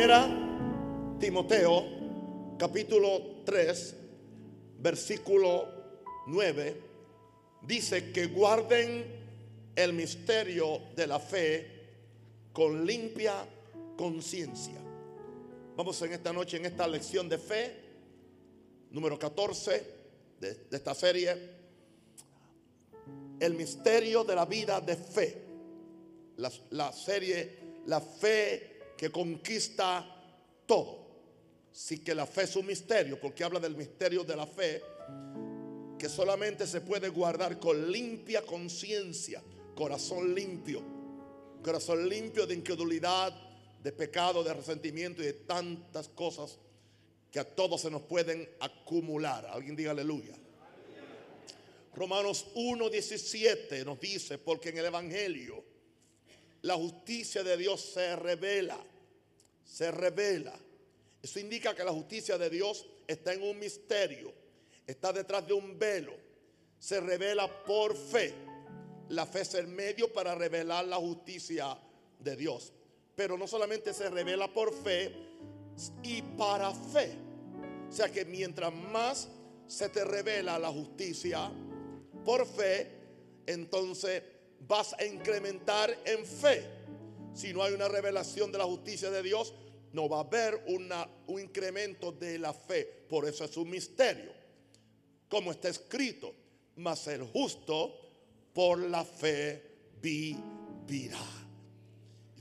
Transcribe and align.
Primera 0.00 1.18
Timoteo, 1.20 1.84
capítulo 2.56 3.42
3, 3.44 3.96
versículo 4.78 5.68
9, 6.26 6.80
dice 7.60 8.10
que 8.10 8.28
guarden 8.28 9.04
el 9.76 9.92
misterio 9.92 10.80
de 10.96 11.06
la 11.06 11.20
fe 11.20 11.66
con 12.50 12.86
limpia 12.86 13.46
conciencia. 13.94 14.80
Vamos 15.76 16.00
en 16.00 16.14
esta 16.14 16.32
noche, 16.32 16.56
en 16.56 16.64
esta 16.64 16.88
lección 16.88 17.28
de 17.28 17.36
fe, 17.36 17.76
número 18.92 19.18
14 19.18 19.84
de, 20.40 20.54
de 20.54 20.76
esta 20.78 20.94
serie, 20.94 21.36
el 23.38 23.52
misterio 23.52 24.24
de 24.24 24.34
la 24.34 24.46
vida 24.46 24.80
de 24.80 24.96
fe. 24.96 25.42
La, 26.38 26.50
la 26.70 26.90
serie, 26.90 27.82
la 27.84 28.00
fe 28.00 28.79
que 29.00 29.10
conquista 29.10 30.04
todo. 30.66 31.06
Sí 31.72 32.00
que 32.00 32.14
la 32.14 32.26
fe 32.26 32.42
es 32.42 32.54
un 32.54 32.66
misterio, 32.66 33.18
porque 33.18 33.42
habla 33.42 33.58
del 33.58 33.74
misterio 33.74 34.24
de 34.24 34.36
la 34.36 34.46
fe, 34.46 34.82
que 35.98 36.06
solamente 36.06 36.66
se 36.66 36.82
puede 36.82 37.08
guardar 37.08 37.58
con 37.58 37.90
limpia 37.90 38.42
conciencia, 38.42 39.42
corazón 39.74 40.34
limpio, 40.34 40.82
corazón 41.64 42.06
limpio 42.10 42.46
de 42.46 42.54
incredulidad, 42.54 43.32
de 43.82 43.90
pecado, 43.90 44.44
de 44.44 44.52
resentimiento 44.52 45.22
y 45.22 45.26
de 45.26 45.32
tantas 45.32 46.10
cosas 46.10 46.58
que 47.32 47.40
a 47.40 47.44
todos 47.44 47.80
se 47.80 47.90
nos 47.90 48.02
pueden 48.02 48.46
acumular. 48.60 49.46
Alguien 49.46 49.76
diga 49.76 49.92
aleluya. 49.92 50.36
Romanos 51.94 52.48
1.17 52.54 53.82
nos 53.82 53.98
dice, 53.98 54.36
porque 54.36 54.68
en 54.68 54.76
el 54.76 54.84
Evangelio 54.84 55.70
la 56.62 56.74
justicia 56.74 57.42
de 57.42 57.56
Dios 57.56 57.80
se 57.80 58.16
revela, 58.16 58.78
se 59.70 59.90
revela. 59.92 60.52
Eso 61.22 61.38
indica 61.38 61.74
que 61.74 61.84
la 61.84 61.92
justicia 61.92 62.36
de 62.36 62.50
Dios 62.50 62.86
está 63.06 63.32
en 63.32 63.42
un 63.42 63.58
misterio, 63.58 64.32
está 64.86 65.12
detrás 65.12 65.46
de 65.46 65.52
un 65.52 65.78
velo, 65.78 66.12
se 66.78 67.00
revela 67.00 67.48
por 67.64 67.96
fe. 67.96 68.34
La 69.10 69.26
fe 69.26 69.42
es 69.42 69.54
el 69.54 69.68
medio 69.68 70.12
para 70.12 70.34
revelar 70.34 70.86
la 70.86 70.96
justicia 70.96 71.78
de 72.18 72.36
Dios. 72.36 72.72
Pero 73.14 73.36
no 73.36 73.46
solamente 73.46 73.92
se 73.92 74.08
revela 74.10 74.52
por 74.52 74.72
fe 74.72 75.14
y 76.02 76.22
para 76.22 76.72
fe. 76.72 77.16
O 77.88 77.92
sea 77.92 78.10
que 78.10 78.24
mientras 78.24 78.72
más 78.72 79.28
se 79.66 79.88
te 79.88 80.04
revela 80.04 80.58
la 80.58 80.70
justicia 80.70 81.50
por 82.24 82.46
fe, 82.46 82.90
entonces 83.46 84.22
vas 84.66 84.94
a 84.94 85.04
incrementar 85.04 85.96
en 86.04 86.24
fe. 86.24 86.79
Si 87.34 87.52
no 87.52 87.62
hay 87.62 87.72
una 87.72 87.88
revelación 87.88 88.50
de 88.52 88.58
la 88.58 88.64
justicia 88.64 89.10
de 89.10 89.22
Dios, 89.22 89.54
no 89.92 90.08
va 90.08 90.18
a 90.18 90.20
haber 90.20 90.64
un 90.66 91.40
incremento 91.40 92.12
de 92.12 92.38
la 92.38 92.52
fe. 92.52 92.84
Por 93.08 93.26
eso 93.28 93.44
es 93.44 93.56
un 93.56 93.70
misterio. 93.70 94.32
Como 95.28 95.50
está 95.50 95.68
escrito, 95.68 96.34
mas 96.76 97.06
el 97.08 97.22
justo 97.24 97.94
por 98.52 98.78
la 98.78 99.04
fe 99.04 99.62
vivirá. 100.00 101.18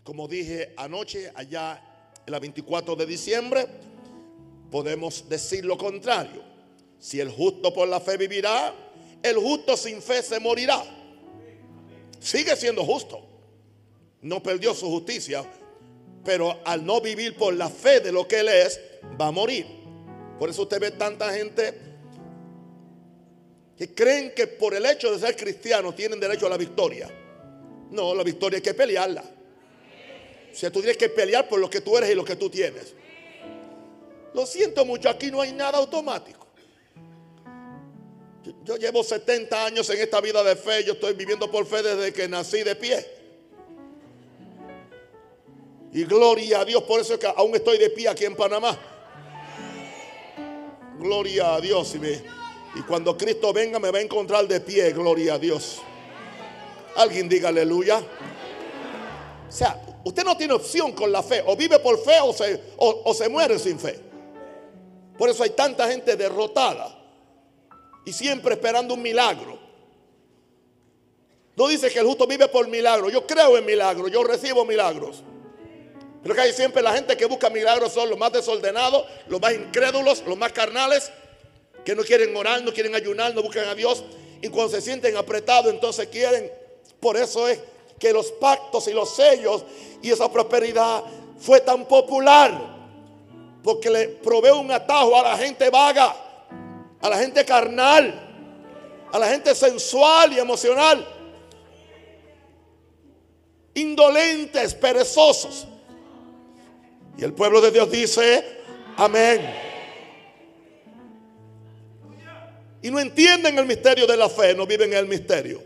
Como 0.04 0.28
dije 0.28 0.74
anoche, 0.78 1.32
allá 1.36 1.82
en 2.26 2.32
la 2.32 2.40
24 2.40 2.96
de 2.96 3.06
diciembre, 3.06 3.68
podemos 4.72 5.28
decir 5.30 5.66
lo 5.66 5.78
contrario. 5.78 6.44
Si 7.00 7.20
el 7.20 7.30
justo 7.30 7.74
por 7.74 7.88
la 7.88 8.00
fe 8.00 8.18
vivirá, 8.18 8.74
el 9.22 9.38
justo 9.38 9.78
sin 9.78 10.02
fe 10.02 10.22
se 10.22 10.40
morirá. 10.40 10.84
Sigue 12.20 12.56
siendo 12.56 12.84
justo. 12.84 13.29
No 14.22 14.44
perdió 14.44 14.74
su 14.74 14.90
justicia, 14.90 15.46
pero 16.24 16.60
al 16.66 16.86
no 16.86 17.02
vivir 17.02 17.36
por 17.36 17.54
la 17.54 17.70
fe 17.70 18.00
de 18.00 18.12
lo 18.12 18.28
que 18.28 18.40
él 18.40 18.50
es, 18.50 18.80
va 19.20 19.28
a 19.28 19.32
morir. 19.32 19.66
Por 20.38 20.50
eso 20.50 20.64
usted 20.64 20.80
ve 20.80 20.92
tanta 20.92 21.34
gente 21.34 21.74
que 23.78 23.94
creen 23.94 24.34
que 24.36 24.48
por 24.48 24.74
el 24.74 24.86
hecho 24.86 25.12
de 25.12 25.26
ser 25.26 25.36
cristiano 25.36 25.94
tienen 25.94 26.20
derecho 26.20 26.48
a 26.48 26.50
la 26.50 26.58
victoria. 26.58 27.10
No, 27.92 28.14
la 28.14 28.24
victoria 28.24 28.58
hay 28.58 28.62
que 28.62 28.74
pelearla. 28.74 29.24
O 30.52 30.56
sea, 30.56 30.72
tú 30.72 30.80
tienes 30.80 30.98
que 30.98 31.10
pelear 31.10 31.48
por 31.48 31.60
lo 31.60 31.70
que 31.70 31.82
tú 31.82 31.98
eres 31.98 32.10
y 32.10 32.16
lo 32.16 32.26
que 32.26 32.36
tú 32.36 32.50
tienes. 32.50 32.94
Lo 34.34 34.46
siento 34.46 34.86
mucho, 34.86 35.10
aquí 35.10 35.32
no 35.32 35.42
hay 35.42 35.54
nada 35.54 35.78
automático. 35.78 36.48
Yo 38.64 38.78
llevo 38.78 39.04
70 39.04 39.66
años 39.66 39.90
en 39.90 40.00
esta 40.00 40.22
vida 40.22 40.44
de 40.44 40.56
fe. 40.56 40.84
Yo 40.84 40.94
estoy 40.94 41.14
viviendo 41.14 41.50
por 41.52 41.66
fe 41.66 41.84
desde 41.84 42.14
que 42.14 42.28
nací 42.28 42.64
de 42.64 42.76
pie. 42.76 43.19
Y 45.92 46.04
gloria 46.04 46.62
a 46.62 46.66
Dios, 46.66 46.84
por 46.84 47.00
eso 47.00 47.14
es 47.16 47.20
que 47.20 47.28
aún 47.28 47.56
estoy 47.56 47.78
de 47.78 47.90
pie 47.90 48.08
aquí 48.08 48.26
en 48.26 48.36
Panamá. 48.36 48.78
Gloria 51.00 51.56
a 51.56 51.62
Dios. 51.62 51.96
Y, 51.96 52.00
me, 52.00 52.12
y 52.76 52.82
cuando 52.88 53.18
Cristo 53.18 53.52
venga 53.54 53.80
me 53.80 53.90
va 53.90 53.98
a 53.98 54.02
encontrar 54.02 54.48
de 54.48 54.60
pie. 54.60 54.92
Gloria 54.92 55.36
a 55.36 55.40
Dios. 55.40 55.82
Alguien 56.96 57.28
diga 57.28 57.50
aleluya. 57.50 58.00
O 59.48 59.52
sea, 59.52 59.82
usted 60.04 60.24
no 60.24 60.38
tiene 60.38 60.54
opción 60.54 60.92
con 60.92 61.12
la 61.12 61.24
fe. 61.24 61.44
O 61.48 61.56
vive 61.56 61.80
por 61.80 61.98
fe 62.04 62.20
o 62.22 62.34
se, 62.34 62.62
o, 62.78 63.14
se 63.14 63.28
muere 63.30 63.58
sin 63.58 63.80
fe. 63.80 64.00
Por 65.18 65.30
eso 65.30 65.44
hay 65.44 65.50
tanta 65.52 65.88
gente 65.90 66.16
derrotada 66.16 66.98
y 68.06 68.14
siempre 68.14 68.54
esperando 68.54 68.94
un 68.94 69.02
milagro. 69.02 69.58
No 71.56 71.68
dice 71.68 71.90
que 71.90 72.00
el 72.00 72.06
justo 72.06 72.28
vive 72.28 72.48
por 72.48 72.68
milagro. 72.68 73.10
Yo 73.10 73.26
creo 73.26 73.58
en 73.58 73.66
milagros, 73.66 74.12
yo 74.12 74.24
recibo 74.24 74.64
milagros. 74.64 75.24
Pero 76.22 76.36
que 76.36 76.42
hay 76.42 76.54
siempre 76.54 76.82
la 76.82 76.94
gente 76.94 77.16
que 77.16 77.26
busca 77.26 77.50
milagros 77.50 77.94
son 77.94 78.10
los 78.10 78.18
más 78.18 78.32
desordenados, 78.32 79.06
los 79.28 79.40
más 79.40 79.54
incrédulos, 79.54 80.24
los 80.26 80.38
más 80.38 80.52
carnales, 80.52 81.12
que 81.86 81.96
no 81.96 82.04
quieren 82.04 82.36
orar, 82.36 82.62
no 82.64 82.74
quieren 82.74 82.94
ayunar, 82.94 83.34
no 83.34 83.42
buscan 83.42 83.68
a 83.68 83.76
Dios. 83.76 84.04
Y 84.42 84.50
cuando 84.50 84.72
se 84.74 84.82
sienten 84.82 85.16
apretados, 85.18 85.74
entonces 85.74 86.08
quieren. 86.08 86.52
Por 87.00 87.16
eso 87.16 87.48
es 87.48 87.60
que 87.98 88.12
los 88.12 88.32
pactos 88.34 88.88
y 88.88 88.94
los 88.94 89.16
sellos 89.16 89.64
y 90.02 90.12
esa 90.12 90.32
prosperidad 90.32 91.04
fue 91.40 91.62
tan 91.62 91.86
popular. 91.86 92.78
Porque 93.64 93.90
le 93.90 94.08
provee 94.08 94.52
un 94.52 94.72
atajo 94.72 95.18
a 95.18 95.24
la 95.24 95.38
gente 95.38 95.70
vaga 95.70 96.16
a 97.02 97.10
la 97.10 97.18
gente 97.18 97.46
carnal, 97.46 98.14
a 99.12 99.20
la 99.20 99.28
gente 99.28 99.56
sensual 99.56 100.34
y 100.34 100.40
emocional, 100.40 101.06
indolentes, 103.74 104.74
perezosos. 104.76 105.68
Y 107.20 107.24
el 107.26 107.34
pueblo 107.34 107.60
de 107.60 107.72
Dios 107.72 107.92
dice, 107.92 108.46
amén. 108.96 109.42
Y 112.82 112.90
no 112.90 113.00
entienden 113.00 113.58
el 113.58 113.66
misterio 113.66 114.08
de 114.08 114.16
la 114.16 114.30
fe, 114.30 114.56
no 114.56 114.66
viven 114.66 114.94
el 114.94 115.06
misterio. 115.06 115.62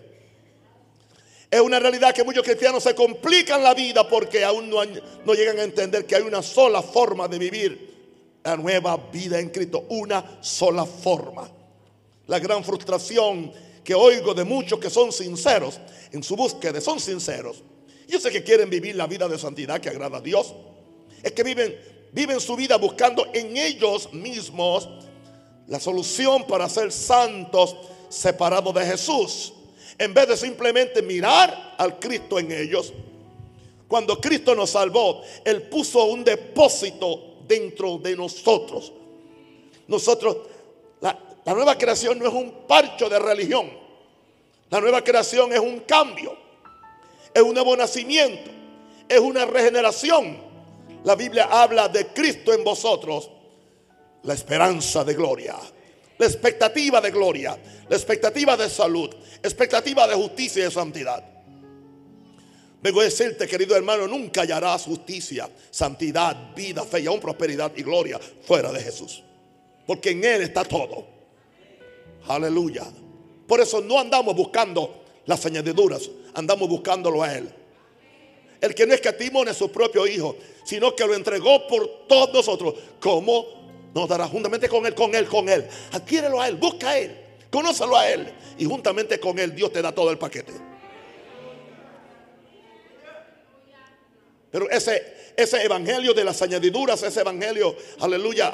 Es 1.51 1.61
una 1.61 1.79
realidad 1.79 2.11
que 2.11 2.23
muchos 2.23 2.43
cristianos 2.43 2.81
se 2.81 2.95
complican 2.95 3.61
la 3.61 3.75
vida 3.75 4.09
porque 4.09 4.43
aún 4.43 4.67
no, 4.67 4.79
no 4.83 5.33
llegan 5.35 5.59
a 5.59 5.63
entender 5.63 6.07
que 6.07 6.15
hay 6.15 6.23
una 6.23 6.41
sola 6.41 6.81
forma 6.81 7.27
de 7.27 7.37
vivir 7.37 7.93
la 8.43 8.57
nueva 8.57 8.97
vida 9.11 9.39
en 9.39 9.49
Cristo, 9.49 9.85
una 9.89 10.39
sola 10.41 10.87
forma. 10.87 11.47
La 12.25 12.39
gran 12.39 12.63
frustración 12.63 13.53
que 13.83 13.93
oigo 13.93 14.33
de 14.33 14.43
muchos 14.43 14.79
que 14.79 14.89
son 14.89 15.11
sinceros 15.11 15.79
en 16.11 16.23
su 16.23 16.35
búsqueda, 16.35 16.81
son 16.81 16.99
sinceros. 16.99 17.61
Yo 18.07 18.19
sé 18.19 18.31
que 18.31 18.43
quieren 18.43 18.71
vivir 18.71 18.95
la 18.95 19.05
vida 19.05 19.27
de 19.27 19.37
santidad 19.37 19.79
que 19.79 19.89
agrada 19.89 20.17
a 20.17 20.21
Dios. 20.21 20.55
Es 21.23 21.31
que 21.31 21.41
viven, 21.41 21.75
viven 22.11 22.39
su 22.39 22.55
vida 22.55 22.77
buscando 22.77 23.27
en 23.33 23.57
ellos 23.57 24.13
mismos 24.13 24.87
la 25.67 25.79
solución 25.79 26.45
para 26.45 26.69
ser 26.69 26.91
santos 26.91 27.75
separados 28.09 28.73
de 28.73 28.85
Jesús. 28.85 29.53
En 29.97 30.13
vez 30.13 30.27
de 30.27 30.37
simplemente 30.37 31.01
mirar 31.01 31.75
al 31.77 31.97
Cristo 31.99 32.37
en 32.37 32.51
ellos. 32.51 32.93
Cuando 33.87 34.19
Cristo 34.19 34.55
nos 34.55 34.71
salvó, 34.71 35.21
Él 35.45 35.63
puso 35.63 36.03
un 36.05 36.23
depósito 36.23 37.37
dentro 37.47 37.97
de 37.97 38.15
nosotros. 38.15 38.91
Nosotros, 39.87 40.37
la, 40.99 41.17
la, 41.45 41.53
nueva 41.53 41.77
creación 41.77 42.17
no 42.17 42.27
es 42.27 42.33
un 42.33 42.65
parcho 42.67 43.07
de 43.07 43.19
religión. 43.19 43.69
La 44.69 44.81
nueva 44.81 45.03
creación 45.03 45.53
es 45.53 45.59
un 45.59 45.81
cambio, 45.81 46.35
es 47.33 47.41
un 47.41 47.53
nuevo 47.53 47.75
nacimiento, 47.77 48.49
es 49.07 49.19
una 49.19 49.45
regeneración. 49.45 50.52
La 51.03 51.15
Biblia 51.15 51.49
habla 51.51 51.89
de 51.89 52.07
Cristo 52.07 52.53
en 52.53 52.63
vosotros, 52.63 53.29
la 54.23 54.33
esperanza 54.33 55.03
de 55.03 55.13
gloria, 55.13 55.55
la 56.17 56.25
expectativa 56.25 57.01
de 57.01 57.11
gloria, 57.11 57.57
la 57.89 57.95
expectativa 57.95 58.55
de 58.55 58.69
salud, 58.69 59.09
expectativa 59.41 60.07
de 60.07 60.15
justicia 60.15 60.61
y 60.61 60.65
de 60.65 60.71
santidad. 60.71 61.23
Vengo 62.81 63.01
a 63.01 63.05
decirte, 63.05 63.47
querido 63.47 63.75
hermano, 63.75 64.07
nunca 64.07 64.41
hallarás 64.41 64.83
justicia, 64.83 65.49
santidad, 65.71 66.53
vida, 66.55 66.83
fe 66.83 67.01
y 67.01 67.07
aún 67.07 67.19
prosperidad 67.19 67.71
y 67.75 67.83
gloria 67.83 68.19
fuera 68.45 68.71
de 68.71 68.81
Jesús. 68.81 69.23
Porque 69.85 70.11
en 70.11 70.23
Él 70.23 70.41
está 70.41 70.63
todo. 70.63 71.05
Aleluya. 72.27 72.85
Por 73.47 73.59
eso 73.59 73.81
no 73.81 73.99
andamos 73.99 74.35
buscando 74.35 75.03
las 75.25 75.45
añadiduras, 75.45 76.09
andamos 76.33 76.69
buscándolo 76.69 77.23
a 77.23 77.37
Él. 77.37 77.53
El 78.63 78.73
que 78.73 78.87
no 78.87 78.93
escatimó 78.93 79.45
en 79.45 79.53
su 79.53 79.69
propio 79.69 80.07
Hijo, 80.07 80.37
sino 80.63 80.95
que 80.95 81.05
lo 81.05 81.13
entregó 81.13 81.67
por 81.67 82.07
todos 82.07 82.33
nosotros, 82.33 82.75
¿cómo 82.97 83.45
nos 83.93 84.07
dará 84.07 84.25
juntamente 84.25 84.69
con 84.69 84.85
Él, 84.85 84.95
con 84.95 85.13
Él, 85.13 85.27
con 85.27 85.49
Él? 85.49 85.67
Adquiérelo 85.91 86.39
a 86.39 86.47
Él, 86.47 86.55
busca 86.55 86.91
a 86.91 86.97
Él, 86.97 87.13
conócelo 87.51 87.97
a 87.97 88.07
Él. 88.09 88.33
Y 88.57 88.63
juntamente 88.63 89.19
con 89.19 89.37
Él 89.37 89.53
Dios 89.53 89.73
te 89.73 89.81
da 89.81 89.91
todo 89.91 90.09
el 90.11 90.17
paquete. 90.17 90.53
Pero 94.49 94.69
ese, 94.69 95.33
ese 95.35 95.61
evangelio 95.61 96.13
de 96.13 96.23
las 96.23 96.41
añadiduras, 96.41 97.03
ese 97.03 97.19
evangelio, 97.19 97.75
aleluya, 97.99 98.49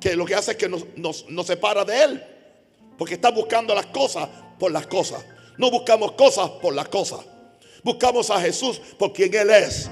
que 0.00 0.16
lo 0.16 0.24
que 0.24 0.34
hace 0.34 0.52
es 0.52 0.56
que 0.56 0.68
nos, 0.70 0.86
nos 0.96 1.46
separa 1.46 1.84
de 1.84 2.04
Él. 2.04 2.24
Porque 2.96 3.14
está 3.14 3.30
buscando 3.30 3.74
las 3.74 3.86
cosas 3.86 4.30
por 4.58 4.72
las 4.72 4.86
cosas. 4.86 5.22
No 5.58 5.70
buscamos 5.70 6.12
cosas 6.12 6.48
por 6.48 6.74
las 6.74 6.88
cosas. 6.88 7.33
Buscamos 7.84 8.30
a 8.30 8.40
Jesús 8.40 8.80
por 8.98 9.12
quien 9.12 9.32
Él 9.34 9.50
es. 9.50 9.90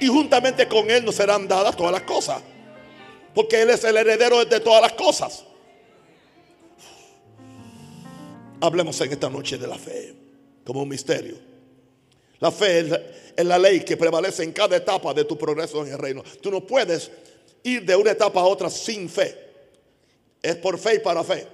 Y 0.00 0.08
juntamente 0.08 0.66
con 0.66 0.90
Él 0.90 1.04
nos 1.04 1.14
serán 1.14 1.46
dadas 1.46 1.76
todas 1.76 1.92
las 1.92 2.02
cosas. 2.02 2.42
Porque 3.34 3.60
Él 3.60 3.68
es 3.68 3.84
el 3.84 3.96
heredero 3.96 4.42
de 4.46 4.58
todas 4.58 4.80
las 4.80 4.92
cosas. 4.94 5.44
Hablemos 8.62 8.98
en 9.02 9.12
esta 9.12 9.28
noche 9.28 9.58
de 9.58 9.66
la 9.66 9.78
fe 9.78 10.14
como 10.64 10.82
un 10.82 10.88
misterio. 10.88 11.36
La 12.40 12.50
fe 12.50 12.80
es 13.36 13.44
la, 13.44 13.58
ley 13.58 13.80
que 13.80 13.98
prevalece 13.98 14.42
en 14.42 14.52
cada 14.52 14.76
etapa 14.76 15.12
de 15.12 15.24
tu 15.24 15.36
progreso 15.36 15.84
en 15.84 15.92
el 15.92 15.98
reino. 15.98 16.22
Tú 16.40 16.50
no 16.50 16.66
puedes 16.66 17.10
ir 17.62 17.84
de 17.84 17.94
una 17.94 18.12
etapa 18.12 18.40
a 18.40 18.44
otra 18.44 18.70
sin 18.70 19.10
fe. 19.10 19.36
Es 20.42 20.56
por 20.56 20.78
fe 20.78 20.94
y 20.94 20.98
para 21.00 21.22
fe. 21.22 21.46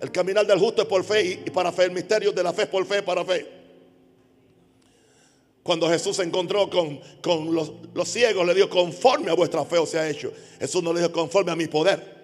El 0.00 0.10
caminar 0.10 0.46
del 0.46 0.58
justo 0.58 0.82
es 0.82 0.88
por 0.88 1.04
fe 1.04 1.42
y 1.44 1.50
para 1.50 1.70
fe. 1.72 1.84
El 1.84 1.90
misterio 1.90 2.32
de 2.32 2.42
la 2.42 2.54
fe 2.54 2.62
es 2.62 2.68
por 2.68 2.86
fe 2.86 2.98
y 2.98 3.02
para 3.02 3.22
fe. 3.22 3.61
Cuando 5.62 5.88
Jesús 5.88 6.16
se 6.16 6.24
encontró 6.24 6.68
con, 6.68 7.00
los, 7.54 7.72
los, 7.94 8.08
ciegos, 8.08 8.46
le 8.46 8.54
dijo, 8.54 8.68
conforme 8.68 9.30
a 9.30 9.34
vuestra 9.34 9.64
fe 9.64 9.78
os 9.78 9.94
ha 9.94 10.08
hecho. 10.08 10.32
Jesús 10.58 10.82
no 10.82 10.92
le 10.92 11.00
dijo, 11.00 11.12
conforme 11.12 11.52
a 11.52 11.56
mi 11.56 11.68
poder. 11.68 12.22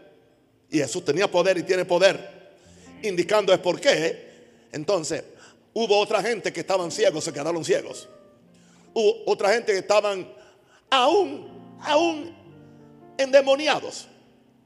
Y 0.71 0.79
Jesús 0.79 1.05
tenía 1.05 1.31
poder 1.31 1.57
y 1.59 1.63
tiene 1.63 1.85
poder. 1.85 2.39
Indicando 3.03 3.53
es 3.53 3.61
por 3.61 3.81
qué. 3.81 4.29
Entonces, 4.73 5.23
Hubo 5.81 5.97
otra 5.99 6.21
gente 6.21 6.53
que 6.53 6.59
estaban 6.59 6.91
ciegos, 6.91 7.23
se 7.23 7.33
quedaron 7.33 7.65
ciegos. 7.65 8.09
Hubo 8.93 9.23
otra 9.27 9.51
gente 9.51 9.71
que 9.71 9.79
estaban 9.79 10.29
aún, 10.91 11.79
aún 11.83 12.35
endemoniados. 13.17 14.09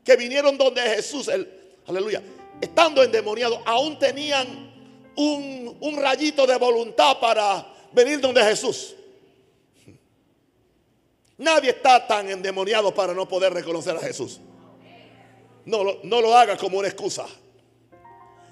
Que 0.02 0.16
vinieron 0.16 0.56
donde 0.56 0.80
Jesús, 0.80 1.28
el, 1.28 1.76
aleluya, 1.86 2.22
estando 2.62 3.02
endemoniados, 3.02 3.60
aún 3.66 3.98
tenían 3.98 4.72
un, 5.14 5.76
un 5.80 5.96
rayito 5.96 6.46
de 6.46 6.56
voluntad 6.56 7.19
para 7.20 7.66
venir 7.92 8.20
donde 8.20 8.42
Jesús. 8.42 8.94
Nadie 11.38 11.70
está 11.70 12.06
tan 12.06 12.30
endemoniado 12.30 12.94
para 12.94 13.14
no 13.14 13.26
poder 13.26 13.52
reconocer 13.52 13.96
a 13.96 14.00
Jesús. 14.00 14.40
No, 15.64 15.82
lo 15.84 16.36
haga 16.36 16.56
como 16.56 16.78
una 16.78 16.88
excusa. 16.88 17.26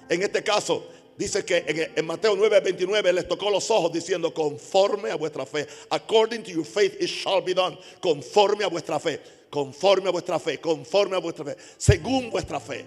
En 0.09 0.21
este 0.21 0.43
caso, 0.43 0.87
Dice 1.17 1.45
que 1.45 1.91
en, 1.95 2.05
Mateo 2.05 2.35
9, 2.35 2.61
29 2.61 3.13
les 3.13 3.27
tocó 3.27 3.51
los 3.51 3.69
ojos 3.69 3.91
diciendo, 3.93 4.33
conforme 4.33 5.11
a 5.11 5.15
vuestra 5.15 5.45
fe, 5.45 5.67
according 5.91 6.41
to 6.41 6.49
your 6.49 6.65
faith 6.65 6.99
it 6.99 7.07
shall 7.07 7.41
be 7.43 7.53
done, 7.53 7.77
conforme 8.01 8.63
a 8.63 8.67
vuestra 8.69 8.99
fe, 8.99 9.19
conforme 9.51 10.07
a 10.07 10.11
vuestra 10.11 10.39
fe, 10.39 10.59
conforme 10.59 11.17
a 11.17 11.19
vuestra 11.19 11.45
fe, 11.45 11.57
según 11.77 12.31
vuestra 12.31 12.59
fe. 12.59 12.85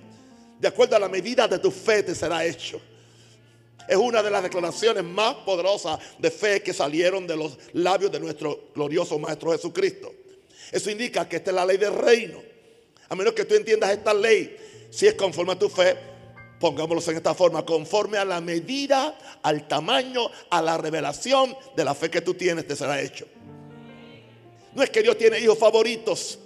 De 0.59 0.67
acuerdo 0.67 0.97
a 0.97 0.99
la 0.99 1.09
medida 1.09 1.47
de 1.47 1.61
tu 1.61 1.71
fe 1.71 2.03
te 2.03 2.13
será 2.13 2.45
hecho. 2.45 2.81
Es 3.89 3.97
una 3.97 4.23
de 4.23 4.31
las 4.31 4.43
declaraciones 4.43 5.05
más 5.05 5.35
poderosas 5.37 5.99
de 6.19 6.31
fe 6.31 6.63
que 6.63 6.73
salieron 6.73 7.27
de 7.27 7.37
los 7.37 7.59
labios 7.75 8.11
de 8.11 8.21
nuestro 8.21 8.69
glorioso 8.75 9.19
Maestro 9.19 9.53
Jesucristo. 9.53 10.13
Eso 10.73 10.91
indica 10.91 11.29
que 11.29 11.37
esta 11.37 11.51
es 11.51 11.55
la 11.55 11.67
ley 11.67 11.77
del 11.77 11.95
reino. 11.95 12.41
A 13.09 13.15
menos 13.15 13.35
que 13.35 13.45
tú 13.45 13.55
entiendas 13.55 13.91
esta 13.91 14.15
ley, 14.15 14.57
si 14.91 15.07
es 15.07 15.15
conforme 15.15 15.53
a 15.53 15.59
tu 15.59 15.69
fe, 15.69 15.97
pongámoslo 16.59 17.11
en 17.11 17.19
esta 17.19 17.35
forma, 17.35 17.65
conforme 17.65 18.17
a 18.17 18.25
la 18.25 18.41
medida, 18.41 19.19
al 19.43 19.69
tamaño, 19.69 20.31
a 20.51 20.63
la 20.63 20.79
revelación 20.79 21.55
de 21.77 21.85
la 21.85 21.95
fe 21.95 22.11
que 22.11 22.23
tú 22.23 22.35
tienes, 22.35 22.67
te 22.67 22.75
será 22.75 23.01
hecho. 23.01 23.27
No 24.75 24.83
es 24.83 24.91
que 24.91 25.03
Dios 25.03 25.19
tiene 25.19 25.39
hijos 25.39 25.59
favoritos. 25.59 26.39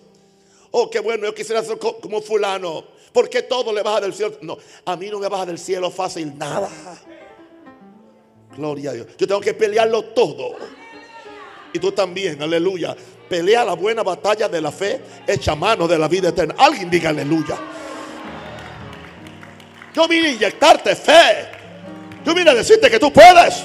Oh, 0.71 0.91
qué 0.91 1.01
bueno, 1.01 1.25
yo 1.25 1.35
quisiera 1.35 1.63
ser 1.63 1.79
como 1.79 2.21
fulano. 2.21 2.85
Porque 3.13 3.43
todo 3.43 3.73
le 3.73 3.83
baja 3.83 4.03
del 4.03 4.13
cielo. 4.13 4.37
No, 4.43 4.59
a 4.85 4.97
mí 4.97 5.09
no 5.09 5.19
me 5.19 5.29
baja 5.29 5.47
del 5.47 5.59
cielo 5.59 5.91
fácil 5.91 6.37
nada. 6.37 6.69
Gloria 8.59 8.91
a 8.91 8.93
Dios. 8.93 9.07
Yo 9.17 9.27
tengo 9.27 9.41
que 9.41 9.55
pelearlo 9.55 10.03
todo. 10.07 10.57
Y 11.73 11.79
tú 11.79 11.93
también, 11.93 12.43
aleluya. 12.43 12.97
Pelea 13.29 13.65
la 13.65 13.75
buena 13.75 14.03
batalla 14.03 14.49
de 14.49 14.61
la 14.61 14.73
fe 14.73 15.01
hecha 15.27 15.55
mano 15.55 15.87
de 15.87 15.97
la 15.97 16.09
vida 16.09 16.31
eterna. 16.31 16.57
Alguien 16.59 16.91
diga 16.91 17.11
aleluya. 17.11 17.57
Yo 19.95 20.09
vine 20.09 20.29
a 20.29 20.33
inyectarte 20.33 20.97
fe. 20.97 21.49
Yo 22.25 22.35
vine 22.35 22.51
a 22.51 22.55
decirte 22.55 22.91
que 22.91 22.99
tú 22.99 23.13
puedes. 23.13 23.65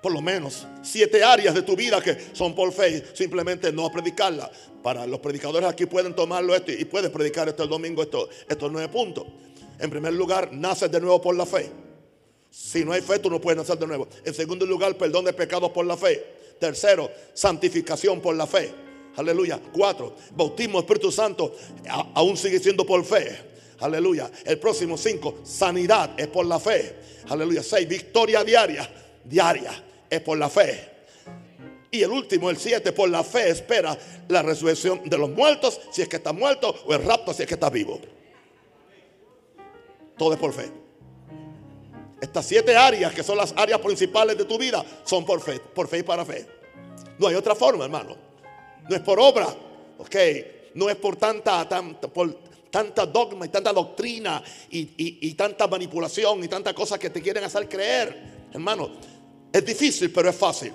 Por 0.00 0.12
lo 0.12 0.20
menos 0.20 0.66
siete 0.82 1.24
áreas 1.24 1.54
de 1.54 1.62
tu 1.62 1.74
vida 1.74 2.00
que 2.00 2.16
son 2.32 2.54
por 2.54 2.72
fe. 2.72 3.02
Simplemente 3.14 3.72
no 3.72 3.90
predicarla. 3.90 4.48
Para 4.82 5.04
los 5.06 5.18
predicadores 5.18 5.68
aquí 5.68 5.86
pueden 5.86 6.14
tomarlo 6.14 6.54
esto 6.54 6.70
y 6.70 6.84
puedes 6.84 7.10
predicar 7.10 7.48
esto 7.48 7.64
el 7.64 7.70
domingo, 7.70 8.02
esto, 8.02 8.28
estos 8.48 8.70
nueve 8.70 8.88
puntos. 8.88 9.24
En 9.78 9.90
primer 9.90 10.12
lugar, 10.12 10.52
naces 10.52 10.90
de 10.90 11.00
nuevo 11.00 11.20
por 11.20 11.34
la 11.34 11.46
fe. 11.46 11.70
Si 12.50 12.84
no 12.84 12.92
hay 12.92 13.00
fe, 13.00 13.18
tú 13.18 13.28
no 13.28 13.40
puedes 13.40 13.58
nacer 13.58 13.78
de 13.78 13.86
nuevo. 13.86 14.08
En 14.24 14.32
segundo 14.32 14.64
lugar, 14.64 14.96
perdón 14.96 15.24
de 15.24 15.32
pecados 15.32 15.70
por 15.72 15.84
la 15.84 15.96
fe. 15.96 16.24
Tercero, 16.60 17.10
santificación 17.32 18.20
por 18.20 18.36
la 18.36 18.46
fe. 18.46 18.72
Aleluya. 19.16 19.60
Cuatro, 19.72 20.14
bautismo 20.34 20.78
Espíritu 20.78 21.10
Santo 21.10 21.54
aún 22.14 22.36
sigue 22.36 22.60
siendo 22.60 22.86
por 22.86 23.04
fe. 23.04 23.54
Aleluya. 23.80 24.30
El 24.44 24.58
próximo 24.58 24.96
cinco, 24.96 25.40
sanidad 25.42 26.18
es 26.18 26.28
por 26.28 26.46
la 26.46 26.60
fe. 26.60 26.96
Aleluya. 27.28 27.62
Seis, 27.62 27.88
victoria 27.88 28.44
diaria. 28.44 28.88
Diaria 29.24 29.84
es 30.08 30.20
por 30.20 30.38
la 30.38 30.48
fe. 30.48 30.90
Y 31.90 32.02
el 32.02 32.10
último, 32.10 32.50
el 32.50 32.56
siete, 32.56 32.92
por 32.92 33.08
la 33.08 33.22
fe 33.22 33.50
espera 33.50 33.96
la 34.28 34.42
resurrección 34.42 35.02
de 35.04 35.16
los 35.16 35.30
muertos, 35.30 35.80
si 35.92 36.02
es 36.02 36.08
que 36.08 36.16
está 36.16 36.32
muerto, 36.32 36.74
o 36.86 36.92
el 36.92 37.04
rapto, 37.04 37.32
si 37.32 37.42
es 37.42 37.48
que 37.48 37.54
está 37.54 37.70
vivo. 37.70 38.00
Todo 40.16 40.32
es 40.34 40.38
por 40.38 40.52
fe. 40.52 40.70
Estas 42.20 42.46
siete 42.46 42.76
áreas, 42.76 43.12
que 43.12 43.22
son 43.22 43.36
las 43.36 43.52
áreas 43.56 43.80
principales 43.80 44.38
de 44.38 44.44
tu 44.44 44.56
vida, 44.56 44.84
son 45.04 45.24
por 45.24 45.40
fe, 45.40 45.60
por 45.60 45.88
fe 45.88 45.98
y 45.98 46.02
para 46.02 46.24
fe. 46.24 46.46
No 47.18 47.26
hay 47.26 47.34
otra 47.34 47.54
forma, 47.54 47.84
hermano. 47.84 48.16
No 48.88 48.96
es 48.96 49.02
por 49.02 49.18
obra, 49.20 49.46
ok. 49.98 50.16
No 50.74 50.88
es 50.88 50.96
por 50.96 51.16
tanta, 51.16 51.68
tanta, 51.68 52.08
por 52.08 52.38
tanta 52.70 53.06
dogma 53.06 53.46
y 53.46 53.50
tanta 53.50 53.72
doctrina 53.72 54.42
y, 54.70 55.32
tanta 55.34 55.68
manipulación 55.68 56.42
y 56.42 56.48
tanta 56.48 56.74
cosa 56.74 56.98
que 56.98 57.10
te 57.10 57.22
quieren 57.22 57.44
hacer 57.44 57.68
creer. 57.68 58.48
Hermano, 58.52 58.90
es 59.52 59.64
difícil, 59.64 60.10
pero 60.12 60.28
es 60.30 60.36
fácil. 60.36 60.72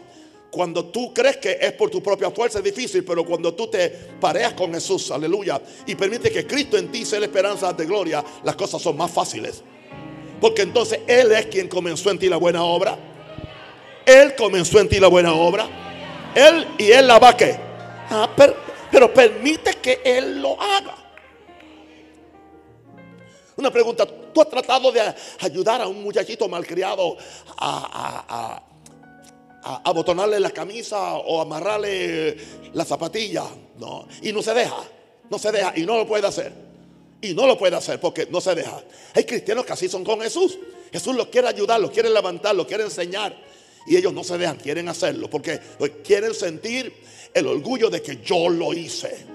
Cuando 0.51 0.85
tú 0.85 1.13
crees 1.13 1.37
que 1.37 1.57
es 1.61 1.73
por 1.73 1.89
tu 1.89 2.01
propia 2.01 2.31
fuerza 2.31 2.57
es 2.57 2.63
difícil, 2.63 3.03
pero 3.03 3.23
cuando 3.23 3.53
tú 3.53 3.67
te 3.67 3.89
pareas 4.19 4.53
con 4.53 4.73
Jesús, 4.73 5.11
aleluya, 5.11 5.61
y 5.85 5.95
permite 5.95 6.31
que 6.31 6.47
Cristo 6.47 6.77
en 6.77 6.91
ti 6.91 7.05
sea 7.05 7.19
la 7.19 7.27
esperanza 7.27 7.71
de 7.73 7.85
gloria, 7.85 8.23
las 8.43 8.55
cosas 8.55 8.81
son 8.81 8.97
más 8.97 9.11
fáciles. 9.11 9.63
Porque 10.41 10.63
entonces 10.63 11.01
Él 11.07 11.31
es 11.31 11.45
quien 11.47 11.67
comenzó 11.67 12.09
en 12.09 12.17
ti 12.17 12.29
la 12.29 12.37
buena 12.37 12.63
obra. 12.63 12.97
Él 14.05 14.33
comenzó 14.35 14.79
en 14.79 14.89
ti 14.89 14.99
la 14.99 15.07
buena 15.07 15.33
obra. 15.33 15.69
Él 16.33 16.67
y 16.77 16.91
Él 16.91 17.05
la 17.07 17.19
va 17.19 17.29
a 17.29 17.37
que 17.37 17.69
Ah, 18.11 18.29
pero, 18.35 19.13
permite 19.13 19.75
que 19.75 20.01
Él 20.03 20.41
lo 20.41 20.59
haga. 20.59 20.95
Una 23.55 23.69
pregunta, 23.69 24.05
¿tú 24.05 24.41
has 24.41 24.49
tratado 24.49 24.91
de 24.91 25.01
ayudar 25.41 25.81
a 25.81 25.87
un 25.87 26.01
muchachito 26.01 26.47
malcriado 26.47 27.17
a, 27.57 28.25
a, 28.27 28.63
abotonarle 29.63 30.39
la 30.39 30.51
camisa 30.51 31.15
o 31.15 31.41
amarrarle 31.41 32.37
la 32.73 32.85
zapatilla? 32.85 33.45
No, 33.77 34.07
y 34.21 34.31
no 34.31 34.41
se 34.41 34.53
deja, 34.53 34.83
no 35.29 35.39
se 35.39 35.51
deja 35.51 35.73
y 35.75 35.85
no 35.85 35.97
lo 35.97 36.07
puede 36.07 36.27
hacer. 36.27 36.69
Y 37.21 37.33
no 37.33 37.45
lo 37.45 37.57
puede 37.57 37.75
hacer 37.75 37.99
porque 37.99 38.27
no 38.29 38.39
se 38.39 38.55
deja. 38.55 38.81
Hay 39.13 39.25
cristianos 39.25 39.65
que 39.65 39.73
así 39.73 39.89
son 39.89 40.05
con 40.05 40.21
Jesús. 40.21 40.57
Jesús 40.91 41.15
los 41.15 41.27
quiere 41.27 41.49
ayudar, 41.49 41.79
los 41.79 41.91
quiere 41.91 42.09
levantar, 42.09 42.55
los 42.55 42.65
quiere 42.65 42.83
enseñar. 42.83 43.35
Y 43.85 43.97
ellos 43.97 44.13
no 44.13 44.23
se 44.23 44.37
dejan, 44.37 44.57
quieren 44.57 44.87
hacerlo 44.87 45.29
porque 45.29 45.59
quieren 46.03 46.33
sentir 46.33 46.93
el 47.33 47.47
orgullo 47.47 47.89
de 47.89 48.01
que 48.01 48.21
yo 48.23 48.49
lo 48.49 48.73
hice. 48.73 49.25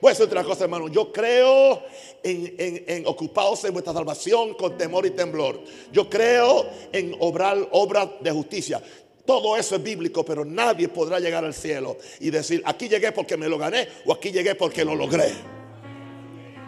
Voy 0.00 0.14
a 0.18 0.24
otra 0.24 0.42
cosa, 0.44 0.64
hermano. 0.64 0.88
Yo 0.88 1.12
creo 1.12 1.82
en, 2.22 2.54
en, 2.86 3.06
ocupados 3.06 3.64
en 3.64 3.74
vuestra 3.74 3.92
salvación 3.92 4.54
con 4.54 4.78
temor 4.78 5.04
y 5.04 5.10
temblor. 5.10 5.60
Yo 5.92 6.08
creo 6.08 6.66
en 6.90 7.14
obrar 7.20 7.68
obras 7.72 8.08
de 8.20 8.30
justicia. 8.30 8.82
Todo 9.30 9.56
eso 9.56 9.76
es 9.76 9.82
bíblico, 9.84 10.24
pero 10.24 10.44
nadie 10.44 10.88
podrá 10.88 11.20
llegar 11.20 11.44
al 11.44 11.54
cielo 11.54 11.96
y 12.18 12.30
decir, 12.30 12.60
aquí 12.66 12.88
llegué 12.88 13.12
porque 13.12 13.36
me 13.36 13.48
lo 13.48 13.58
gané 13.58 13.86
o 14.04 14.12
aquí 14.12 14.32
llegué 14.32 14.56
porque 14.56 14.84
lo 14.84 14.96
logré. 14.96 15.30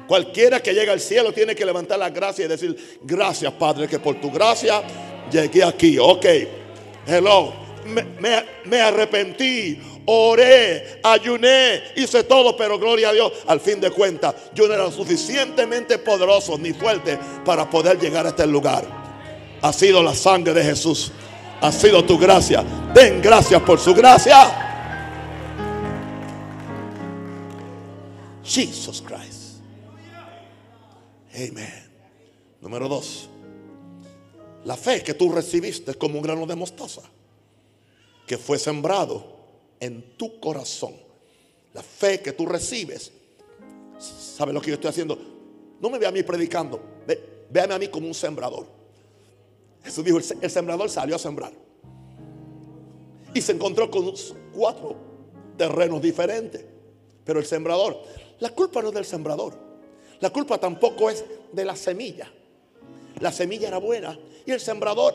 Cualquiera 0.06 0.60
que 0.62 0.72
llegue 0.72 0.92
al 0.92 1.00
cielo 1.00 1.32
tiene 1.32 1.56
que 1.56 1.66
levantar 1.66 1.98
la 1.98 2.10
gracia 2.10 2.44
y 2.44 2.48
decir, 2.48 3.00
gracias 3.02 3.52
Padre, 3.54 3.88
que 3.88 3.98
por 3.98 4.20
tu 4.20 4.30
gracia 4.30 4.80
llegué 5.28 5.64
aquí. 5.64 5.98
Ok, 5.98 6.24
hello. 7.08 7.52
Me, 7.84 8.04
me- 8.66 8.80
arrepentí, 8.80 9.80
oré, 10.06 11.00
ayuné, 11.02 11.82
hice 11.96 12.22
todo, 12.22 12.56
pero 12.56 12.78
gloria 12.78 13.08
a 13.08 13.12
Dios, 13.12 13.32
al 13.48 13.58
fin 13.58 13.80
de 13.80 13.90
cuentas, 13.90 14.36
yo 14.54 14.68
no 14.68 14.74
era 14.74 14.88
suficientemente 14.92 15.98
poderoso 15.98 16.56
ni 16.58 16.72
fuerte 16.72 17.18
para 17.44 17.68
poder 17.68 17.98
llegar 17.98 18.24
a 18.24 18.28
este 18.28 18.46
lugar. 18.46 18.84
Ha 19.62 19.72
sido 19.72 20.00
la 20.00 20.14
sangre 20.14 20.54
de 20.54 20.62
Jesús, 20.62 21.10
ha 21.62 21.70
sido 21.72 22.04
tu 22.04 22.18
gracia. 22.18 22.62
Den 22.94 23.22
gracias 23.22 23.62
por 23.62 23.78
su 23.78 23.94
gracia. 23.94 24.68
Jesus 28.44 29.00
Christ. 29.00 29.60
Amen. 31.34 31.90
Número 32.60 32.88
dos. 32.88 33.28
La 34.64 34.76
fe 34.76 35.02
que 35.02 35.14
tú 35.14 35.30
recibiste 35.32 35.92
es 35.92 35.96
como 35.96 36.16
un 36.16 36.22
grano 36.22 36.46
de 36.46 36.54
mostaza 36.54 37.02
que 38.26 38.38
fue 38.38 38.58
sembrado 38.58 39.24
en 39.80 40.16
tu 40.16 40.38
corazón. 40.40 40.94
La 41.74 41.82
fe 41.82 42.20
que 42.20 42.32
tú 42.32 42.46
recibes. 42.46 43.10
¿Sabe 43.98 44.52
lo 44.52 44.60
que 44.60 44.68
yo 44.68 44.74
estoy 44.74 44.90
haciendo? 44.90 45.18
No 45.80 45.90
me 45.90 45.98
ve 45.98 46.06
a 46.06 46.12
mí 46.12 46.22
predicando. 46.22 46.80
Ve- 47.06 47.44
véame 47.50 47.74
a 47.74 47.78
mí 47.78 47.88
como 47.88 48.06
un 48.06 48.14
sembrador. 48.14 48.66
Jesús 49.84 50.04
dijo, 50.04 50.18
el 50.18 50.24
se- 50.24 50.38
el 50.40 50.50
sembrador 50.50 50.88
salió 50.90 51.16
a 51.16 51.18
sembrar. 51.18 51.52
Y 53.34 53.40
se 53.40 53.52
encontró 53.52 53.90
con 53.90 54.12
cuatro 54.54 54.94
terrenos 55.56 56.00
diferentes. 56.02 56.64
Pero 57.24 57.38
el 57.38 57.46
sembrador, 57.46 58.02
la 58.40 58.50
culpa 58.50 58.82
no 58.82 58.88
es 58.88 58.94
del 58.94 59.04
sembrador. 59.04 59.54
La 60.20 60.30
culpa 60.30 60.58
tampoco 60.58 61.08
es 61.10 61.24
de 61.52 61.64
la 61.64 61.74
semilla. 61.76 62.30
La 63.20 63.32
semilla 63.32 63.68
era 63.68 63.78
buena. 63.78 64.18
Y 64.44 64.50
el 64.50 64.60
sembrador, 64.60 65.14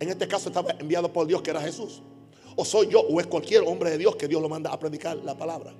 en 0.00 0.10
este 0.10 0.26
caso, 0.26 0.48
estaba 0.48 0.72
enviado 0.72 1.12
por 1.12 1.26
Dios, 1.26 1.42
que 1.42 1.50
era 1.50 1.60
Jesús. 1.60 2.02
O 2.56 2.64
soy 2.64 2.88
yo, 2.88 3.00
o 3.00 3.20
es 3.20 3.26
cualquier 3.26 3.62
hombre 3.62 3.90
de 3.90 3.98
Dios 3.98 4.16
que 4.16 4.28
Dios 4.28 4.40
lo 4.40 4.48
manda 4.48 4.72
a 4.72 4.78
predicar 4.78 5.16
la 5.18 5.36
palabra. 5.36 5.74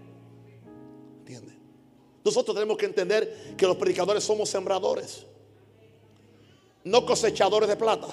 ¿Entiendes? 1.21 1.55
Nosotros 2.25 2.55
tenemos 2.55 2.77
que 2.77 2.87
entender 2.87 3.55
que 3.57 3.67
los 3.67 3.77
predicadores 3.77 4.25
somos 4.25 4.49
sembradores, 4.49 5.27
no 6.85 7.07
cosechadores 7.07 7.69
de 7.69 7.77
plata. 7.77 8.09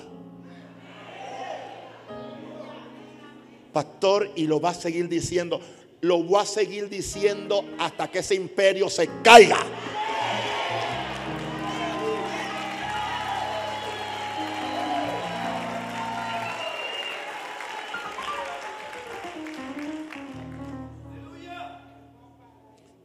Pastor, 3.74 4.32
y 4.36 4.48
lo 4.48 4.60
va 4.60 4.72
a 4.72 4.74
seguir 4.74 5.08
diciendo, 5.08 5.62
lo 6.02 6.24
voy 6.24 6.42
a 6.42 6.46
seguir 6.46 6.90
diciendo 6.90 7.64
hasta 7.78 8.10
que 8.10 8.20
ese 8.20 8.36
imperio 8.36 8.90
se 8.90 9.10
caiga. 9.22 9.60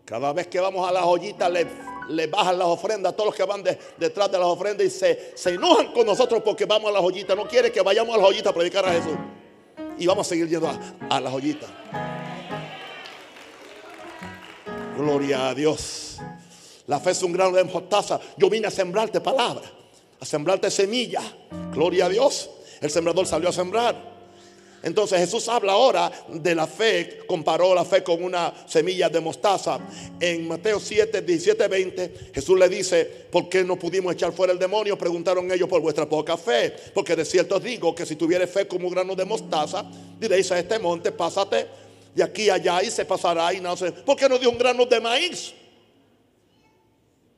Cada 0.05 0.33
vez 0.33 0.47
que 0.47 0.61
vamos 0.61 0.89
a 0.89 0.93
las 0.93 1.05
ollitas 1.05 1.51
le, 1.51 1.67
le 2.09 2.27
bajan 2.27 2.59
las 2.59 2.69
ofrendas 2.69 3.13
a 3.13 3.17
todos 3.17 3.29
los 3.29 3.35
que 3.35 3.45
van 3.45 3.63
de- 3.63 3.79
detrás 3.99 4.31
de 4.31 4.39
las 4.39 4.47
ofrendas 4.47 4.87
y 4.87 4.91
se, 4.91 5.33
se 5.35 5.51
enojan 5.51 5.93
con 5.93 6.07
nosotros 6.07 6.43
porque 6.45 6.65
vamos 6.65 6.91
a 6.91 6.93
las 6.95 7.03
ollitas. 7.03 7.37
No 7.37 7.47
quiere 7.47 7.71
que 7.73 7.81
vayamos 7.83 8.15
a 8.15 8.19
las 8.19 8.27
ollitas 8.29 8.53
a 8.53 8.55
predicar 8.55 8.85
a 8.87 8.93
Jesús. 8.93 9.17
Y 9.99 10.07
vamos 10.07 10.27
a 10.27 10.29
seguir 10.29 10.49
yendo 10.49 10.71
a, 11.11 11.21
las 11.21 11.33
ollitas. 11.33 11.69
Gloria 14.97 15.49
a 15.49 15.55
Dios. 15.55 16.19
La 16.87 17.01
fe 17.01 17.11
es 17.11 17.23
un 17.23 17.33
grano 17.33 17.57
de 17.57 17.65
mostaza. 17.65 18.21
Yo 18.37 18.49
vine 18.49 18.69
a 18.69 18.71
sembrarte 18.71 19.21
palabra, 19.21 19.65
a 20.21 20.25
sembrarte 20.25 20.71
semilla. 20.71 21.21
Gloria 21.73 22.07
a 22.07 22.09
Dios. 22.09 22.51
El 22.81 22.91
sembrador 22.91 23.27
salió 23.27 23.49
a 23.49 23.53
sembrar. 23.53 24.16
Entonces 24.87 25.19
Jesús 25.19 25.49
habla 25.49 25.73
ahora 25.73 26.13
de 26.29 26.55
la 26.55 26.69
fe, 26.69 27.19
comparó 27.27 27.75
la 27.75 27.85
fe 27.85 28.05
con 28.05 28.23
una 28.23 28.55
semilla 28.69 29.09
de 29.09 29.19
mostaza. 29.19 29.81
En 30.21 30.47
Mateo 30.47 30.79
7, 30.79 31.23
17, 31.23 31.67
20, 31.67 32.15
Jesús 32.33 32.57
le 32.57 32.69
dice, 32.69 33.05
¿por 33.05 33.49
qué 33.49 33.65
no 33.65 33.77
pudimos 33.77 34.15
echar 34.15 34.33
fuera 34.33 34.53
el 34.53 34.61
demonio? 34.61 34.97
Preguntaron 34.97 35.51
ellos 35.51 35.69
por 35.69 35.81
vuestra 35.81 36.09
poca 36.09 36.37
fe. 36.37 36.73
Porque 36.95 37.17
de 37.17 37.25
cierto 37.25 37.57
os 37.57 37.65
digo 37.65 37.97
que 37.97 38.07
si 38.07 38.15
tuviere 38.15 38.47
fe 38.47 38.69
como 38.69 38.87
un 38.87 38.95
grano 38.95 39.17
de 39.17 39.25
mostaza, 39.25 39.85
diréis 40.21 40.53
a 40.53 40.59
este 40.61 40.79
monte, 40.79 41.11
pásate 41.11 41.67
de 42.15 42.23
aquí 42.23 42.49
allá 42.49 42.81
y 42.81 42.89
se 42.93 43.05
pasará 43.05 43.53
y 43.53 43.59
no 43.59 43.77
sé. 43.77 43.91
¿Por 43.91 44.17
qué 44.17 44.29
no 44.29 44.39
dio 44.39 44.51
un 44.51 44.57
grano 44.57 44.87
de 44.87 45.01
maíz? 45.01 45.53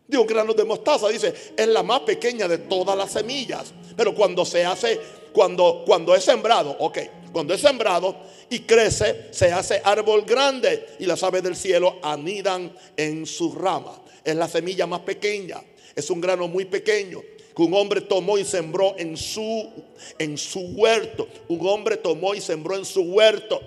Dio 0.06 0.20
un 0.20 0.26
grano 0.26 0.52
de 0.52 0.64
mostaza, 0.64 1.08
dice, 1.08 1.32
es 1.56 1.68
la 1.68 1.82
más 1.82 2.00
pequeña 2.00 2.46
de 2.46 2.58
todas 2.58 2.94
las 2.94 3.10
semillas. 3.10 3.72
Pero 3.96 4.14
cuando 4.14 4.44
se 4.44 4.66
hace, 4.66 5.00
cuando, 5.32 5.82
cuando 5.86 6.14
es 6.14 6.22
sembrado, 6.22 6.76
ok, 6.78 6.98
cuando 7.32 7.54
es 7.54 7.60
sembrado 7.60 8.16
y 8.50 8.60
crece, 8.60 9.28
se 9.30 9.52
hace 9.52 9.80
árbol 9.84 10.22
grande 10.22 10.86
y 10.98 11.06
las 11.06 11.22
aves 11.22 11.42
del 11.42 11.56
cielo 11.56 11.98
anidan 12.02 12.72
en 12.96 13.26
sus 13.26 13.54
ramas. 13.54 13.96
Es 14.24 14.36
la 14.36 14.48
semilla 14.48 14.86
más 14.86 15.00
pequeña, 15.00 15.62
es 15.94 16.10
un 16.10 16.20
grano 16.20 16.48
muy 16.48 16.64
pequeño 16.64 17.22
que 17.58 17.62
un 17.62 17.74
hombre 17.74 18.00
tomó 18.02 18.38
y 18.38 18.44
sembró 18.44 18.94
en 18.98 19.16
su, 19.16 19.68
en 20.16 20.38
su 20.38 20.60
huerto. 20.60 21.26
Un 21.48 21.66
hombre 21.66 21.96
tomó 21.96 22.34
y 22.34 22.40
sembró 22.40 22.76
en 22.76 22.84
su 22.84 23.02
huerto. 23.02 23.60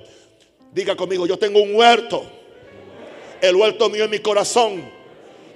Diga 0.71 0.95
conmigo, 0.95 1.27
yo 1.27 1.37
tengo 1.37 1.61
un 1.61 1.75
huerto. 1.75 2.23
El 3.41 3.55
huerto 3.55 3.89
mío 3.89 4.05
es 4.05 4.09
mi 4.09 4.19
corazón. 4.19 4.89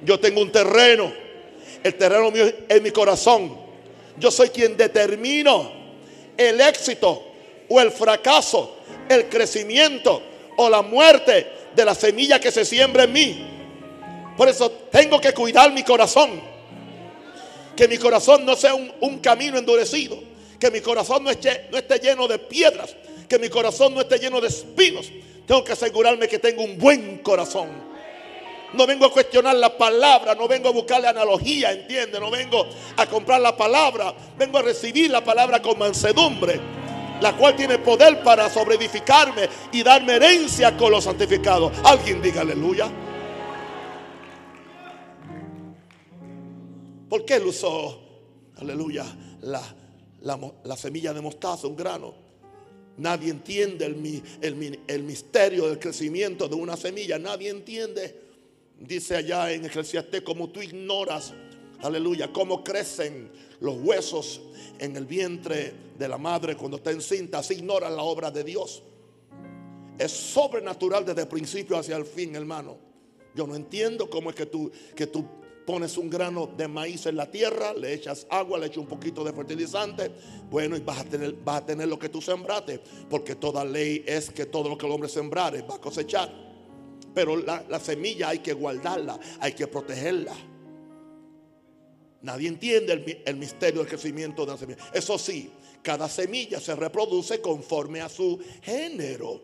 Yo 0.03 0.19
tengo 0.19 0.41
un 0.41 0.51
terreno. 0.51 1.13
El 1.81 1.95
terreno 1.95 2.29
mío 2.29 2.51
es 2.67 2.81
mi 2.81 2.91
corazón. 2.91 3.57
Yo 4.17 4.29
soy 4.31 4.49
quien 4.49 4.75
determino 4.75 5.71
el 6.35 6.59
éxito 6.59 7.23
o 7.69 7.79
el 7.81 7.91
fracaso, 7.91 8.77
el 9.09 9.27
crecimiento 9.29 10.21
o 10.57 10.69
la 10.69 10.81
muerte 10.81 11.47
de 11.75 11.85
la 11.85 11.95
semilla 11.95 12.39
que 12.39 12.51
se 12.51 12.65
siembra 12.65 13.03
en 13.03 13.13
mí. 13.13 13.47
Por 14.37 14.49
eso 14.49 14.69
tengo 14.91 15.19
que 15.19 15.33
cuidar 15.33 15.71
mi 15.71 15.83
corazón. 15.83 16.41
Que 17.75 17.87
mi 17.87 17.97
corazón 17.97 18.45
no 18.45 18.55
sea 18.55 18.73
un, 18.73 18.91
un 19.01 19.19
camino 19.19 19.57
endurecido. 19.57 20.17
Que 20.59 20.71
mi 20.71 20.81
corazón 20.81 21.23
no 21.23 21.31
esté, 21.31 21.67
no 21.71 21.77
esté 21.77 21.99
lleno 21.99 22.27
de 22.27 22.39
piedras. 22.39 22.95
Que 23.27 23.39
mi 23.39 23.49
corazón 23.49 23.93
no 23.93 24.01
esté 24.01 24.17
lleno 24.19 24.39
de 24.39 24.47
espinos. 24.47 25.11
Tengo 25.45 25.63
que 25.63 25.73
asegurarme 25.73 26.27
que 26.27 26.39
tengo 26.39 26.63
un 26.63 26.77
buen 26.77 27.19
corazón. 27.19 27.69
No 28.73 28.85
vengo 28.85 29.05
a 29.05 29.11
cuestionar 29.11 29.55
la 29.55 29.77
palabra, 29.77 30.35
no 30.35 30.47
vengo 30.47 30.69
a 30.69 30.71
buscarle 30.71 31.07
analogía, 31.07 31.71
entiende, 31.71 32.19
no 32.19 32.29
vengo 32.29 32.67
a 32.97 33.05
comprar 33.05 33.39
la 33.39 33.55
palabra, 33.55 34.13
vengo 34.37 34.57
a 34.57 34.63
recibir 34.63 35.09
la 35.09 35.23
palabra 35.23 35.61
con 35.61 35.79
mansedumbre, 35.79 36.59
la 37.21 37.35
cual 37.35 37.55
tiene 37.55 37.79
poder 37.79 38.21
para 38.23 38.49
sobreedificarme 38.49 39.47
y 39.71 39.83
darme 39.83 40.15
herencia 40.15 40.75
con 40.75 40.91
los 40.91 41.03
santificados. 41.03 41.71
Alguien 41.83 42.21
diga 42.21 42.41
aleluya. 42.41 42.89
¿Por 47.09 47.23
qué 47.23 47.35
él 47.35 47.45
usó, 47.45 48.01
aleluya, 48.57 49.05
la, 49.41 49.61
la 50.21 50.75
semilla 50.75 51.13
de 51.13 51.21
mostaza, 51.21 51.67
un 51.67 51.75
grano? 51.75 52.25
Nadie 52.97 53.29
entiende 53.29 53.85
el, 53.85 54.79
el 54.87 55.03
misterio 55.03 55.67
del 55.67 55.79
crecimiento 55.79 56.47
de 56.47 56.55
una 56.55 56.77
semilla, 56.77 57.19
nadie 57.19 57.49
entiende. 57.49 58.23
Dice 58.79 59.15
allá 59.15 59.51
en 59.51 59.65
Eclesiastés, 59.65 60.21
como 60.21 60.49
tú 60.49 60.61
ignoras, 60.61 61.33
aleluya, 61.81 62.31
cómo 62.31 62.63
crecen 62.63 63.29
los 63.59 63.75
huesos 63.77 64.41
en 64.79 64.95
el 64.95 65.05
vientre 65.05 65.73
de 65.97 66.07
la 66.07 66.17
madre 66.17 66.55
cuando 66.55 66.77
está 66.77 66.91
encinta, 66.91 67.39
así 67.39 67.55
ignoras 67.55 67.91
la 67.91 68.03
obra 68.03 68.31
de 68.31 68.43
Dios. 68.43 68.83
Es 69.97 70.11
sobrenatural 70.11 71.05
desde 71.05 71.21
el 71.21 71.27
principio 71.27 71.77
hacia 71.77 71.95
el 71.95 72.05
fin, 72.05 72.35
hermano. 72.35 72.77
Yo 73.33 73.47
no 73.47 73.55
entiendo 73.55 74.09
cómo 74.09 74.29
es 74.29 74.35
que 74.35 74.45
tú, 74.45 74.71
que 74.95 75.07
tú 75.07 75.25
pones 75.65 75.97
un 75.97 76.09
grano 76.09 76.47
de 76.55 76.67
maíz 76.67 77.05
en 77.05 77.15
la 77.15 77.29
tierra, 77.29 77.73
le 77.73 77.93
echas 77.93 78.27
agua, 78.29 78.59
le 78.59 78.67
echas 78.67 78.77
un 78.77 78.87
poquito 78.87 79.23
de 79.23 79.33
fertilizante, 79.33 80.11
bueno, 80.49 80.77
y 80.77 80.81
vas 80.81 80.99
a 80.99 81.03
tener, 81.05 81.33
vas 81.33 81.61
a 81.61 81.65
tener 81.65 81.87
lo 81.87 81.97
que 81.97 82.09
tú 82.09 82.21
sembraste, 82.21 82.79
porque 83.09 83.35
toda 83.35 83.65
ley 83.65 84.03
es 84.05 84.29
que 84.29 84.45
todo 84.45 84.69
lo 84.69 84.77
que 84.77 84.85
el 84.85 84.91
hombre 84.91 85.09
sembrare 85.09 85.63
va 85.63 85.75
a 85.75 85.81
cosechar. 85.81 86.31
Pero 87.13 87.37
la, 87.37 87.63
la 87.67 87.79
semilla 87.79 88.29
hay 88.29 88.39
que 88.39 88.53
guardarla, 88.53 89.19
hay 89.39 89.53
que 89.53 89.67
protegerla. 89.67 90.35
Nadie 92.25 92.47
entiende 92.47 92.91
el, 92.91 93.05
mi- 93.05 93.17
el 93.23 93.35
misterio 93.35 93.81
del 93.81 93.87
crecimiento 93.87 94.45
de 94.47 94.51
la 94.53 94.57
semilla. 94.57 94.79
Eso 94.91 95.15
sí, 95.19 95.51
cada 95.83 96.09
semilla 96.09 96.59
se 96.59 96.75
reproduce 96.75 97.39
conforme 97.39 98.01
a 98.01 98.09
su 98.09 98.39
género. 98.63 99.41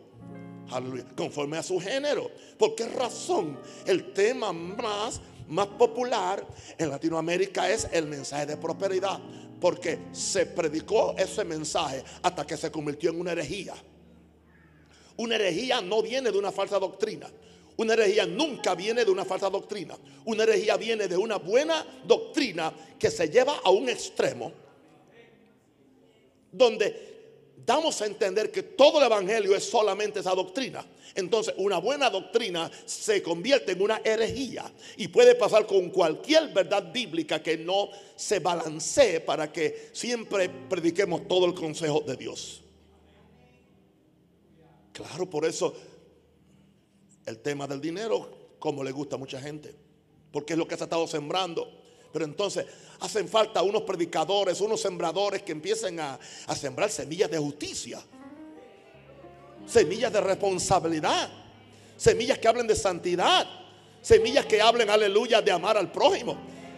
Conforme 1.16 1.58
a 1.58 1.62
su 1.62 1.78
género. 1.78 2.28
¿Por 2.58 2.74
qué 2.74 2.88
razón? 2.88 3.56
El 3.86 4.12
tema 4.12 4.52
más, 4.52 5.20
más 5.46 5.68
popular 5.68 6.44
en 6.76 6.88
Latinoamérica 6.88 7.70
es 7.70 7.86
el 7.92 8.06
mensaje 8.08 8.46
de 8.46 8.56
prosperidad. 8.56 9.20
Porque 9.60 10.00
se 10.10 10.46
predicó 10.46 11.14
ese 11.16 11.44
mensaje 11.44 12.02
hasta 12.20 12.44
que 12.44 12.56
se 12.56 12.72
convirtió 12.72 13.10
en 13.10 13.20
una 13.20 13.30
herejía. 13.30 13.74
Una 15.18 15.36
herejía 15.36 15.80
no 15.80 16.02
viene 16.02 16.32
de 16.32 16.38
una 16.38 16.50
falsa 16.50 16.80
doctrina. 16.80 17.30
Una 17.82 17.94
herejía 17.94 18.26
nunca 18.26 18.76
viene 18.76 19.04
de 19.04 19.10
una 19.10 19.24
falsa 19.24 19.50
doctrina. 19.50 19.98
Una 20.24 20.44
herejía 20.44 20.76
viene 20.76 21.08
de 21.08 21.16
una 21.16 21.38
buena 21.38 21.84
doctrina 22.04 22.72
que 22.96 23.10
se 23.10 23.28
lleva 23.28 23.60
a 23.64 23.70
un 23.70 23.88
extremo 23.88 24.52
donde 26.52 27.56
damos 27.66 28.00
a 28.00 28.06
entender 28.06 28.52
que 28.52 28.62
todo 28.62 29.00
el 29.00 29.06
Evangelio 29.06 29.56
es 29.56 29.64
solamente 29.64 30.20
esa 30.20 30.32
doctrina. 30.32 30.86
Entonces, 31.16 31.54
una 31.56 31.78
buena 31.78 32.08
doctrina 32.08 32.70
se 32.84 33.20
convierte 33.20 33.72
en 33.72 33.82
una 33.82 34.00
herejía 34.04 34.72
y 34.96 35.08
puede 35.08 35.34
pasar 35.34 35.66
con 35.66 35.90
cualquier 35.90 36.52
verdad 36.52 36.92
bíblica 36.92 37.42
que 37.42 37.58
no 37.58 37.88
se 38.14 38.38
balancee 38.38 39.18
para 39.18 39.52
que 39.52 39.90
siempre 39.92 40.48
prediquemos 40.48 41.26
todo 41.26 41.46
el 41.46 41.54
consejo 41.54 42.00
de 42.00 42.16
Dios. 42.16 42.62
Claro, 44.92 45.28
por 45.28 45.44
eso 45.46 45.74
el 47.26 47.38
tema 47.38 47.66
del 47.66 47.80
dinero, 47.80 48.54
como 48.58 48.82
le 48.82 48.92
gusta 48.92 49.16
a 49.16 49.18
mucha 49.18 49.40
gente, 49.40 49.74
porque 50.30 50.54
es 50.54 50.58
lo 50.58 50.66
que 50.66 50.76
se 50.76 50.82
ha 50.82 50.86
estado 50.86 51.06
sembrando. 51.06 51.80
Pero 52.12 52.24
entonces 52.24 52.66
hacen 53.00 53.28
falta 53.28 53.62
unos 53.62 53.82
predicadores, 53.82 54.60
unos 54.60 54.80
sembradores 54.80 55.42
que 55.42 55.52
empiecen 55.52 55.98
a, 55.98 56.18
a 56.46 56.54
sembrar 56.54 56.90
semillas 56.90 57.30
de 57.30 57.38
justicia 57.38 58.02
semillas 59.66 60.12
de 60.12 60.20
responsabilidad, 60.20 61.28
semillas 61.96 62.38
que 62.38 62.48
hablen 62.48 62.66
de 62.66 62.74
santidad, 62.74 63.46
semillas 64.00 64.46
que 64.46 64.60
hablen, 64.60 64.90
aleluya, 64.90 65.40
de 65.40 65.50
amar 65.50 65.76
al 65.76 65.90
prójimo, 65.90 66.36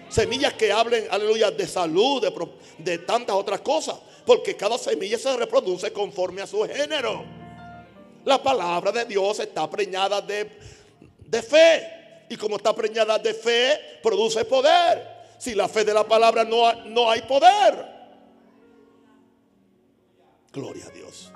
semillas 0.08 0.54
que 0.54 0.70
hablen, 0.72 1.06
aleluya, 1.10 1.50
de 1.50 1.66
salud, 1.66 2.24
de, 2.78 2.98
tantas 2.98 3.34
otras 3.34 3.60
cosas, 3.60 3.96
porque 4.26 4.56
cada 4.56 4.78
semilla 4.78 5.18
se 5.18 5.36
reproduce 5.36 5.92
conforme 5.92 6.42
a 6.42 6.46
su 6.46 6.62
género. 6.64 7.43
La 8.24 8.42
palabra 8.42 8.92
de 8.92 9.04
Dios 9.04 9.38
está 9.40 9.68
preñada 9.68 10.20
de, 10.20 10.50
de 11.18 11.42
fe. 11.42 12.26
Y 12.30 12.36
como 12.36 12.56
está 12.56 12.74
preñada 12.74 13.18
de 13.18 13.34
fe, 13.34 13.78
produce 14.02 14.44
poder. 14.44 15.14
Si 15.38 15.54
la 15.54 15.68
fe 15.68 15.84
de 15.84 15.92
la 15.92 16.04
palabra 16.04 16.44
no, 16.44 16.72
no 16.86 17.10
hay 17.10 17.22
poder. 17.22 17.94
Gloria 20.52 20.86
a 20.86 20.90
Dios 20.90 21.32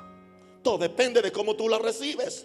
depende 0.76 1.22
de 1.22 1.32
cómo 1.32 1.54
tú 1.54 1.68
la 1.68 1.78
recibes. 1.78 2.44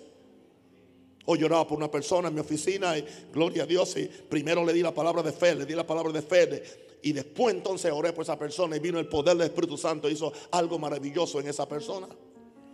Hoy 1.26 1.40
lloraba 1.40 1.68
por 1.68 1.78
una 1.78 1.90
persona 1.90 2.28
en 2.28 2.36
mi 2.36 2.42
oficina 2.42 2.98
y 2.98 3.06
gloria 3.34 3.64
a 3.64 3.66
Dios. 3.66 3.98
Y 3.98 4.06
primero 4.06 4.64
le 4.64 4.72
di 4.72 4.82
la 4.82 4.94
palabra 4.94 5.24
de 5.24 5.32
fe, 5.32 5.56
le 5.56 5.66
di 5.66 5.74
la 5.74 5.86
palabra 5.86 6.14
de 6.14 6.22
fe. 6.22 6.64
y 7.02 7.12
después 7.12 7.54
entonces 7.54 7.92
oré 7.92 8.14
por 8.14 8.24
esa 8.24 8.40
persona 8.40 8.78
y 8.78 8.80
vino 8.80 8.98
el 9.00 9.08
poder 9.08 9.36
del 9.36 9.48
Espíritu 9.48 9.78
Santo. 9.78 10.08
Hizo 10.08 10.32
algo 10.52 10.80
maravilloso 10.80 11.40
en 11.40 11.48
esa 11.48 11.68
persona. 11.68 12.08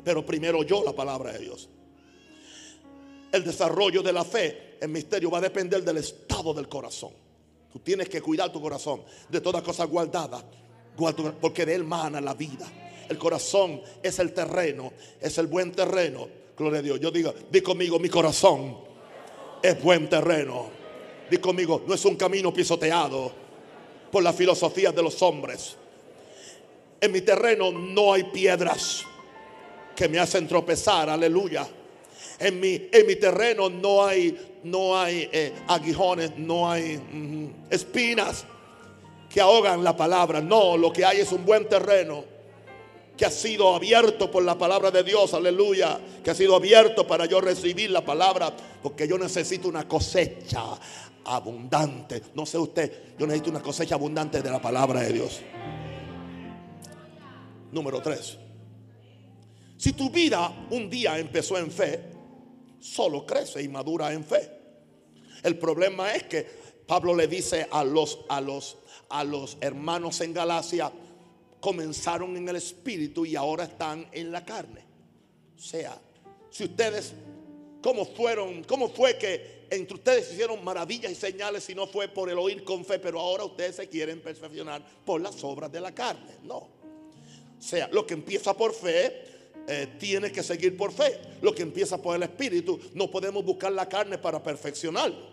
Pero 0.03 0.25
primero 0.25 0.63
yo 0.63 0.83
la 0.83 0.93
palabra 0.93 1.33
de 1.33 1.39
Dios. 1.39 1.69
El 3.31 3.43
desarrollo 3.43 4.01
de 4.01 4.13
la 4.13 4.23
fe, 4.23 4.77
el 4.81 4.89
misterio 4.89 5.29
va 5.29 5.37
a 5.37 5.41
depender 5.41 5.83
del 5.83 5.97
estado 5.97 6.53
del 6.53 6.67
corazón. 6.67 7.11
Tú 7.71 7.79
tienes 7.79 8.09
que 8.09 8.21
cuidar 8.21 8.51
tu 8.51 8.61
corazón 8.61 9.03
de 9.29 9.41
todas 9.41 9.61
cosas 9.61 9.87
guardadas. 9.87 10.43
Porque 11.39 11.65
de 11.65 11.75
él 11.75 11.83
mana 11.83 12.19
la 12.19 12.33
vida. 12.33 12.65
El 13.07 13.17
corazón 13.17 13.81
es 14.03 14.19
el 14.19 14.33
terreno, 14.33 14.91
es 15.21 15.37
el 15.37 15.47
buen 15.47 15.71
terreno. 15.71 16.27
Gloria 16.57 16.79
a 16.79 16.83
Dios. 16.83 16.99
Yo 16.99 17.11
digo, 17.11 17.33
di 17.49 17.61
conmigo, 17.61 17.99
mi 17.99 18.09
corazón 18.09 18.77
es 19.61 19.81
buen 19.81 20.09
terreno. 20.09 20.69
Di 21.29 21.37
conmigo, 21.37 21.83
no 21.87 21.93
es 21.93 22.03
un 22.05 22.15
camino 22.15 22.53
pisoteado 22.53 23.31
por 24.11 24.23
la 24.23 24.33
filosofía 24.33 24.91
de 24.91 25.01
los 25.01 25.21
hombres. 25.21 25.77
En 26.99 27.11
mi 27.11 27.21
terreno 27.21 27.71
no 27.71 28.13
hay 28.13 28.23
piedras 28.25 29.05
que 29.99 30.07
me 30.07 30.17
hacen 30.17 30.47
tropezar, 30.47 31.09
aleluya. 31.09 31.67
En 32.39 32.57
mi, 32.57 32.87
en 32.89 33.05
mi 33.05 33.17
terreno 33.17 33.69
no 33.69 34.05
hay, 34.05 34.53
no 34.63 34.97
hay 34.97 35.27
eh, 35.29 35.51
aguijones, 35.67 36.37
no 36.37 36.71
hay 36.71 37.57
espinas 37.69 38.45
que 39.29 39.41
ahogan 39.41 39.83
la 39.83 39.97
palabra. 39.97 40.39
No, 40.39 40.77
lo 40.77 40.93
que 40.93 41.03
hay 41.03 41.19
es 41.19 41.33
un 41.33 41.45
buen 41.45 41.67
terreno 41.67 42.23
que 43.17 43.25
ha 43.25 43.29
sido 43.29 43.75
abierto 43.75 44.31
por 44.31 44.41
la 44.41 44.57
palabra 44.57 44.89
de 44.89 45.03
Dios, 45.03 45.33
aleluya, 45.33 45.99
que 46.23 46.31
ha 46.31 46.33
sido 46.33 46.55
abierto 46.55 47.05
para 47.05 47.25
yo 47.25 47.41
recibir 47.41 47.91
la 47.91 48.05
palabra, 48.05 48.53
porque 48.81 49.05
yo 49.05 49.17
necesito 49.17 49.67
una 49.67 49.85
cosecha 49.85 50.63
abundante. 51.25 52.21
No 52.35 52.45
sé 52.45 52.57
usted, 52.57 53.17
yo 53.19 53.27
necesito 53.27 53.49
una 53.49 53.61
cosecha 53.61 53.95
abundante 53.95 54.41
de 54.41 54.49
la 54.49 54.61
palabra 54.61 55.01
de 55.01 55.11
Dios. 55.11 55.41
Número 57.73 58.01
tres. 58.01 58.37
Si 59.79 59.93
tu 59.93 60.09
vida 60.09 60.67
un 60.71 60.89
día 60.89 61.17
empezó 61.17 61.57
en 61.57 61.71
fe, 61.71 62.01
solo 62.81 63.25
crece 63.25 63.63
y 63.63 63.69
madura 63.69 64.11
en 64.11 64.25
fe. 64.25 64.51
El 65.41 65.57
problema 65.57 66.13
es 66.13 66.23
que 66.23 66.45
Pablo 66.85 67.15
le 67.15 67.27
dice 67.27 67.65
a 67.71 67.85
los, 67.85 68.19
a 68.27 68.41
los, 68.41 68.77
a 69.07 69.23
los 69.23 69.55
hermanos 69.61 70.19
en 70.19 70.33
Galacia, 70.33 70.91
comenzaron 71.61 72.35
en 72.35 72.49
el 72.49 72.57
espíritu 72.57 73.25
y 73.25 73.37
ahora 73.37 73.63
están 73.63 74.05
en 74.11 74.33
la 74.33 74.43
carne. 74.43 74.83
O 75.57 75.61
sea, 75.61 75.97
si 76.49 76.65
ustedes, 76.65 77.13
¿cómo 77.81 78.05
fueron? 78.05 78.65
¿Cómo 78.65 78.89
fue 78.89 79.17
que 79.17 79.65
entre 79.69 79.95
ustedes 79.95 80.33
hicieron 80.33 80.61
maravillas 80.61 81.09
y 81.09 81.15
señales 81.15 81.63
si 81.63 81.73
no 81.73 81.87
fue 81.87 82.09
por 82.09 82.29
el 82.29 82.37
oír 82.37 82.65
con 82.65 82.83
fe, 82.83 82.99
pero 82.99 83.21
ahora 83.21 83.45
ustedes 83.45 83.77
se 83.77 83.87
quieren 83.87 84.21
perfeccionar 84.21 84.85
por 85.05 85.21
las 85.21 85.41
obras 85.41 85.71
de 85.71 85.79
la 85.79 85.95
carne? 85.95 86.35
No. 86.43 86.57
O 86.57 87.61
sea, 87.61 87.87
lo 87.93 88.05
que 88.05 88.13
empieza 88.13 88.53
por 88.53 88.73
fe 88.73 89.28
eh, 89.71 89.87
tiene 89.99 90.31
que 90.31 90.41
seguir 90.41 90.75
por 90.75 90.91
fe. 90.91 91.19
Lo 91.43 91.53
que 91.53 91.61
empieza 91.61 92.01
por 92.01 92.15
el 92.15 92.23
espíritu, 92.23 92.79
no 92.95 93.11
podemos 93.11 93.45
buscar 93.45 93.71
la 93.71 93.87
carne 93.87 94.17
para 94.17 94.41
perfeccionarlo. 94.41 95.29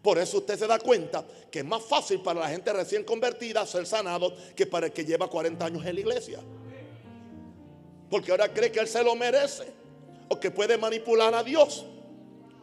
Por 0.00 0.16
eso 0.16 0.38
usted 0.38 0.56
se 0.56 0.68
da 0.68 0.78
cuenta 0.78 1.26
que 1.50 1.58
es 1.58 1.64
más 1.64 1.82
fácil 1.82 2.20
para 2.20 2.38
la 2.38 2.48
gente 2.48 2.72
recién 2.72 3.02
convertida 3.02 3.66
ser 3.66 3.84
sanado 3.84 4.32
que 4.54 4.64
para 4.64 4.86
el 4.86 4.92
que 4.92 5.04
lleva 5.04 5.28
40 5.28 5.66
años 5.66 5.84
en 5.84 5.94
la 5.96 6.00
iglesia. 6.00 6.38
Porque 8.08 8.30
ahora 8.30 8.54
cree 8.54 8.70
que 8.70 8.78
él 8.78 8.86
se 8.86 9.02
lo 9.02 9.16
merece 9.16 9.64
o 10.28 10.38
que 10.38 10.52
puede 10.52 10.78
manipular 10.78 11.34
a 11.34 11.42
Dios. 11.42 11.84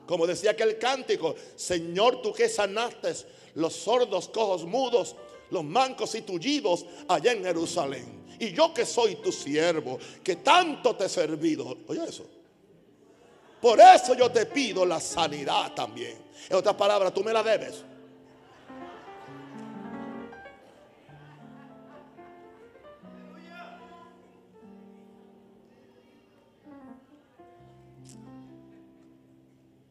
Como 0.08 0.26
decía 0.26 0.52
aquel 0.52 0.78
cántico, 0.78 1.36
Señor, 1.58 2.22
tú 2.22 2.32
que 2.32 2.48
sanaste 2.48 3.14
los 3.56 3.74
sordos, 3.74 4.30
cojos, 4.30 4.64
mudos, 4.64 5.18
los 5.52 5.66
mancos 5.66 6.16
y 6.16 6.22
tullidos 6.22 6.86
allá 7.10 7.34
en 7.34 7.44
Jerusalén. 7.44 8.25
Y 8.40 8.52
yo 8.52 8.74
que 8.74 8.86
soy 8.86 9.16
tu 9.16 9.32
siervo, 9.32 10.00
que 10.24 10.38
tanto 10.38 10.96
te 10.96 11.06
he 11.06 11.10
servido. 11.10 11.78
Oye 11.88 12.04
eso. 12.08 12.26
Por 13.62 13.80
eso 13.80 14.14
yo 14.14 14.32
te 14.32 14.46
pido 14.46 14.86
la 14.86 15.00
sanidad 15.00 15.74
también. 15.74 16.18
En 16.50 16.56
otras 16.56 16.76
palabras, 16.76 17.14
tú 17.14 17.24
me 17.24 17.34
la 17.34 17.42
debes. 17.42 17.84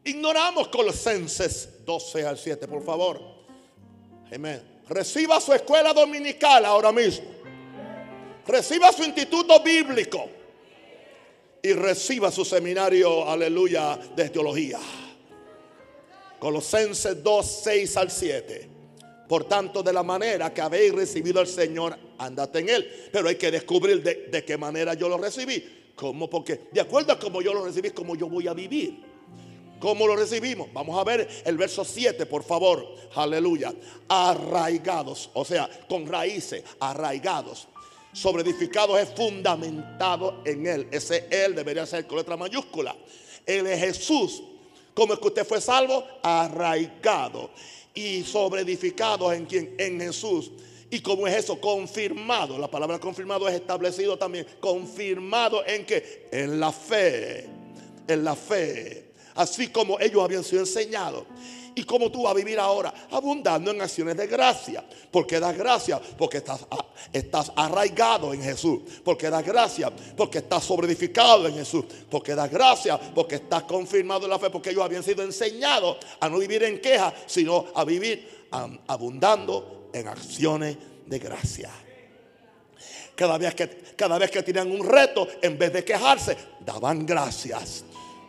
Ignoramos 0.04 0.68
Colosenses 0.68 1.84
12 1.84 2.26
al 2.26 2.38
7, 2.38 2.68
por 2.68 2.84
favor. 2.84 3.20
Amén. 4.32 4.82
Reciba 4.88 5.40
su 5.40 5.52
escuela 5.52 5.92
dominical 5.92 6.64
ahora 6.64 6.92
mismo. 6.92 7.33
Reciba 8.46 8.92
su 8.92 9.02
instituto 9.04 9.62
bíblico 9.62 10.28
y 11.62 11.72
reciba 11.72 12.30
su 12.30 12.44
seminario, 12.44 13.28
aleluya, 13.28 13.98
de 14.14 14.28
teología. 14.28 14.78
Colosenses 16.38 17.22
2, 17.22 17.60
6 17.64 17.96
al 17.96 18.10
7. 18.10 18.68
Por 19.26 19.44
tanto, 19.44 19.82
de 19.82 19.94
la 19.94 20.02
manera 20.02 20.52
que 20.52 20.60
habéis 20.60 20.92
recibido 20.92 21.40
al 21.40 21.46
Señor, 21.46 21.96
andate 22.18 22.58
en 22.58 22.68
Él. 22.68 23.08
Pero 23.10 23.28
hay 23.28 23.36
que 23.36 23.50
descubrir 23.50 24.02
de, 24.02 24.44
qué 24.44 24.58
manera 24.58 24.92
yo 24.92 25.08
lo 25.08 25.16
recibí. 25.16 25.92
¿Cómo? 25.94 26.28
Porque 26.28 26.68
de 26.70 26.82
acuerdo 26.82 27.14
a 27.14 27.18
cómo 27.18 27.40
yo 27.40 27.54
lo 27.54 27.64
recibí, 27.64 27.90
como 27.90 28.14
yo 28.14 28.28
voy 28.28 28.46
a 28.46 28.52
vivir. 28.52 29.02
¿Cómo 29.80 30.06
lo 30.06 30.16
recibimos? 30.16 30.70
Vamos 30.70 30.98
a 30.98 31.04
ver 31.04 31.26
el 31.46 31.56
verso 31.56 31.82
7, 31.82 32.26
por 32.26 32.42
favor. 32.42 32.94
Aleluya. 33.14 33.72
Arraigados, 34.06 35.30
o 35.32 35.46
sea, 35.46 35.68
con 35.88 36.06
raíces, 36.06 36.62
arraigados 36.78 37.68
sobre 38.14 38.42
edificados 38.42 38.98
es 38.98 39.10
fundamentado 39.10 40.40
en 40.46 40.66
Él. 40.66 40.88
Ese 40.90 41.26
Él 41.30 41.54
debería 41.54 41.84
ser 41.84 42.06
con 42.06 42.16
letra 42.16 42.36
mayúscula. 42.36 42.96
Él 43.44 43.66
es 43.66 43.80
Jesús. 43.80 44.42
¿Cómo 44.94 45.12
es 45.12 45.18
que 45.18 45.26
usted 45.26 45.46
fue 45.46 45.60
salvo? 45.60 46.04
Arraigado. 46.22 47.50
Y 47.92 48.22
sobre 48.22 48.62
edificados 48.62 49.34
en 49.34 49.44
quien? 49.44 49.74
En 49.78 50.00
Jesús. 50.00 50.52
¿Y 50.90 51.00
cómo 51.00 51.26
es 51.26 51.34
eso? 51.34 51.60
Confirmado. 51.60 52.56
La 52.56 52.70
palabra 52.70 53.00
confirmado 53.00 53.48
es 53.48 53.56
establecido 53.56 54.16
también. 54.16 54.46
Confirmado 54.60 55.66
en 55.66 55.84
que? 55.84 56.28
En 56.30 56.60
la 56.60 56.70
fe. 56.70 57.46
En 58.06 58.24
la 58.24 58.36
fe. 58.36 59.10
Así 59.34 59.68
como 59.68 59.98
ellos 59.98 60.22
habían 60.22 60.44
sido 60.44 60.60
enseñados. 60.60 61.24
¿Y 61.76 61.84
cómo 61.84 62.10
tú 62.10 62.22
vas 62.22 62.32
a 62.32 62.34
vivir 62.34 62.58
ahora? 62.58 62.92
Abundando 63.10 63.70
en 63.70 63.80
acciones 63.80 64.16
de 64.16 64.26
gracia. 64.26 64.84
Porque 65.10 65.40
das 65.40 65.56
gracia, 65.56 66.00
porque 66.16 66.38
estás, 66.38 66.60
estás 67.12 67.52
arraigado 67.56 68.32
en 68.32 68.42
Jesús. 68.42 68.80
Porque 69.04 69.28
das 69.28 69.44
gracia, 69.44 69.90
porque 70.16 70.38
estás 70.38 70.64
sobreedificado 70.64 71.48
en 71.48 71.54
Jesús. 71.54 71.84
Porque 72.08 72.34
das 72.34 72.50
gracia, 72.50 72.98
porque 72.98 73.36
estás 73.36 73.64
confirmado 73.64 74.24
en 74.24 74.30
la 74.30 74.38
fe. 74.38 74.50
Porque 74.50 74.70
ellos 74.70 74.84
habían 74.84 75.02
sido 75.02 75.22
enseñados 75.24 75.96
a 76.20 76.28
no 76.28 76.38
vivir 76.38 76.62
en 76.62 76.80
queja, 76.80 77.12
sino 77.26 77.66
a 77.74 77.84
vivir 77.84 78.46
abundando 78.86 79.88
en 79.92 80.06
acciones 80.06 80.76
de 81.06 81.18
gracia. 81.18 81.70
Cada 83.16 83.38
vez 83.38 83.54
que, 83.54 83.68
cada 83.96 84.18
vez 84.18 84.30
que 84.30 84.42
tenían 84.42 84.70
un 84.70 84.86
reto, 84.86 85.26
en 85.42 85.58
vez 85.58 85.72
de 85.72 85.84
quejarse, 85.84 86.36
daban 86.60 87.06
gracias. 87.06 87.84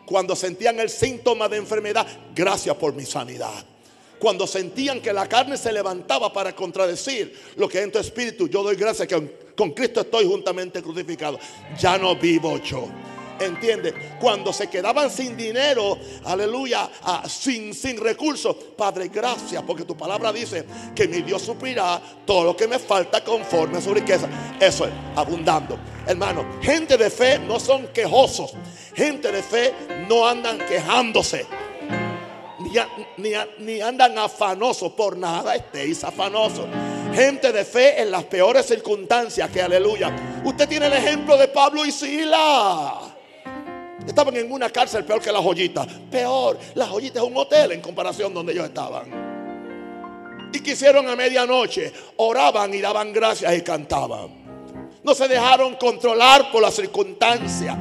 Cuando 0.06 0.36
sentían 0.36 0.80
el 0.80 0.90
síntoma 0.90 1.50
de 1.50 1.58
enfermedad, 1.58 2.06
gracias 2.36 2.76
por 2.76 2.94
mi 2.94 3.06
sanidad. 3.06 3.66
Cuando 4.20 4.48
sentían 4.48 5.02
que 5.02 5.12
la 5.12 5.28
carne 5.28 5.58
se 5.58 5.72
levantaba 5.72 6.32
para 6.32 6.56
contradecir 6.56 7.38
lo 7.58 7.68
que 7.68 7.82
en 7.82 7.92
tu 7.92 8.00
espíritu, 8.00 8.48
yo 8.48 8.64
doy 8.64 8.76
gracias 8.76 9.08
que 9.08 9.46
con 9.56 9.72
Cristo 9.72 10.02
estoy 10.02 10.26
juntamente 10.26 10.82
crucificado. 10.82 11.40
Ya 11.80 11.98
no 11.98 12.16
vivo 12.16 12.58
yo 12.60 12.88
¿Entiende? 13.40 13.94
Cuando 14.20 14.54
se 14.54 14.68
quedaban 14.70 15.10
sin 15.10 15.36
dinero, 15.36 15.98
aleluya, 16.24 16.90
ah, 17.04 17.24
sin, 17.28 17.74
sin 17.74 18.00
recursos. 18.00 18.56
Padre, 18.78 19.10
gracias, 19.10 19.62
porque 19.64 19.84
tu 19.84 19.98
palabra 19.98 20.32
dice 20.32 20.66
que 20.96 21.08
mi 21.08 21.22
Dios 21.22 21.42
suplirá 21.42 22.02
todo 22.26 22.46
lo 22.46 22.58
que 22.58 22.68
me 22.68 22.80
falta 22.80 23.24
conforme 23.24 23.78
a 23.78 23.82
su 23.82 23.94
riqueza. 23.94 24.28
Eso 24.60 24.86
es, 24.86 24.92
abundando. 25.16 25.78
Hermano, 26.08 26.60
gente 26.62 26.98
de 26.98 27.10
fe 27.10 27.40
no 27.40 27.60
son 27.60 27.88
quejosos. 27.88 28.54
Gente 28.96 29.32
de 29.32 29.44
fe 29.44 29.74
no 30.08 30.26
andan 30.26 30.58
quejándose. 30.60 31.46
Ni, 33.18 33.34
ni, 33.60 33.82
andan 33.82 34.18
afanosos 34.18 34.94
por 34.94 35.18
nada, 35.18 35.56
estéis 35.56 36.04
afanosos. 36.04 36.66
Gente 37.14 37.52
de 37.52 37.66
fe 37.66 38.02
en 38.02 38.12
las 38.12 38.24
peores 38.26 38.66
circunstancias, 38.66 39.50
que 39.50 39.62
aleluya. 39.62 40.16
Usted 40.44 40.68
tiene 40.68 40.88
el 40.88 40.94
ejemplo 40.94 41.38
de 41.38 41.48
Pablo 41.48 41.86
y 41.86 41.92
Sila. 41.92 43.15
Estaban 44.08 44.36
en 44.38 44.52
una 44.52 44.70
cárcel 44.70 45.04
peor 45.04 45.22
que 45.22 45.32
la 45.32 45.42
joyita. 45.42 45.86
Peor, 46.12 46.58
la 46.76 46.88
joyita 46.88 47.20
es 47.20 47.26
un 47.26 47.36
hotel 47.36 47.72
en 47.74 47.82
comparación 47.82 48.34
donde 48.34 48.54
ellos 48.54 48.66
estaban. 48.66 50.50
Y 50.54 50.60
quisieron 50.60 51.08
a 51.08 51.16
medianoche, 51.16 51.92
oraban 52.18 52.74
y 52.74 52.82
daban 52.82 53.12
gracias 53.12 53.56
y 53.58 53.62
cantaban. 53.62 54.46
No 55.04 55.14
se 55.14 55.28
dejaron 55.28 55.76
controlar 55.76 56.52
por 56.52 56.62
las 56.62 56.76
circunstancias. 56.76 57.78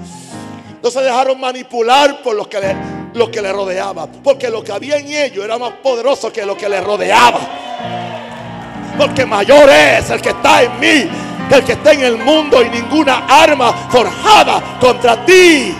No 0.82 0.90
se 0.90 1.02
dejaron 1.02 1.40
manipular 1.40 2.22
por 2.22 2.34
los 2.34 2.48
que 2.48 2.60
le, 2.60 2.76
lo 3.14 3.30
que 3.30 3.40
le 3.40 3.52
rodeaba. 3.52 4.06
Porque 4.06 4.50
lo 4.50 4.62
que 4.64 4.72
había 4.72 4.96
en 4.96 5.08
ellos 5.08 5.44
era 5.44 5.58
más 5.58 5.74
poderoso 5.82 6.32
que 6.32 6.44
lo 6.44 6.56
que 6.56 6.68
le 6.68 6.80
rodeaba. 6.80 7.40
Porque 8.98 9.24
mayor 9.26 9.68
es 9.70 10.10
el 10.10 10.20
que 10.20 10.30
está 10.30 10.62
en 10.62 10.80
mí 10.80 11.10
que 11.48 11.56
el 11.56 11.64
que 11.64 11.72
está 11.72 11.92
en 11.92 12.02
el 12.02 12.16
mundo 12.16 12.62
y 12.62 12.70
ninguna 12.70 13.26
arma 13.26 13.88
forjada 13.90 14.78
contra 14.80 15.24
ti 15.26 15.74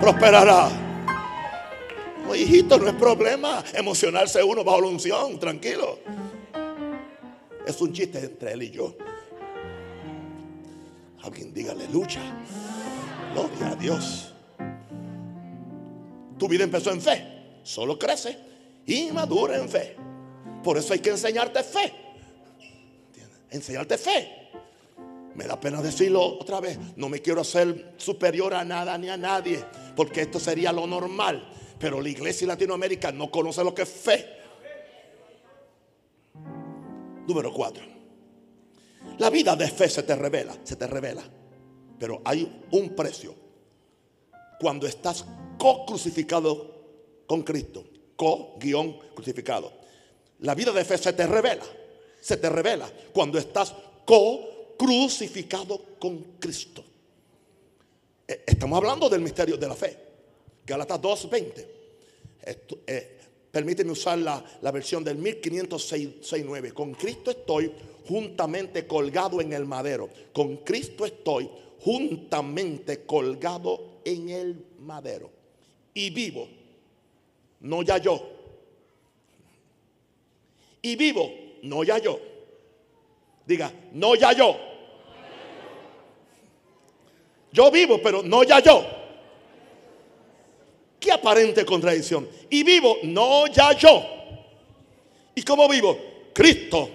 prosperará. 0.00 0.68
No, 2.26 2.34
hijito, 2.34 2.78
no 2.78 2.88
es 2.88 2.94
problema 2.94 3.62
emocionarse 3.74 4.42
uno 4.42 4.64
bajo 4.64 4.80
la 4.80 4.88
unción, 4.88 5.38
tranquilo. 5.38 5.98
Es 7.66 7.80
un 7.80 7.92
chiste 7.92 8.18
entre 8.18 8.52
él 8.52 8.62
y 8.64 8.70
yo. 8.70 8.96
Alguien 11.22 11.52
diga 11.52 11.72
aleluya. 11.72 12.20
Gloria 13.32 13.68
a 13.68 13.76
Dios. 13.76 14.32
Tu 16.38 16.48
vida 16.48 16.64
empezó 16.64 16.92
en 16.92 17.00
fe. 17.00 17.60
Solo 17.62 17.98
crece 17.98 18.38
y 18.86 19.10
madura 19.12 19.56
en 19.56 19.68
fe. 19.68 19.96
Por 20.62 20.78
eso 20.78 20.92
hay 20.92 21.00
que 21.00 21.10
enseñarte 21.10 21.62
fe. 21.62 21.92
Enseñarte 23.50 23.98
fe. 23.98 24.45
Me 25.36 25.44
da 25.44 25.60
pena 25.60 25.82
decirlo 25.82 26.38
otra 26.38 26.60
vez. 26.60 26.78
No 26.96 27.10
me 27.10 27.20
quiero 27.20 27.42
hacer 27.42 27.94
superior 27.98 28.54
a 28.54 28.64
nada 28.64 28.96
ni 28.96 29.10
a 29.10 29.18
nadie. 29.18 29.62
Porque 29.94 30.22
esto 30.22 30.40
sería 30.40 30.72
lo 30.72 30.86
normal. 30.86 31.52
Pero 31.78 32.00
la 32.00 32.08
iglesia 32.08 32.46
Latinoamérica 32.46 33.12
no 33.12 33.30
conoce 33.30 33.62
lo 33.62 33.74
que 33.74 33.82
es 33.82 33.88
fe. 33.88 34.26
Número 37.28 37.52
cuatro. 37.52 37.84
La 39.18 39.28
vida 39.28 39.54
de 39.56 39.68
fe 39.68 39.90
se 39.90 40.04
te 40.04 40.16
revela. 40.16 40.56
Se 40.64 40.76
te 40.76 40.86
revela. 40.86 41.22
Pero 41.98 42.22
hay 42.24 42.62
un 42.70 42.96
precio. 42.96 43.34
Cuando 44.58 44.86
estás 44.86 45.26
co-crucificado 45.58 47.24
con 47.26 47.42
Cristo. 47.42 47.84
Co-crucificado. 48.16 49.70
La 50.40 50.54
vida 50.54 50.72
de 50.72 50.84
fe 50.84 50.96
se 50.96 51.12
te 51.12 51.26
revela. 51.26 51.64
Se 52.22 52.38
te 52.38 52.48
revela 52.48 52.90
cuando 53.12 53.38
estás 53.38 53.74
co 54.06 54.55
crucificado 54.76 55.80
con 55.98 56.18
Cristo. 56.38 56.84
Eh, 58.26 58.44
estamos 58.46 58.76
hablando 58.76 59.08
del 59.08 59.20
misterio 59.20 59.56
de 59.56 59.66
la 59.66 59.74
fe. 59.74 59.96
Galatas 60.64 61.00
2.20. 61.00 61.66
Eh, 62.86 63.18
permíteme 63.50 63.92
usar 63.92 64.18
la, 64.18 64.44
la, 64.62 64.70
versión 64.70 65.02
del 65.04 65.16
1569. 65.16 66.72
Con 66.72 66.94
Cristo 66.94 67.30
estoy 67.30 67.72
juntamente 68.06 68.86
colgado 68.86 69.40
en 69.40 69.52
el 69.52 69.64
madero. 69.64 70.08
Con 70.32 70.58
Cristo 70.58 71.06
estoy 71.06 71.48
juntamente 71.80 73.04
colgado 73.04 74.00
en 74.04 74.28
el 74.28 74.64
madero. 74.80 75.30
Y 75.94 76.10
vivo. 76.10 76.48
No 77.60 77.82
ya 77.82 77.98
yo. 77.98 78.28
Y 80.82 80.96
vivo. 80.96 81.30
No 81.62 81.82
ya 81.82 81.98
yo 81.98 82.35
Diga, 83.46 83.72
no 83.92 84.16
ya 84.16 84.32
yo. 84.32 84.56
Yo 87.52 87.70
vivo, 87.70 88.00
pero 88.02 88.22
no 88.22 88.42
ya 88.42 88.60
yo. 88.60 88.84
Qué 90.98 91.12
aparente 91.12 91.64
contradicción. 91.64 92.28
Y 92.50 92.64
vivo, 92.64 92.98
no 93.04 93.46
ya 93.46 93.72
yo. 93.72 94.04
¿Y 95.34 95.42
cómo 95.42 95.68
vivo? 95.68 95.96
Cristo 96.34 96.90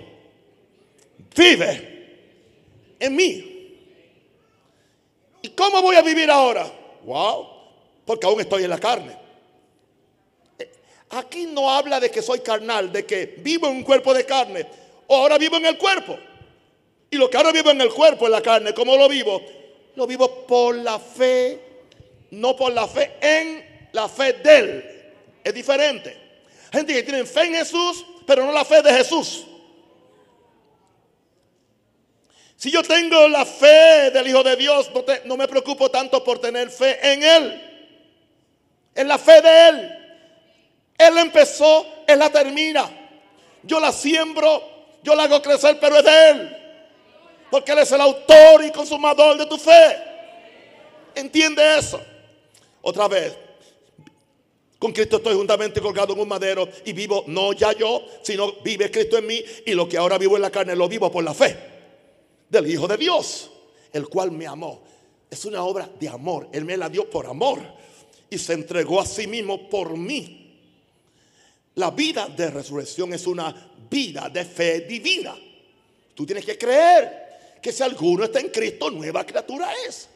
vive 1.36 2.96
en 3.00 3.16
mí. 3.16 3.48
¿Y 5.42 5.50
cómo 5.50 5.82
voy 5.82 5.96
a 5.96 6.02
vivir 6.02 6.30
ahora? 6.30 6.70
Wow, 7.04 7.48
porque 8.06 8.28
aún 8.28 8.42
estoy 8.42 8.64
en 8.64 8.70
la 8.70 8.80
carne. 8.80 9.16
Eh, 10.60 10.72
aquí 11.12 11.46
no 11.46 11.70
habla 11.70 12.00
de 12.00 12.12
que 12.12 12.22
soy 12.22 12.42
carnal, 12.42 12.92
de 12.92 13.06
que 13.06 13.38
vivo 13.38 13.68
en 13.68 13.78
un 13.78 13.84
cuerpo 13.84 14.14
de 14.14 14.26
carne. 14.26 14.68
O 15.08 15.16
ahora 15.16 15.38
vivo 15.38 15.58
en 15.58 15.66
el 15.66 15.78
cuerpo. 15.78 16.18
Y 17.14 17.18
lo 17.18 17.30
que 17.30 17.36
ahora 17.36 17.52
vivo 17.52 17.70
en 17.72 17.82
el 17.82 17.90
cuerpo, 17.90 18.26
en 18.26 18.32
la 18.32 18.42
carne, 18.42 18.74
¿cómo 18.74 18.96
lo 18.96 19.10
vivo? 19.10 19.42
Lo 19.96 20.08
vivo 20.08 20.48
por 20.48 20.74
la 20.78 20.98
fe, 20.98 21.60
no 22.32 22.56
por 22.56 22.72
la 22.72 22.88
fe 22.88 23.18
en 23.20 23.90
la 23.92 24.08
fe 24.08 24.32
de 24.34 24.58
Él. 24.58 25.14
Es 25.44 25.54
diferente. 25.54 26.18
Gente 26.72 26.94
que 26.94 27.04
tiene 27.04 27.26
fe 27.26 27.48
en 27.48 27.56
Jesús, 27.56 28.06
pero 28.26 28.46
no 28.46 28.54
la 28.54 28.64
fe 28.64 28.82
de 28.82 28.94
Jesús. 28.94 29.46
Si 32.56 32.72
yo 32.72 32.82
tengo 32.82 33.28
la 33.28 33.46
fe 33.46 34.12
del 34.12 34.30
Hijo 34.30 34.42
de 34.42 34.56
Dios, 34.56 34.90
no, 34.94 35.04
no 35.26 35.36
me 35.36 35.50
preocupo 35.50 35.92
tanto 35.92 36.24
por 36.24 36.40
tener 36.40 36.70
fe 36.70 36.98
en 37.12 37.24
Él. 37.24 37.98
En 38.96 39.08
la 39.10 39.18
fe 39.18 39.42
de 39.42 39.68
Él. 39.68 39.98
Él 40.98 41.18
empezó, 41.18 41.86
Él 42.08 42.20
la 42.20 42.30
termina. 42.30 42.90
Yo 43.64 43.82
la 43.82 43.92
siembro, 43.92 44.64
yo 45.04 45.14
la 45.14 45.24
hago 45.24 45.42
crecer, 45.42 45.78
pero 45.82 45.98
es 45.98 46.06
de 46.06 46.30
Él. 46.30 46.61
Porque 47.52 47.74
Él 47.74 47.80
es 47.80 47.92
el 47.92 48.00
autor 48.00 48.64
y 48.66 48.72
consumador 48.72 49.38
de 49.38 49.46
tu 49.46 49.58
fe. 49.58 49.98
¿Entiende 51.14 51.78
eso? 51.78 52.02
Otra 52.82 53.10
vez. 53.10 53.38
Con 54.80 54.94
Cristo 54.94 55.18
estoy 55.18 55.36
juntamente 55.36 55.80
colgado 55.80 56.14
en 56.14 56.20
un 56.22 56.28
madero 56.28 56.68
y 56.86 56.94
vivo 56.94 57.26
no 57.28 57.54
ya 57.54 57.74
yo, 57.74 58.04
sino 58.24 58.54
vive 58.64 58.90
Cristo 58.90 59.18
en 59.18 59.28
mí 59.28 59.44
y 59.66 59.74
lo 59.74 59.88
que 59.88 59.98
ahora 59.98 60.18
vivo 60.18 60.38
en 60.38 60.42
la 60.42 60.50
carne 60.50 60.76
lo 60.76 60.90
vivo 60.90 61.12
por 61.12 61.24
la 61.24 61.36
fe 61.36 61.56
del 62.50 62.72
Hijo 62.72 62.88
de 62.88 62.98
Dios, 62.98 63.52
el 63.94 64.08
cual 64.08 64.32
me 64.32 64.48
amó. 64.48 64.82
Es 65.30 65.46
una 65.46 65.64
obra 65.64 65.88
de 66.00 66.10
amor. 66.10 66.50
Él 66.52 66.66
me 66.66 66.78
la 66.78 66.90
dio 66.90 67.08
por 67.08 67.28
amor 67.28 67.60
y 68.30 68.38
se 68.38 68.54
entregó 68.54 69.00
a 69.00 69.06
sí 69.06 69.28
mismo 69.28 69.70
por 69.70 69.96
mí. 69.96 70.58
La 71.76 71.92
vida 71.92 72.28
de 72.28 72.50
resurrección 72.50 73.14
es 73.14 73.28
una 73.28 73.72
vida 73.90 74.30
de 74.30 74.46
fe 74.46 74.82
divina. 74.82 75.36
Tú 76.16 76.26
tienes 76.26 76.44
que 76.44 76.58
creer 76.58 77.31
que 77.62 77.72
si 77.72 77.84
alguno 77.84 78.24
está 78.24 78.40
en 78.40 78.50
Cristo, 78.50 78.90
nueva 78.90 79.26
criatura 79.26 79.72
es. 79.88 80.10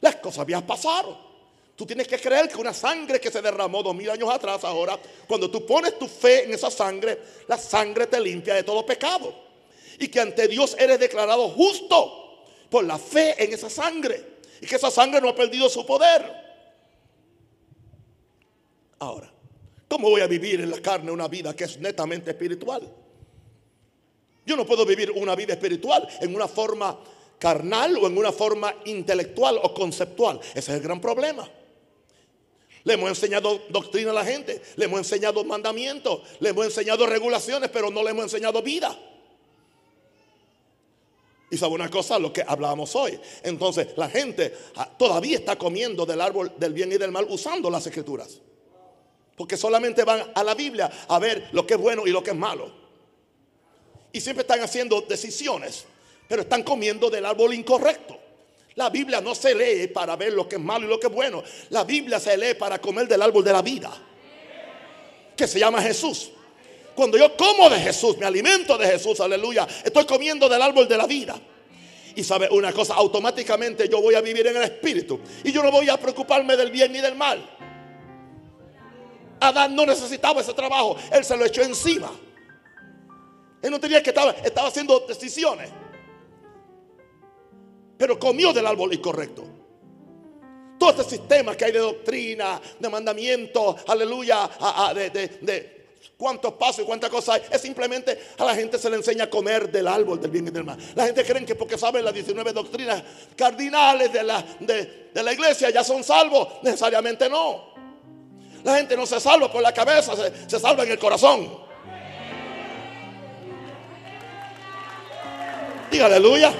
Las 0.00 0.16
cosas 0.16 0.46
viejas 0.46 0.64
pasaron. 0.64 1.28
Tú 1.76 1.86
tienes 1.86 2.08
que 2.08 2.18
creer 2.18 2.48
que 2.48 2.56
una 2.56 2.74
sangre 2.74 3.20
que 3.20 3.30
se 3.30 3.40
derramó 3.40 3.82
dos 3.82 3.94
mil 3.94 4.10
años 4.10 4.28
atrás, 4.30 4.64
ahora, 4.64 4.98
cuando 5.28 5.48
tú 5.50 5.64
pones 5.64 5.96
tu 5.98 6.08
fe 6.08 6.44
en 6.44 6.52
esa 6.52 6.70
sangre, 6.70 7.18
la 7.46 7.56
sangre 7.56 8.06
te 8.06 8.20
limpia 8.20 8.54
de 8.54 8.64
todo 8.64 8.84
pecado. 8.84 9.32
Y 9.98 10.08
que 10.08 10.20
ante 10.20 10.48
Dios 10.48 10.74
eres 10.78 10.98
declarado 10.98 11.48
justo 11.50 12.44
por 12.68 12.84
la 12.84 12.98
fe 12.98 13.42
en 13.42 13.52
esa 13.52 13.70
sangre. 13.70 14.38
Y 14.60 14.66
que 14.66 14.76
esa 14.76 14.90
sangre 14.90 15.20
no 15.20 15.28
ha 15.28 15.34
perdido 15.36 15.68
su 15.68 15.86
poder. 15.86 16.48
Ahora, 18.98 19.30
¿cómo 19.86 20.10
voy 20.10 20.22
a 20.22 20.26
vivir 20.26 20.60
en 20.60 20.70
la 20.70 20.80
carne 20.80 21.12
una 21.12 21.28
vida 21.28 21.54
que 21.54 21.64
es 21.64 21.78
netamente 21.78 22.30
espiritual? 22.30 22.92
Yo 24.48 24.56
no 24.56 24.64
puedo 24.64 24.86
vivir 24.86 25.10
una 25.10 25.34
vida 25.34 25.52
espiritual 25.52 26.08
en 26.22 26.34
una 26.34 26.48
forma 26.48 26.98
carnal 27.38 27.98
o 27.98 28.06
en 28.06 28.16
una 28.16 28.32
forma 28.32 28.74
intelectual 28.86 29.60
o 29.62 29.74
conceptual. 29.74 30.40
Ese 30.54 30.58
es 30.58 30.68
el 30.68 30.80
gran 30.80 31.02
problema. 31.02 31.46
Le 32.82 32.94
hemos 32.94 33.10
enseñado 33.10 33.60
doctrina 33.68 34.10
a 34.10 34.14
la 34.14 34.24
gente, 34.24 34.62
le 34.76 34.86
hemos 34.86 35.00
enseñado 35.00 35.44
mandamientos, 35.44 36.22
le 36.40 36.48
hemos 36.48 36.64
enseñado 36.64 37.04
regulaciones, 37.04 37.68
pero 37.68 37.90
no 37.90 38.02
le 38.02 38.08
hemos 38.08 38.24
enseñado 38.24 38.62
vida. 38.62 38.98
Y 41.50 41.58
sabe 41.58 41.74
una 41.74 41.90
cosa, 41.90 42.18
lo 42.18 42.32
que 42.32 42.42
hablábamos 42.46 42.96
hoy. 42.96 43.20
Entonces, 43.42 43.88
la 43.96 44.08
gente 44.08 44.54
ah, 44.76 44.90
todavía 44.98 45.36
está 45.36 45.56
comiendo 45.56 46.06
del 46.06 46.22
árbol 46.22 46.54
del 46.56 46.72
bien 46.72 46.90
y 46.90 46.96
del 46.96 47.12
mal 47.12 47.26
usando 47.28 47.68
las 47.68 47.86
escrituras. 47.86 48.40
Porque 49.36 49.58
solamente 49.58 50.04
van 50.04 50.32
a 50.34 50.42
la 50.42 50.54
Biblia 50.54 50.90
a 51.06 51.18
ver 51.18 51.50
lo 51.52 51.66
que 51.66 51.74
es 51.74 51.80
bueno 51.80 52.06
y 52.06 52.10
lo 52.10 52.22
que 52.22 52.30
es 52.30 52.36
malo. 52.36 52.87
Y 54.12 54.20
siempre 54.20 54.42
están 54.42 54.60
haciendo 54.60 55.02
decisiones, 55.02 55.84
pero 56.26 56.42
están 56.42 56.62
comiendo 56.62 57.10
del 57.10 57.26
árbol 57.26 57.54
incorrecto. 57.54 58.18
La 58.74 58.90
Biblia 58.90 59.20
no 59.20 59.34
se 59.34 59.54
lee 59.54 59.88
para 59.88 60.14
ver 60.14 60.32
lo 60.32 60.48
que 60.48 60.54
es 60.56 60.62
malo 60.62 60.86
y 60.86 60.88
lo 60.88 61.00
que 61.00 61.08
es 61.08 61.12
bueno. 61.12 61.42
La 61.70 61.84
Biblia 61.84 62.20
se 62.20 62.36
lee 62.36 62.54
para 62.54 62.80
comer 62.80 63.08
del 63.08 63.20
árbol 63.20 63.42
de 63.42 63.52
la 63.52 63.60
vida, 63.60 63.90
que 65.36 65.48
se 65.48 65.58
llama 65.58 65.82
Jesús. 65.82 66.30
Cuando 66.94 67.18
yo 67.18 67.36
como 67.36 67.68
de 67.70 67.78
Jesús, 67.78 68.16
me 68.18 68.26
alimento 68.26 68.78
de 68.78 68.86
Jesús, 68.86 69.20
aleluya, 69.20 69.66
estoy 69.84 70.04
comiendo 70.04 70.48
del 70.48 70.62
árbol 70.62 70.86
de 70.86 70.96
la 70.96 71.06
vida. 71.06 71.40
Y 72.14 72.24
sabe 72.24 72.48
una 72.50 72.72
cosa, 72.72 72.94
automáticamente 72.94 73.88
yo 73.88 74.00
voy 74.00 74.14
a 74.14 74.20
vivir 74.20 74.46
en 74.46 74.56
el 74.56 74.62
Espíritu. 74.62 75.20
Y 75.44 75.52
yo 75.52 75.62
no 75.62 75.70
voy 75.70 75.88
a 75.88 75.96
preocuparme 75.96 76.56
del 76.56 76.70
bien 76.70 76.92
ni 76.92 77.00
del 77.00 77.14
mal. 77.14 77.38
Adán 79.40 79.74
no 79.74 79.86
necesitaba 79.86 80.40
ese 80.40 80.54
trabajo, 80.54 80.96
él 81.12 81.24
se 81.24 81.36
lo 81.36 81.44
echó 81.44 81.62
encima. 81.62 82.10
Él 83.62 83.70
no 83.70 83.80
tenía 83.80 84.02
que 84.02 84.10
estar, 84.10 84.36
estaba 84.44 84.68
haciendo 84.68 85.00
decisiones. 85.00 85.70
Pero 87.96 88.18
comió 88.18 88.52
del 88.52 88.66
árbol 88.66 88.94
incorrecto. 88.94 89.44
Todo 90.78 90.90
este 90.90 91.04
sistema 91.04 91.56
que 91.56 91.64
hay 91.64 91.72
de 91.72 91.80
doctrina, 91.80 92.60
de 92.78 92.88
mandamiento, 92.88 93.76
aleluya, 93.88 94.48
de, 94.94 95.10
de 95.10 95.78
cuántos 96.16 96.54
pasos 96.54 96.80
y 96.80 96.84
cuántas 96.84 97.10
cosas 97.10 97.36
hay. 97.36 97.42
Es 97.50 97.60
simplemente 97.60 98.18
a 98.38 98.44
la 98.44 98.54
gente 98.54 98.78
se 98.78 98.88
le 98.90 98.96
enseña 98.96 99.24
a 99.24 99.30
comer 99.30 99.70
del 99.70 99.88
árbol 99.88 100.20
del 100.20 100.30
bien 100.30 100.48
y 100.48 100.50
del 100.50 100.64
mal. 100.64 100.78
La 100.94 101.06
gente 101.06 101.24
cree 101.24 101.44
que 101.44 101.54
porque 101.54 101.78
saben 101.78 102.04
las 102.04 102.14
19 102.14 102.52
doctrinas 102.52 103.02
cardinales 103.36 104.12
de 104.12 104.22
la, 104.22 104.44
de, 104.60 105.10
la 105.14 105.32
iglesia 105.32 105.70
ya 105.70 105.82
son 105.82 106.04
salvos. 106.04 106.48
Necesariamente 106.62 107.28
no. 107.28 107.76
La 108.64 108.76
gente 108.76 108.96
no 108.96 109.06
se 109.06 109.20
salva 109.20 109.50
por 109.50 109.62
la 109.62 109.72
cabeza, 109.72 110.14
se, 110.16 110.50
se 110.50 110.60
salva 110.60 110.84
en 110.84 110.90
el 110.90 110.98
corazón. 110.98 111.67
Diga 115.90 116.06
aleluya. 116.06 116.52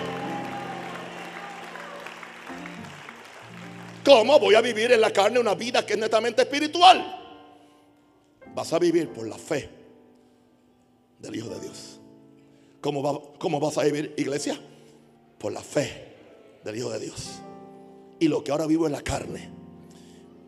¿Cómo 4.05 4.39
voy 4.39 4.55
a 4.55 4.63
vivir 4.63 4.91
en 4.93 5.03
la 5.03 5.13
carne 5.13 5.39
una 5.39 5.55
vida 5.55 5.85
que 5.85 5.93
es 5.93 5.99
netamente 5.99 6.43
espiritual? 6.43 7.15
Vas 8.55 8.73
a 8.73 8.79
vivir 8.79 9.11
por 9.11 9.29
la 9.29 9.37
fe 9.37 9.69
del 11.19 11.37
Hijo 11.37 11.49
de 11.49 11.61
Dios. 11.61 12.01
¿Cómo, 12.81 13.35
¿Cómo 13.39 13.61
vas 13.61 13.77
a 13.77 13.83
vivir, 13.83 14.15
iglesia? 14.17 14.59
Por 15.39 15.53
la 15.53 15.61
fe 15.61 16.15
del 16.65 16.77
Hijo 16.77 16.91
de 16.91 17.01
Dios. 17.01 17.41
Y 18.19 18.29
lo 18.29 18.43
que 18.43 18.51
ahora 18.51 18.67
vivo 18.67 18.87
en 18.87 18.93
la 18.93 19.03
carne. 19.03 19.51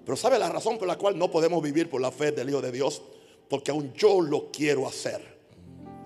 Pero 0.06 0.16
¿sabe 0.16 0.38
la 0.38 0.48
razón 0.48 0.78
por 0.78 0.88
la 0.88 0.96
cual 0.96 1.18
no 1.18 1.30
podemos 1.30 1.62
vivir 1.62 1.90
por 1.90 2.00
la 2.00 2.10
fe 2.10 2.32
del 2.32 2.48
Hijo 2.48 2.62
de 2.62 2.72
Dios? 2.72 3.02
Porque 3.48 3.72
aún 3.72 3.92
yo 3.92 4.22
lo 4.22 4.50
quiero 4.50 4.88
hacer. 4.88 5.39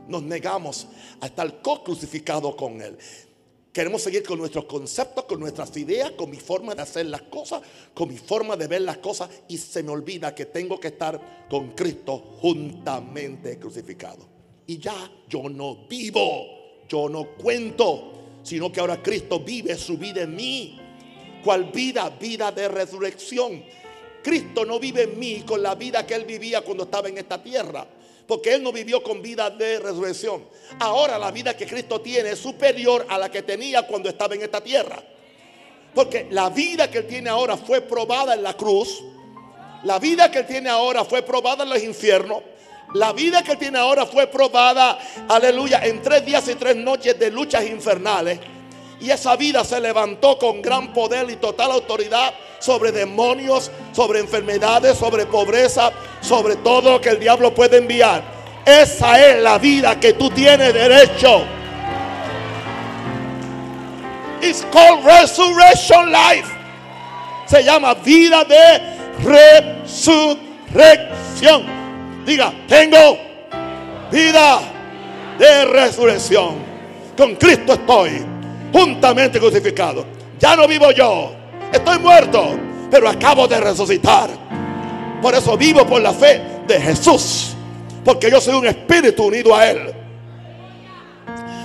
Nos 0.08 0.22
negamos 0.22 0.86
a 1.20 1.26
estar 1.26 1.62
co-crucificado 1.62 2.54
con 2.56 2.80
Él. 2.80 2.98
Queremos 3.74 4.02
seguir 4.02 4.22
con 4.22 4.38
nuestros 4.38 4.66
conceptos, 4.66 5.24
con 5.24 5.40
nuestras 5.40 5.76
ideas, 5.76 6.12
con 6.12 6.30
mi 6.30 6.36
forma 6.36 6.76
de 6.76 6.82
hacer 6.82 7.06
las 7.06 7.22
cosas, 7.22 7.60
con 7.92 8.08
mi 8.08 8.16
forma 8.16 8.56
de 8.56 8.68
ver 8.68 8.82
las 8.82 8.98
cosas. 8.98 9.28
Y 9.48 9.58
se 9.58 9.82
me 9.82 9.90
olvida 9.90 10.32
que 10.32 10.46
tengo 10.46 10.78
que 10.78 10.88
estar 10.88 11.46
con 11.50 11.72
Cristo 11.72 12.36
juntamente 12.40 13.58
crucificado. 13.58 14.28
Y 14.68 14.78
ya 14.78 15.10
yo 15.28 15.48
no 15.48 15.88
vivo, 15.88 16.84
yo 16.88 17.08
no 17.08 17.30
cuento, 17.36 18.12
sino 18.44 18.70
que 18.70 18.78
ahora 18.78 19.02
Cristo 19.02 19.40
vive 19.40 19.76
su 19.76 19.98
vida 19.98 20.22
en 20.22 20.36
mí. 20.36 20.80
¿Cuál 21.42 21.72
vida? 21.72 22.08
Vida 22.10 22.52
de 22.52 22.68
resurrección. 22.68 23.64
Cristo 24.22 24.64
no 24.64 24.78
vive 24.78 25.02
en 25.02 25.18
mí 25.18 25.42
con 25.44 25.62
la 25.62 25.74
vida 25.74 26.06
que 26.06 26.14
Él 26.14 26.24
vivía 26.24 26.60
cuando 26.60 26.84
estaba 26.84 27.08
en 27.08 27.18
esta 27.18 27.42
tierra. 27.42 27.86
Porque 28.26 28.54
Él 28.54 28.62
no 28.62 28.72
vivió 28.72 29.02
con 29.02 29.20
vida 29.20 29.50
de 29.50 29.78
resurrección. 29.78 30.44
Ahora 30.80 31.18
la 31.18 31.30
vida 31.30 31.56
que 31.56 31.66
Cristo 31.66 32.00
tiene 32.00 32.30
es 32.30 32.38
superior 32.38 33.06
a 33.08 33.18
la 33.18 33.30
que 33.30 33.42
tenía 33.42 33.86
cuando 33.86 34.08
estaba 34.08 34.34
en 34.34 34.42
esta 34.42 34.62
tierra. 34.62 35.02
Porque 35.94 36.26
la 36.30 36.50
vida 36.50 36.90
que 36.90 36.98
Él 36.98 37.06
tiene 37.06 37.30
ahora 37.30 37.56
fue 37.56 37.80
probada 37.82 38.34
en 38.34 38.42
la 38.42 38.56
cruz. 38.56 39.02
La 39.84 39.98
vida 39.98 40.30
que 40.30 40.40
Él 40.40 40.46
tiene 40.46 40.70
ahora 40.70 41.04
fue 41.04 41.22
probada 41.22 41.64
en 41.64 41.70
los 41.70 41.82
infiernos. 41.82 42.42
La 42.94 43.12
vida 43.12 43.42
que 43.42 43.52
Él 43.52 43.58
tiene 43.58 43.78
ahora 43.78 44.06
fue 44.06 44.26
probada, 44.26 44.98
aleluya, 45.28 45.84
en 45.84 46.00
tres 46.02 46.24
días 46.24 46.46
y 46.48 46.54
tres 46.54 46.76
noches 46.76 47.18
de 47.18 47.30
luchas 47.30 47.64
infernales. 47.66 48.38
Y 49.00 49.10
esa 49.10 49.36
vida 49.36 49.64
se 49.64 49.80
levantó 49.80 50.38
con 50.38 50.62
gran 50.62 50.92
poder 50.92 51.28
y 51.30 51.36
total 51.36 51.72
autoridad 51.72 52.32
sobre 52.58 52.92
demonios, 52.92 53.70
sobre 53.92 54.20
enfermedades, 54.20 54.96
sobre 54.96 55.26
pobreza, 55.26 55.92
sobre 56.20 56.56
todo 56.56 56.92
lo 56.92 57.00
que 57.00 57.10
el 57.10 57.20
diablo 57.20 57.54
puede 57.54 57.78
enviar. 57.78 58.22
Esa 58.64 59.20
es 59.20 59.42
la 59.42 59.58
vida 59.58 60.00
que 60.00 60.14
tú 60.14 60.30
tienes 60.30 60.72
derecho. 60.72 61.44
It's 64.40 64.64
called 64.72 65.04
resurrection 65.04 66.10
life. 66.10 66.48
Se 67.46 67.62
llama 67.62 67.94
vida 67.94 68.44
de 68.44 68.80
resurrección. 69.84 71.66
Diga, 72.24 72.52
tengo 72.66 73.18
vida 74.10 74.60
de 75.38 75.64
resurrección. 75.66 76.64
Con 77.16 77.36
Cristo 77.36 77.74
estoy 77.74 78.33
juntamente 78.74 79.38
crucificado. 79.38 80.04
Ya 80.40 80.56
no 80.56 80.66
vivo 80.66 80.90
yo, 80.90 81.32
estoy 81.72 81.98
muerto, 82.00 82.58
pero 82.90 83.08
acabo 83.08 83.46
de 83.46 83.60
resucitar. 83.60 84.28
Por 85.22 85.32
eso 85.32 85.56
vivo 85.56 85.86
por 85.86 86.02
la 86.02 86.12
fe 86.12 86.42
de 86.66 86.80
Jesús, 86.80 87.54
porque 88.04 88.28
yo 88.30 88.40
soy 88.40 88.54
un 88.54 88.66
espíritu 88.66 89.26
unido 89.26 89.54
a 89.54 89.70
Él. 89.70 89.94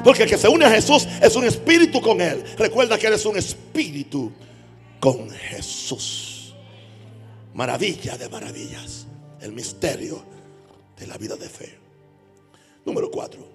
Porque 0.04 0.24
el 0.24 0.30
que 0.30 0.38
se 0.38 0.48
une 0.48 0.66
a 0.66 0.70
Jesús 0.70 1.08
es 1.22 1.36
un 1.36 1.46
espíritu 1.46 2.00
con 2.00 2.22
Él. 2.22 2.44
Recuerda 2.58 2.98
que 2.98 3.08
eres 3.08 3.26
un 3.26 3.38
espíritu 3.38 4.32
con 5.00 5.30
Jesús. 5.32 6.54
Maravilla 7.54 8.18
de 8.18 8.30
maravillas. 8.30 9.08
El 9.42 9.52
misterio 9.52 10.24
de 10.98 11.08
la 11.08 11.18
vida 11.18 11.36
de 11.36 11.50
fe. 11.50 11.78
Número 12.86 13.12
cuatro. 13.12 13.46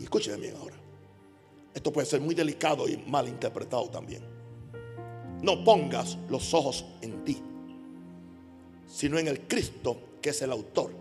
Escúcheme 0.00 0.36
bien 0.36 0.54
ahora. 0.60 0.76
Esto 1.74 1.92
puede 1.92 2.06
ser 2.06 2.20
muy 2.20 2.34
delicado 2.34 2.88
y 2.88 2.96
mal 2.96 3.28
interpretado 3.28 3.88
también. 3.88 4.22
No 5.42 5.64
pongas 5.64 6.18
los 6.28 6.52
ojos 6.52 6.84
en 7.00 7.24
ti, 7.24 7.38
sino 8.86 9.18
en 9.18 9.28
el 9.28 9.42
Cristo 9.42 9.96
que 10.20 10.30
es 10.30 10.42
el 10.42 10.52
autor 10.52 10.92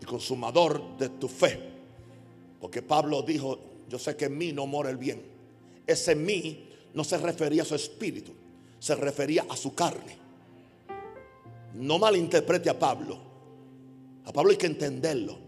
y 0.00 0.04
consumador 0.04 0.96
de 0.98 1.08
tu 1.08 1.28
fe. 1.28 1.58
Porque 2.60 2.82
Pablo 2.82 3.22
dijo, 3.22 3.58
yo 3.88 3.98
sé 3.98 4.16
que 4.16 4.26
en 4.26 4.38
mí 4.38 4.52
no 4.52 4.66
mora 4.66 4.90
el 4.90 4.96
bien. 4.96 5.22
Ese 5.86 6.14
mí 6.14 6.68
no 6.94 7.02
se 7.02 7.18
refería 7.18 7.62
a 7.62 7.66
su 7.66 7.74
espíritu, 7.74 8.32
se 8.78 8.94
refería 8.94 9.46
a 9.48 9.56
su 9.56 9.74
carne. 9.74 10.18
No 11.74 11.98
malinterprete 11.98 12.70
a 12.70 12.78
Pablo. 12.78 13.18
A 14.24 14.32
Pablo 14.32 14.50
hay 14.50 14.56
que 14.56 14.66
entenderlo. 14.66 15.38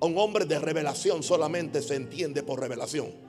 A 0.00 0.06
un 0.06 0.18
hombre 0.18 0.44
de 0.44 0.58
revelación 0.58 1.22
solamente 1.22 1.80
se 1.82 1.96
entiende 1.96 2.42
por 2.42 2.60
revelación. 2.60 3.23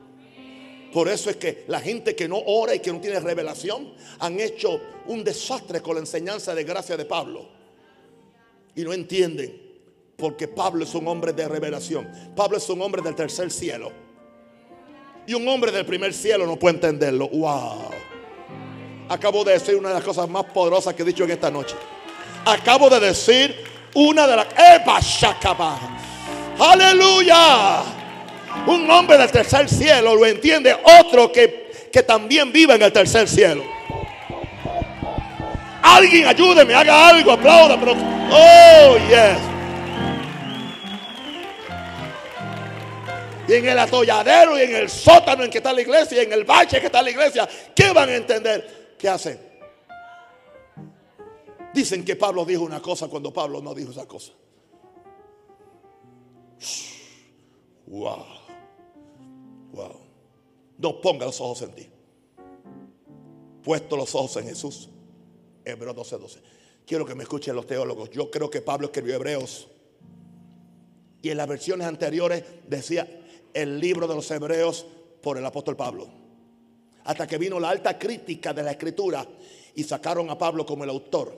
Por 0.95 1.09
eso 1.09 1.29
es 1.29 1.35
que 1.35 1.65
la 1.67 1.81
gente 1.81 2.15
que 2.15 2.25
no 2.25 2.37
ora 2.37 2.73
y 2.73 2.79
que 2.79 2.89
no 2.89 3.01
tiene 3.01 3.19
revelación 3.19 3.93
han 4.17 4.39
hecho 4.39 4.79
un 5.07 5.25
desastre 5.25 5.81
con 5.81 5.95
la 5.95 5.99
enseñanza 5.99 6.55
de 6.55 6.63
gracia 6.63 6.95
de 6.95 7.03
Pablo. 7.03 7.49
Y 8.77 8.81
no 8.83 8.93
entienden. 8.93 9.61
Porque 10.15 10.47
Pablo 10.47 10.85
es 10.85 10.95
un 10.95 11.05
hombre 11.09 11.33
de 11.33 11.49
revelación. 11.49 12.09
Pablo 12.33 12.55
es 12.55 12.69
un 12.69 12.81
hombre 12.81 13.01
del 13.01 13.13
tercer 13.13 13.51
cielo. 13.51 13.91
Y 15.27 15.33
un 15.33 15.45
hombre 15.49 15.69
del 15.73 15.85
primer 15.85 16.13
cielo 16.13 16.45
no 16.45 16.57
puede 16.57 16.75
entenderlo. 16.75 17.27
Wow. 17.27 17.89
Acabo 19.09 19.43
de 19.43 19.51
decir 19.51 19.75
una 19.75 19.89
de 19.89 19.95
las 19.95 20.03
cosas 20.05 20.29
más 20.29 20.45
poderosas 20.45 20.93
que 20.93 21.03
he 21.03 21.05
dicho 21.05 21.25
en 21.25 21.31
esta 21.31 21.51
noche. 21.51 21.75
Acabo 22.45 22.89
de 22.89 23.01
decir 23.01 23.53
una 23.95 24.25
de 24.25 24.35
las... 24.37 24.47
Aleluya. 26.57 27.94
Un 28.67 28.89
hombre 28.89 29.17
del 29.17 29.31
tercer 29.31 29.69
cielo 29.69 30.15
lo 30.15 30.25
entiende 30.25 30.75
otro 30.99 31.31
que, 31.31 31.89
que 31.91 32.03
también 32.03 32.51
vive 32.51 32.75
en 32.75 32.81
el 32.81 32.91
tercer 32.91 33.27
cielo. 33.27 33.63
Alguien 35.81 36.27
ayúdeme, 36.27 36.73
haga 36.73 37.09
algo, 37.09 37.31
aplauda, 37.31 37.79
pero 37.79 37.93
oh 37.93 38.97
yes. 39.07 39.55
Y 43.47 43.53
en 43.53 43.67
el 43.67 43.77
atolladero 43.77 44.57
y 44.57 44.63
en 44.63 44.75
el 44.75 44.89
sótano 44.89 45.43
en 45.43 45.51
que 45.51 45.59
está 45.59 45.71
la 45.71 45.81
iglesia 45.81 46.21
y 46.21 46.25
en 46.25 46.33
el 46.33 46.43
bache 46.43 46.79
que 46.79 46.87
está 46.87 47.01
la 47.01 47.11
iglesia, 47.11 47.47
¿qué 47.75 47.91
van 47.91 48.09
a 48.09 48.15
entender? 48.15 48.95
¿Qué 48.97 49.07
hacen? 49.07 49.39
Dicen 51.73 52.03
que 52.03 52.15
Pablo 52.15 52.45
dijo 52.45 52.63
una 52.63 52.81
cosa 52.81 53.07
cuando 53.07 53.31
Pablo 53.31 53.61
no 53.61 53.75
dijo 53.75 53.91
esa 53.91 54.07
cosa. 54.07 54.31
Wow. 57.85 58.25
No 60.77 61.01
ponga 61.01 61.25
los 61.25 61.39
ojos 61.41 61.61
en 61.61 61.71
ti. 61.71 61.87
Puesto 63.63 63.97
los 63.97 64.13
ojos 64.15 64.37
en 64.37 64.47
Jesús. 64.47 64.89
Hebreos 65.63 65.95
12, 65.95 66.17
12. 66.17 66.39
Quiero 66.85 67.05
que 67.05 67.15
me 67.15 67.23
escuchen 67.23 67.55
los 67.55 67.65
teólogos. 67.65 68.09
Yo 68.11 68.29
creo 68.29 68.49
que 68.49 68.61
Pablo 68.61 68.87
escribió 68.87 69.15
Hebreos. 69.15 69.67
Y 71.21 71.29
en 71.29 71.37
las 71.37 71.47
versiones 71.47 71.87
anteriores 71.87 72.43
decía 72.67 73.07
el 73.53 73.79
libro 73.79 74.07
de 74.07 74.15
los 74.15 74.29
Hebreos 74.29 74.85
por 75.21 75.37
el 75.37 75.45
apóstol 75.45 75.75
Pablo. 75.75 76.07
Hasta 77.05 77.25
que 77.25 77.37
vino 77.37 77.59
la 77.59 77.69
alta 77.69 77.97
crítica 77.97 78.53
de 78.53 78.63
la 78.63 78.71
escritura 78.71 79.27
y 79.73 79.83
sacaron 79.83 80.29
a 80.29 80.37
Pablo 80.37 80.65
como 80.65 80.83
el 80.83 80.89
autor. 80.89 81.35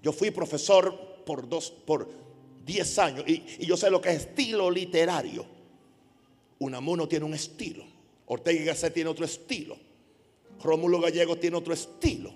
Yo 0.00 0.12
fui 0.12 0.30
profesor 0.30 1.24
por 1.26 1.48
dos, 1.48 1.70
por 1.70 2.08
10 2.64 2.98
años 2.98 3.24
y 3.26 3.66
yo 3.66 3.76
sé 3.76 3.90
lo 3.90 4.00
que 4.00 4.10
es 4.10 4.26
estilo 4.26 4.70
literario. 4.70 5.51
Unamuno 6.62 7.08
tiene 7.08 7.24
un 7.24 7.34
estilo. 7.34 7.84
Ortega 8.26 8.60
y 8.60 8.64
Gasset 8.64 8.94
tiene 8.94 9.10
otro 9.10 9.24
estilo. 9.24 9.76
Rómulo 10.62 11.00
Gallego 11.00 11.36
tiene 11.36 11.56
otro 11.56 11.74
estilo. 11.74 12.32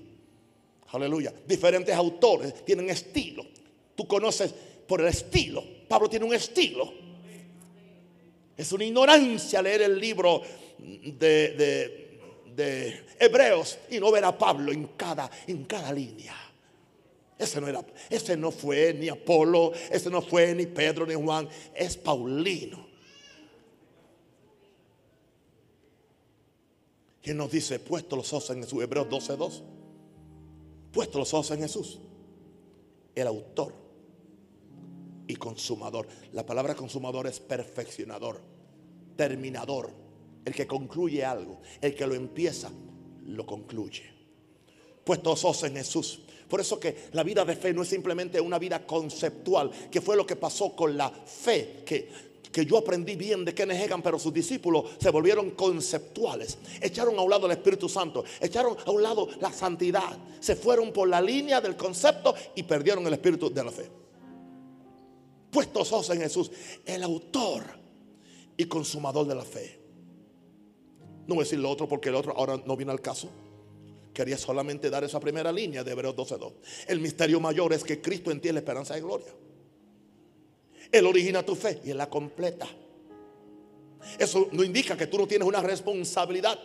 Aleluya. 0.88 1.32
Diferentes 1.46 1.94
autores 1.94 2.64
tienen 2.64 2.90
estilo. 2.90 3.44
Tú 3.94 4.06
conoces 4.06 4.52
por 4.86 5.00
el 5.00 5.08
estilo. 5.08 5.62
Pablo 5.88 6.08
tiene 6.08 6.24
un 6.24 6.34
estilo. 6.34 6.92
Es 8.56 8.72
una 8.72 8.84
ignorancia 8.84 9.62
leer 9.62 9.82
el 9.82 9.98
libro 9.98 10.42
de, 10.78 12.02
de, 12.54 13.06
Hebreos 13.18 13.78
y 13.90 14.00
no 14.00 14.10
ver 14.10 14.24
a 14.24 14.36
Pablo 14.36 14.72
en 14.72 14.88
cada, 14.96 15.30
en 15.46 15.64
cada 15.64 15.92
línea. 15.92 16.34
Ese 17.38 17.60
no, 17.60 17.68
era, 17.68 17.84
ese 18.08 18.36
no 18.36 18.50
fue 18.50 18.94
ni 18.94 19.08
Apolo, 19.08 19.72
ese 19.90 20.10
no 20.10 20.22
fue 20.22 20.54
ni 20.54 20.66
Pedro 20.66 21.06
ni 21.06 21.14
Juan, 21.14 21.48
es 21.74 21.96
Paulino. 21.96 22.85
¿Quién 27.26 27.38
nos 27.38 27.50
dice, 27.50 27.80
puesto 27.80 28.14
los 28.14 28.32
ojos 28.32 28.50
en 28.50 28.62
Jesús, 28.62 28.80
Hebreos 28.80 29.08
12.2. 29.08 29.62
Puesto 30.92 31.18
los 31.18 31.34
ojos 31.34 31.50
en 31.50 31.58
Jesús, 31.58 31.98
el 33.16 33.26
autor 33.26 33.74
y 35.26 35.34
consumador. 35.34 36.06
La 36.34 36.46
palabra 36.46 36.76
consumador 36.76 37.26
es 37.26 37.40
perfeccionador, 37.40 38.40
terminador, 39.16 39.90
el 40.44 40.54
que 40.54 40.68
concluye 40.68 41.24
algo, 41.24 41.60
el 41.80 41.96
que 41.96 42.06
lo 42.06 42.14
empieza, 42.14 42.70
lo 43.24 43.44
concluye. 43.44 44.04
Puesto 45.02 45.30
los 45.30 45.44
ojos 45.44 45.64
en 45.64 45.74
Jesús. 45.74 46.20
Por 46.48 46.60
eso 46.60 46.78
que 46.78 47.08
la 47.10 47.24
vida 47.24 47.44
de 47.44 47.56
fe 47.56 47.74
no 47.74 47.82
es 47.82 47.88
simplemente 47.88 48.40
una 48.40 48.60
vida 48.60 48.86
conceptual, 48.86 49.72
que 49.90 50.00
fue 50.00 50.14
lo 50.14 50.24
que 50.24 50.36
pasó 50.36 50.76
con 50.76 50.96
la 50.96 51.10
fe, 51.10 51.82
que 51.84 52.08
que 52.56 52.64
yo 52.64 52.78
aprendí 52.78 53.16
bien 53.16 53.44
de 53.44 53.54
Kenneth 53.54 53.82
Hagin, 53.82 54.00
pero 54.00 54.18
sus 54.18 54.32
discípulos 54.32 54.92
se 54.98 55.10
volvieron 55.10 55.50
conceptuales. 55.50 56.56
Echaron 56.80 57.18
a 57.18 57.20
un 57.20 57.28
lado 57.28 57.44
el 57.44 57.52
Espíritu 57.52 57.86
Santo, 57.86 58.24
echaron 58.40 58.78
a 58.82 58.90
un 58.90 59.02
lado 59.02 59.28
la 59.42 59.52
santidad. 59.52 60.16
Se 60.40 60.56
fueron 60.56 60.90
por 60.90 61.06
la 61.06 61.20
línea 61.20 61.60
del 61.60 61.76
concepto 61.76 62.34
y 62.54 62.62
perdieron 62.62 63.06
el 63.06 63.12
espíritu 63.12 63.52
de 63.52 63.62
la 63.62 63.70
fe. 63.70 63.90
Puestos 65.50 65.92
ojos 65.92 66.08
en 66.08 66.22
Jesús, 66.22 66.50
el 66.86 67.02
autor 67.02 67.62
y 68.56 68.64
consumador 68.64 69.26
de 69.26 69.34
la 69.34 69.44
fe. 69.44 69.78
No 71.26 71.34
voy 71.34 71.42
a 71.42 71.44
decir 71.44 71.58
lo 71.58 71.68
otro 71.68 71.86
porque 71.86 72.08
el 72.08 72.14
otro 72.14 72.32
ahora 72.34 72.58
no 72.64 72.74
viene 72.74 72.90
al 72.90 73.02
caso. 73.02 73.28
Quería 74.14 74.38
solamente 74.38 74.88
dar 74.88 75.04
esa 75.04 75.20
primera 75.20 75.52
línea 75.52 75.84
de 75.84 75.92
Hebreos 75.92 76.16
12.2. 76.16 76.54
El 76.88 77.00
misterio 77.00 77.38
mayor 77.38 77.74
es 77.74 77.84
que 77.84 78.00
Cristo 78.00 78.30
en 78.30 78.40
ti 78.40 78.48
es 78.48 78.54
la 78.54 78.60
esperanza 78.60 78.94
de 78.94 79.02
gloria. 79.02 79.28
Él 80.98 81.06
origina 81.06 81.42
tu 81.44 81.54
fe 81.54 81.80
y 81.84 81.90
Él 81.90 81.98
la 81.98 82.08
completa. 82.08 82.66
Eso 84.18 84.48
no 84.52 84.62
indica 84.62 84.96
que 84.96 85.06
tú 85.06 85.18
no 85.18 85.26
tienes 85.26 85.46
una 85.46 85.60
responsabilidad. 85.60 86.58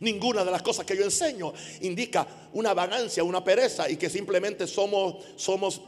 Ninguna 0.00 0.44
de 0.44 0.50
las 0.50 0.62
cosas 0.62 0.86
que 0.86 0.96
yo 0.96 1.02
enseño 1.02 1.52
indica 1.80 2.26
una 2.52 2.72
vagancia, 2.72 3.24
una 3.24 3.42
pereza 3.42 3.90
y 3.90 3.96
que 3.96 4.08
simplemente 4.08 4.66
somos, 4.66 5.24
somos 5.36 5.80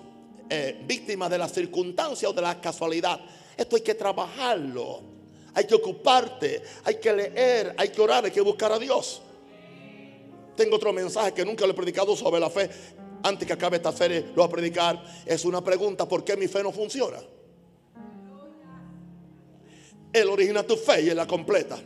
eh, 0.48 0.82
víctimas 0.84 1.30
de 1.30 1.38
las 1.38 1.52
circunstancias 1.52 2.28
o 2.28 2.34
de 2.34 2.42
la 2.42 2.60
casualidad. 2.60 3.20
Esto 3.56 3.76
hay 3.76 3.82
que 3.82 3.94
trabajarlo. 3.94 5.02
Hay 5.54 5.64
que 5.64 5.74
ocuparte, 5.74 6.62
hay 6.84 6.96
que 6.96 7.12
leer, 7.12 7.74
hay 7.76 7.88
que 7.88 8.00
orar, 8.00 8.24
hay 8.24 8.30
que 8.30 8.40
buscar 8.40 8.72
a 8.72 8.78
Dios. 8.78 9.20
Tengo 10.56 10.76
otro 10.76 10.92
mensaje 10.92 11.32
que 11.32 11.44
nunca 11.44 11.66
lo 11.66 11.72
he 11.72 11.74
predicado 11.74 12.16
sobre 12.16 12.40
la 12.40 12.50
fe 12.50 12.70
antes 13.22 13.46
que 13.46 13.52
acabe 13.52 13.76
esta 13.76 13.92
serie, 13.92 14.26
lo 14.28 14.42
voy 14.42 14.44
a 14.44 14.48
predicar. 14.48 15.04
Es 15.26 15.44
una 15.44 15.62
pregunta: 15.62 16.06
¿por 16.08 16.24
qué 16.24 16.36
mi 16.36 16.48
fe 16.48 16.62
no 16.62 16.72
funciona? 16.72 17.18
Él 20.12 20.28
origina 20.28 20.62
tu 20.62 20.76
fe 20.76 21.02
y 21.02 21.08
Él 21.10 21.16
la 21.16 21.26
completa. 21.26 21.78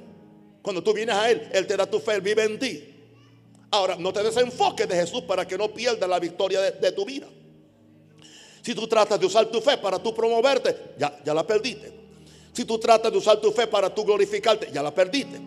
Cuando 0.63 0.83
tú 0.83 0.93
vienes 0.93 1.15
a 1.15 1.31
Él, 1.31 1.49
Él 1.53 1.67
te 1.67 1.77
da 1.77 1.87
tu 1.87 2.01
fe, 2.01 2.15
Él 2.15 2.21
vive 2.23 2.45
en 2.45 2.59
ti. 2.59 2.95
Ahora, 3.71 3.97
no 3.97 4.13
te 4.13 4.23
desenfoques 4.23 4.89
de 4.89 4.95
Jesús 4.95 5.23
para 5.23 5.47
que 5.47 5.59
no 5.59 5.69
pierdas 5.69 6.09
la 6.09 6.19
victoria 6.19 6.61
de, 6.61 6.93
tu 6.93 7.05
vida. 7.05 7.27
Si 8.63 8.75
tú 8.75 8.87
tratas 8.87 9.19
de 9.19 9.27
usar 9.27 9.47
tu 9.47 9.61
fe 9.61 9.77
para 9.79 9.99
tú 9.99 10.15
promoverte, 10.15 10.95
ya, 10.97 11.21
ya 11.25 11.35
la 11.35 11.47
perdiste. 11.47 11.93
Si 12.53 12.65
tú 12.65 12.79
tratas 12.79 13.11
de 13.11 13.19
usar 13.19 13.41
tu 13.41 13.51
fe 13.51 13.67
para 13.67 13.93
tú 13.93 14.05
glorificarte, 14.05 14.71
ya 14.73 14.83
la 14.83 14.95
perdiste. 14.95 15.41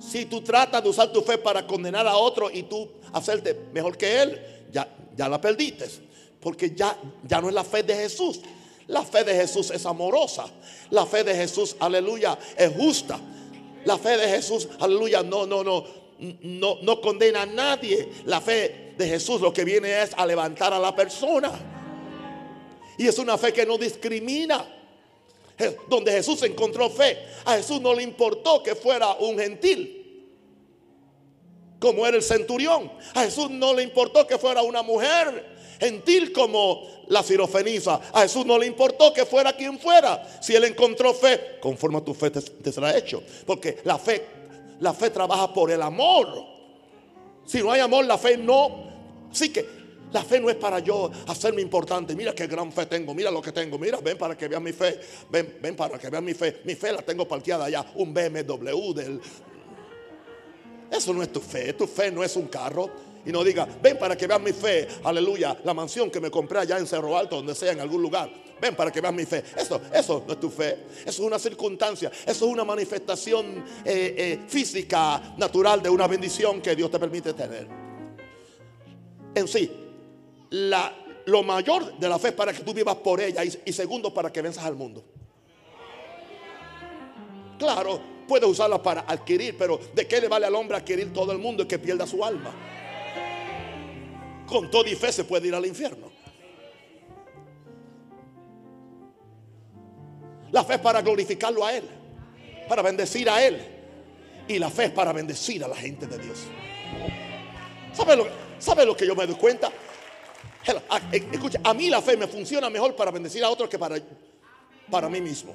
Si 0.00 0.24
tú 0.24 0.40
tratas 0.40 0.82
de 0.82 0.88
usar 0.88 1.12
tu 1.12 1.20
fe 1.22 1.38
para 1.38 1.66
condenar 1.66 2.06
a 2.06 2.16
otro 2.16 2.50
y 2.50 2.62
tú 2.64 2.90
hacerte 3.12 3.54
mejor 3.72 3.96
que 3.96 4.22
él, 4.22 4.40
ya, 4.72 4.88
ya 5.16 5.28
la 5.28 5.40
perdiste. 5.40 5.86
Porque 6.40 6.70
ya, 6.74 6.96
ya 7.26 7.40
no 7.40 7.48
es 7.48 7.54
la 7.54 7.64
fe 7.64 7.82
de 7.82 7.94
Jesús. 7.94 8.40
La 8.88 9.02
fe 9.02 9.24
de 9.24 9.34
Jesús 9.34 9.70
es 9.70 9.84
amorosa. 9.86 10.44
La 10.90 11.06
fe 11.06 11.24
de 11.24 11.34
Jesús, 11.34 11.76
aleluya, 11.80 12.38
es 12.56 12.72
justa. 12.72 13.18
La 13.84 13.98
fe 13.98 14.16
de 14.16 14.28
Jesús, 14.28 14.68
aleluya, 14.78 15.22
no, 15.22 15.46
no, 15.46 15.64
no, 15.64 15.84
no, 16.18 16.78
no 16.82 17.00
condena 17.00 17.42
a 17.42 17.46
nadie. 17.46 18.08
La 18.24 18.40
fe 18.40 18.94
de 18.96 19.08
Jesús 19.08 19.40
lo 19.40 19.52
que 19.52 19.64
viene 19.64 20.02
es 20.02 20.12
a 20.16 20.24
levantar 20.26 20.72
a 20.72 20.78
la 20.78 20.94
persona. 20.94 21.50
Y 22.98 23.06
es 23.06 23.18
una 23.18 23.36
fe 23.36 23.52
que 23.52 23.66
no 23.66 23.76
discrimina. 23.76 24.72
Donde 25.88 26.12
Jesús 26.12 26.42
encontró 26.42 26.90
fe, 26.90 27.18
a 27.46 27.56
Jesús 27.56 27.80
no 27.80 27.94
le 27.94 28.02
importó 28.02 28.62
que 28.62 28.74
fuera 28.74 29.14
un 29.14 29.38
gentil 29.38 29.95
como 31.78 32.06
era 32.06 32.16
el 32.16 32.22
centurión. 32.22 32.90
A 33.14 33.22
Jesús 33.22 33.50
no 33.50 33.74
le 33.74 33.82
importó 33.82 34.26
que 34.26 34.38
fuera 34.38 34.62
una 34.62 34.82
mujer 34.82 35.56
gentil 35.78 36.32
como 36.32 36.82
la 37.08 37.22
sirofenisa. 37.22 38.00
A 38.12 38.22
Jesús 38.22 38.46
no 38.46 38.58
le 38.58 38.66
importó 38.66 39.12
que 39.12 39.26
fuera 39.26 39.52
quien 39.54 39.78
fuera. 39.78 40.22
Si 40.40 40.54
él 40.54 40.64
encontró 40.64 41.14
fe, 41.14 41.58
conforme 41.60 41.98
a 41.98 42.00
tu 42.04 42.14
fe 42.14 42.30
te, 42.30 42.72
será 42.72 42.96
hecho. 42.96 43.22
Porque 43.44 43.78
la 43.84 43.98
fe, 43.98 44.24
la 44.80 44.94
fe 44.94 45.10
trabaja 45.10 45.52
por 45.52 45.70
el 45.70 45.82
amor. 45.82 46.28
Si 47.44 47.62
no 47.62 47.70
hay 47.70 47.80
amor, 47.80 48.04
la 48.06 48.18
fe 48.18 48.36
no. 48.36 48.86
Así 49.30 49.50
que 49.50 49.64
la 50.12 50.22
fe 50.22 50.40
no 50.40 50.48
es 50.48 50.56
para 50.56 50.78
yo 50.78 51.10
hacerme 51.26 51.60
importante. 51.60 52.14
Mira 52.16 52.34
qué 52.34 52.46
gran 52.46 52.72
fe 52.72 52.86
tengo. 52.86 53.14
Mira 53.14 53.30
lo 53.30 53.42
que 53.42 53.52
tengo. 53.52 53.78
Mira, 53.78 53.98
ven 54.00 54.16
para 54.16 54.36
que 54.36 54.48
vean 54.48 54.62
mi 54.62 54.72
fe. 54.72 54.98
Ven, 55.30 55.58
ven 55.60 55.76
para 55.76 55.98
que 55.98 56.08
vean 56.08 56.24
mi 56.24 56.34
fe. 56.34 56.60
Mi 56.64 56.74
fe 56.74 56.92
la 56.92 57.02
tengo 57.02 57.26
parqueada 57.28 57.66
allá. 57.66 57.84
Un 57.96 58.14
BMW 58.14 58.92
del, 58.94 59.20
eso 60.90 61.12
no 61.12 61.22
es 61.22 61.32
tu 61.32 61.40
fe. 61.40 61.72
Tu 61.72 61.86
fe 61.86 62.10
no 62.10 62.22
es 62.22 62.36
un 62.36 62.48
carro. 62.48 62.90
Y 63.24 63.32
no 63.32 63.42
diga, 63.42 63.66
ven 63.82 63.98
para 63.98 64.16
que 64.16 64.26
vean 64.26 64.42
mi 64.42 64.52
fe. 64.52 64.86
Aleluya. 65.02 65.58
La 65.64 65.74
mansión 65.74 66.10
que 66.10 66.20
me 66.20 66.30
compré 66.30 66.60
allá 66.60 66.78
en 66.78 66.86
Cerro 66.86 67.16
Alto, 67.16 67.36
donde 67.36 67.54
sea, 67.54 67.72
en 67.72 67.80
algún 67.80 68.00
lugar. 68.00 68.30
Ven 68.60 68.76
para 68.76 68.92
que 68.92 69.00
vean 69.00 69.16
mi 69.16 69.26
fe. 69.26 69.42
Eso, 69.56 69.80
eso 69.92 70.24
no 70.26 70.32
es 70.34 70.40
tu 70.40 70.48
fe. 70.48 70.84
Eso 71.00 71.10
es 71.10 71.18
una 71.20 71.38
circunstancia. 71.38 72.10
Eso 72.24 72.46
es 72.46 72.52
una 72.52 72.64
manifestación 72.64 73.64
eh, 73.84 74.14
eh, 74.16 74.40
física, 74.46 75.34
natural 75.36 75.82
de 75.82 75.90
una 75.90 76.06
bendición 76.06 76.62
que 76.62 76.76
Dios 76.76 76.90
te 76.90 77.00
permite 77.00 77.32
tener. 77.32 77.66
En 79.34 79.48
sí, 79.48 79.70
lo 80.50 81.42
mayor 81.42 81.98
de 81.98 82.08
la 82.08 82.18
fe 82.20 82.28
es 82.28 82.34
para 82.34 82.52
que 82.52 82.62
tú 82.62 82.72
vivas 82.72 82.94
por 82.96 83.20
ella. 83.20 83.44
Y, 83.44 83.52
y 83.64 83.72
segundo, 83.72 84.14
para 84.14 84.32
que 84.32 84.40
venzas 84.40 84.64
al 84.64 84.76
mundo. 84.76 85.04
Claro, 87.58 88.15
puede 88.26 88.46
usarla 88.46 88.82
para 88.82 89.02
adquirir, 89.02 89.56
pero 89.56 89.78
¿de 89.94 90.06
qué 90.06 90.20
le 90.20 90.28
vale 90.28 90.46
al 90.46 90.54
hombre 90.54 90.76
adquirir 90.76 91.12
todo 91.12 91.32
el 91.32 91.38
mundo 91.38 91.62
y 91.62 91.66
que 91.66 91.78
pierda 91.78 92.06
su 92.06 92.24
alma? 92.24 92.54
Con 94.46 94.70
toda 94.70 94.88
y 94.88 94.94
fe 94.94 95.12
se 95.12 95.24
puede 95.24 95.48
ir 95.48 95.54
al 95.54 95.66
infierno. 95.66 96.10
La 100.52 100.64
fe 100.64 100.74
es 100.74 100.80
para 100.80 101.02
glorificarlo 101.02 101.64
a 101.64 101.74
Él, 101.74 101.84
para 102.68 102.82
bendecir 102.82 103.28
a 103.28 103.44
Él. 103.44 103.60
Y 104.48 104.58
la 104.58 104.70
fe 104.70 104.84
es 104.84 104.90
para 104.92 105.12
bendecir 105.12 105.64
a 105.64 105.68
la 105.68 105.76
gente 105.76 106.06
de 106.06 106.18
Dios. 106.18 106.38
¿Sabe 107.92 108.16
lo, 108.16 108.26
¿sabe 108.58 108.86
lo 108.86 108.96
que 108.96 109.06
yo 109.06 109.16
me 109.16 109.26
doy 109.26 109.36
cuenta? 109.36 109.72
Eh, 111.12 111.28
escucha, 111.32 111.60
a 111.62 111.74
mí 111.74 111.88
la 111.88 112.00
fe 112.00 112.16
me 112.16 112.26
funciona 112.26 112.70
mejor 112.70 112.94
para 112.94 113.10
bendecir 113.10 113.42
a 113.44 113.50
otros 113.50 113.68
que 113.68 113.78
para, 113.78 113.96
para 114.90 115.08
mí 115.08 115.20
mismo. 115.20 115.54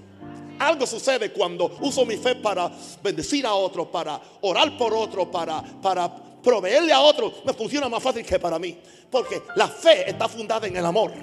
Algo 0.62 0.86
sucede 0.86 1.32
cuando 1.32 1.76
uso 1.82 2.06
mi 2.06 2.18
fe 2.18 2.36
para 2.36 2.72
bendecir 3.02 3.48
a 3.48 3.54
otro, 3.56 3.90
para 3.90 4.22
orar 4.42 4.78
por 4.78 4.94
otro, 4.94 5.30
para, 5.32 5.60
para 5.82 6.16
proveerle 6.16 6.94
a 6.94 7.02
otro. 7.02 7.34
Me 7.44 7.52
funciona 7.52 7.90
más 7.90 8.04
fácil 8.04 8.24
que 8.24 8.38
para 8.38 8.60
mí. 8.60 8.78
Porque 9.10 9.42
la 9.56 9.68
fe 9.68 10.08
está 10.08 10.30
fundada 10.30 10.68
en 10.68 10.78
el 10.78 10.86
amor. 10.86 11.14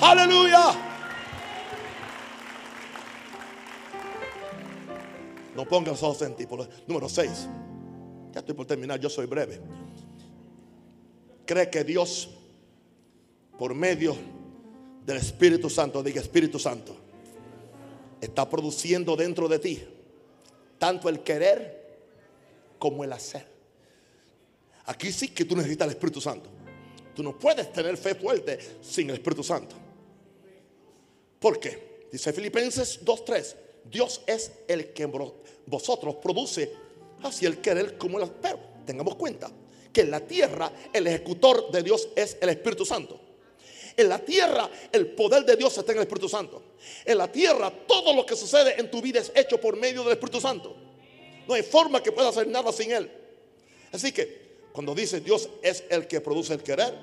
Aleluya. 0.00 0.74
No 5.56 5.64
ponga 5.64 5.90
los 5.90 6.02
ojos. 6.04 6.24
Número 6.86 7.08
6. 7.08 7.48
Ya 8.30 8.38
estoy 8.38 8.54
por 8.54 8.64
terminar, 8.64 9.00
yo 9.00 9.10
soy 9.10 9.26
breve. 9.26 9.60
Cree 11.44 11.68
que 11.68 11.82
Dios, 11.82 12.28
por 13.58 13.74
medio 13.74 14.37
del 15.08 15.16
Espíritu 15.16 15.70
Santo, 15.70 16.02
diga 16.02 16.20
Espíritu 16.20 16.58
Santo, 16.58 16.94
está 18.20 18.46
produciendo 18.46 19.16
dentro 19.16 19.48
de 19.48 19.58
ti 19.58 19.82
tanto 20.76 21.08
el 21.08 21.20
querer 21.20 21.98
como 22.78 23.02
el 23.02 23.12
hacer. 23.14 23.46
Aquí 24.84 25.10
sí 25.10 25.28
que 25.28 25.46
tú 25.46 25.56
necesitas 25.56 25.86
el 25.86 25.94
Espíritu 25.94 26.20
Santo. 26.20 26.50
Tú 27.16 27.22
no 27.22 27.38
puedes 27.38 27.72
tener 27.72 27.96
fe 27.96 28.14
fuerte 28.16 28.58
sin 28.82 29.08
el 29.08 29.16
Espíritu 29.16 29.42
Santo. 29.42 29.76
¿Por 31.40 31.58
qué? 31.58 32.06
Dice 32.12 32.30
Filipenses 32.34 33.02
2.3. 33.02 33.56
Dios 33.90 34.20
es 34.26 34.52
el 34.68 34.92
que 34.92 35.06
vosotros 35.64 36.16
produce 36.16 36.70
así 37.22 37.46
el 37.46 37.62
querer 37.62 37.96
como 37.96 38.20
el 38.20 38.30
Pero 38.30 38.60
tengamos 38.84 39.14
cuenta 39.14 39.50
que 39.90 40.02
en 40.02 40.10
la 40.10 40.20
tierra 40.20 40.70
el 40.92 41.06
ejecutor 41.06 41.70
de 41.70 41.82
Dios 41.82 42.10
es 42.14 42.36
el 42.42 42.50
Espíritu 42.50 42.84
Santo. 42.84 43.27
En 43.98 44.08
la 44.08 44.20
tierra 44.20 44.70
el 44.92 45.08
poder 45.08 45.44
de 45.44 45.56
Dios 45.56 45.76
está 45.76 45.90
en 45.90 45.98
el 45.98 46.04
Espíritu 46.04 46.28
Santo. 46.28 46.62
En 47.04 47.18
la 47.18 47.30
tierra 47.32 47.68
todo 47.68 48.14
lo 48.14 48.24
que 48.24 48.36
sucede 48.36 48.78
en 48.78 48.88
tu 48.88 49.02
vida 49.02 49.18
es 49.18 49.32
hecho 49.34 49.60
por 49.60 49.76
medio 49.76 50.04
del 50.04 50.12
Espíritu 50.12 50.40
Santo. 50.40 50.76
No 51.48 51.54
hay 51.54 51.64
forma 51.64 52.00
que 52.00 52.12
pueda 52.12 52.28
hacer 52.28 52.46
nada 52.46 52.70
sin 52.70 52.92
Él. 52.92 53.10
Así 53.90 54.12
que 54.12 54.68
cuando 54.70 54.94
dice 54.94 55.20
Dios 55.20 55.48
es 55.60 55.82
el 55.90 56.06
que 56.06 56.20
produce 56.20 56.54
el 56.54 56.62
querer, 56.62 56.94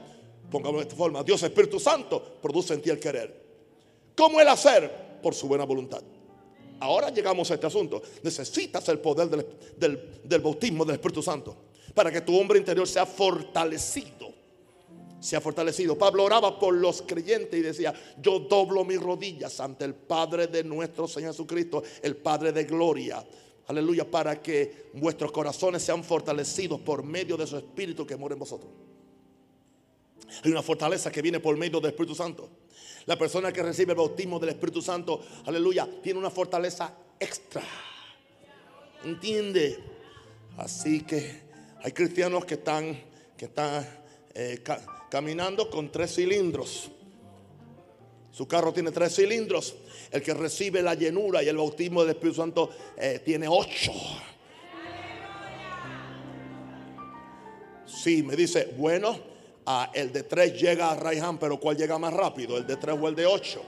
pongamos 0.50 0.78
de 0.78 0.84
esta 0.84 0.96
forma, 0.96 1.22
Dios 1.22 1.44
Espíritu 1.44 1.82
Santo 1.82 2.38
produce 2.42 2.74
en 2.74 2.82
ti 2.82 2.90
el 2.90 3.00
querer. 3.00 3.44
¿Cómo 4.16 4.40
el 4.40 4.48
hacer? 4.48 5.20
Por 5.22 5.36
su 5.36 5.50
buena 5.50 5.66
voluntad. 5.66 6.02
Ahora 6.80 7.10
llegamos 7.10 7.52
a 7.52 7.56
este 7.56 7.68
asunto. 7.68 8.02
Necesitas 8.24 8.88
el 8.88 9.00
poder 9.00 9.28
del, 9.28 10.00
del, 10.24 10.40
bautismo 10.40 10.86
del 10.86 10.96
Espíritu 10.96 11.22
Santo 11.22 11.58
para 11.94 12.10
que 12.10 12.22
tu 12.22 12.40
hombre 12.40 12.58
interior 12.58 12.88
sea 12.88 13.06
fortalecido. 13.06 14.35
Sea 15.26 15.42
fortalecido. 15.42 15.98
Pablo 15.98 16.24
oraba 16.24 16.60
por 16.60 16.76
los 16.76 17.02
creyentes 17.02 17.60
y 17.60 17.64
decía, 17.64 17.92
yo 18.22 18.38
doblo 18.42 18.86
mis 18.86 19.02
rodillas 19.02 19.60
ante 19.60 19.84
el 19.84 19.96
Padre 19.96 20.46
de 20.46 20.64
nuestro 20.64 21.08
Señor 21.08 21.32
Jesucristo, 21.32 21.82
el 22.04 22.16
Padre 22.16 22.52
de 22.52 22.66
gloria. 22.66 23.26
Aleluya, 23.66 24.06
para 24.06 24.40
que 24.40 24.92
vuestros 24.94 25.32
corazones 25.32 25.82
sean 25.82 26.04
fortalecidos 26.04 26.80
por 26.82 27.02
medio 27.02 27.38
de 27.38 27.48
su 27.48 27.58
Espíritu 27.58 28.06
que 28.06 28.16
mora 28.16 28.34
en 28.34 28.40
vosotros. 28.40 28.72
Hay 30.44 30.52
una 30.52 30.62
fortaleza 30.62 31.12
que 31.12 31.24
viene 31.24 31.40
por 31.40 31.58
medio 31.58 31.80
del 31.80 31.90
Espíritu 31.90 32.14
Santo. 32.14 32.48
La 33.08 33.18
persona 33.18 33.52
que 33.52 33.64
recibe 33.64 33.94
el 33.94 33.98
bautismo 33.98 34.38
del 34.38 34.50
Espíritu 34.50 34.84
Santo, 34.84 35.22
aleluya, 35.48 35.90
tiene 36.04 36.20
una 36.20 36.30
fortaleza 36.30 36.94
extra. 37.20 37.64
¿Entiende? 39.04 39.80
Así 40.58 41.02
que 41.02 41.42
hay 41.82 41.92
cristianos 41.94 42.46
que 42.46 42.54
están, 42.54 42.96
que 43.36 43.46
están 43.46 43.88
eh, 44.36 44.62
caminando 45.10 45.70
con 45.70 45.92
tres 45.92 46.16
cilindros. 46.16 46.90
Su 48.32 48.48
carro 48.48 48.74
tiene 48.74 48.92
tres 48.92 49.16
cilindros. 49.16 49.76
El 50.12 50.22
que 50.22 50.34
recibe 50.34 50.82
la 50.82 50.94
llenura 50.94 51.42
y 51.42 51.48
el 51.48 51.58
bautismo 51.58 52.02
del 52.02 52.12
Espíritu 52.12 52.38
Santo 52.38 52.70
eh, 52.98 53.22
tiene 53.24 53.48
ocho. 53.48 53.92
Sí, 57.86 58.24
me 58.24 58.36
dice, 58.36 58.74
bueno, 58.78 59.18
el 59.94 60.12
de 60.12 60.24
3 60.24 60.60
llega 60.60 60.92
a 60.92 60.96
Raihan, 60.96 61.38
pero 61.40 61.60
¿cuál 61.60 61.78
llega 61.78 61.98
más 61.98 62.14
rápido? 62.14 62.58
¿El 62.58 62.68
de 62.68 62.76
3 62.76 62.98
o 63.02 63.08
el 63.08 63.16
de 63.16 63.26
8? 63.26 63.62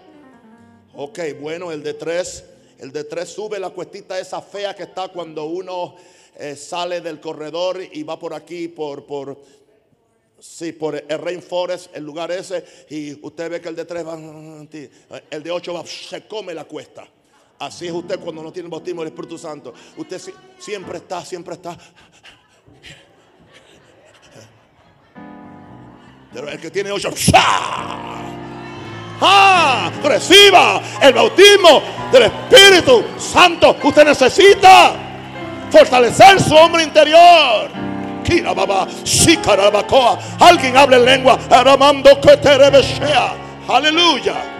Ok, 0.95 1.19
bueno, 1.39 1.71
el 1.71 1.81
de 1.81 1.93
3, 1.93 2.45
el 2.79 2.91
de 2.91 3.03
3 3.03 3.27
sube 3.27 3.59
la 3.59 3.69
cuestita 3.69 4.19
esa 4.19 4.41
fea 4.41 4.75
que 4.75 4.83
está 4.83 5.07
cuando 5.07 5.45
uno 5.45 5.95
eh, 6.35 6.55
sale 6.55 7.01
del 7.01 7.19
corredor 7.19 7.79
y 7.91 8.03
va 8.03 8.19
por 8.19 8.33
aquí, 8.33 8.67
por, 8.67 9.05
por, 9.05 9.39
sí, 10.39 10.71
por 10.71 10.95
el 10.95 11.19
Rainforest, 11.19 11.95
el 11.95 12.03
lugar 12.03 12.31
ese, 12.31 12.63
y 12.89 13.25
usted 13.25 13.49
ve 13.49 13.61
que 13.61 13.69
el 13.69 13.75
de 13.75 13.85
3 13.85 14.05
va, 14.05 15.21
el 15.29 15.43
de 15.43 15.51
8 15.51 15.73
va, 15.73 15.85
se 15.85 16.27
come 16.27 16.53
la 16.53 16.65
cuesta. 16.65 17.07
Así 17.59 17.87
es 17.87 17.93
usted 17.93 18.19
cuando 18.19 18.43
no 18.43 18.51
tiene 18.51 18.69
bautismo 18.69 19.01
del 19.01 19.11
Espíritu 19.11 19.37
Santo. 19.37 19.73
Usted 19.97 20.21
siempre 20.59 20.99
está, 20.99 21.25
siempre 21.25 21.55
está 21.55 21.77
Pero 26.33 26.49
el 26.49 26.59
que 26.59 26.69
tiene 26.69 26.91
ocho, 26.91 27.09
¡Ah! 29.19 29.91
Reciba 30.03 30.79
el 31.01 31.13
bautismo 31.13 31.81
del 32.11 32.23
Espíritu 32.23 33.03
Santo. 33.17 33.75
Usted 33.83 34.05
necesita 34.05 34.93
fortalecer 35.71 36.39
su 36.39 36.53
hombre 36.53 36.83
interior. 36.83 37.71
Alguien 40.39 40.75
habla 40.75 40.97
en 40.97 41.05
lengua. 41.05 41.39
Aleluya. 43.67 44.53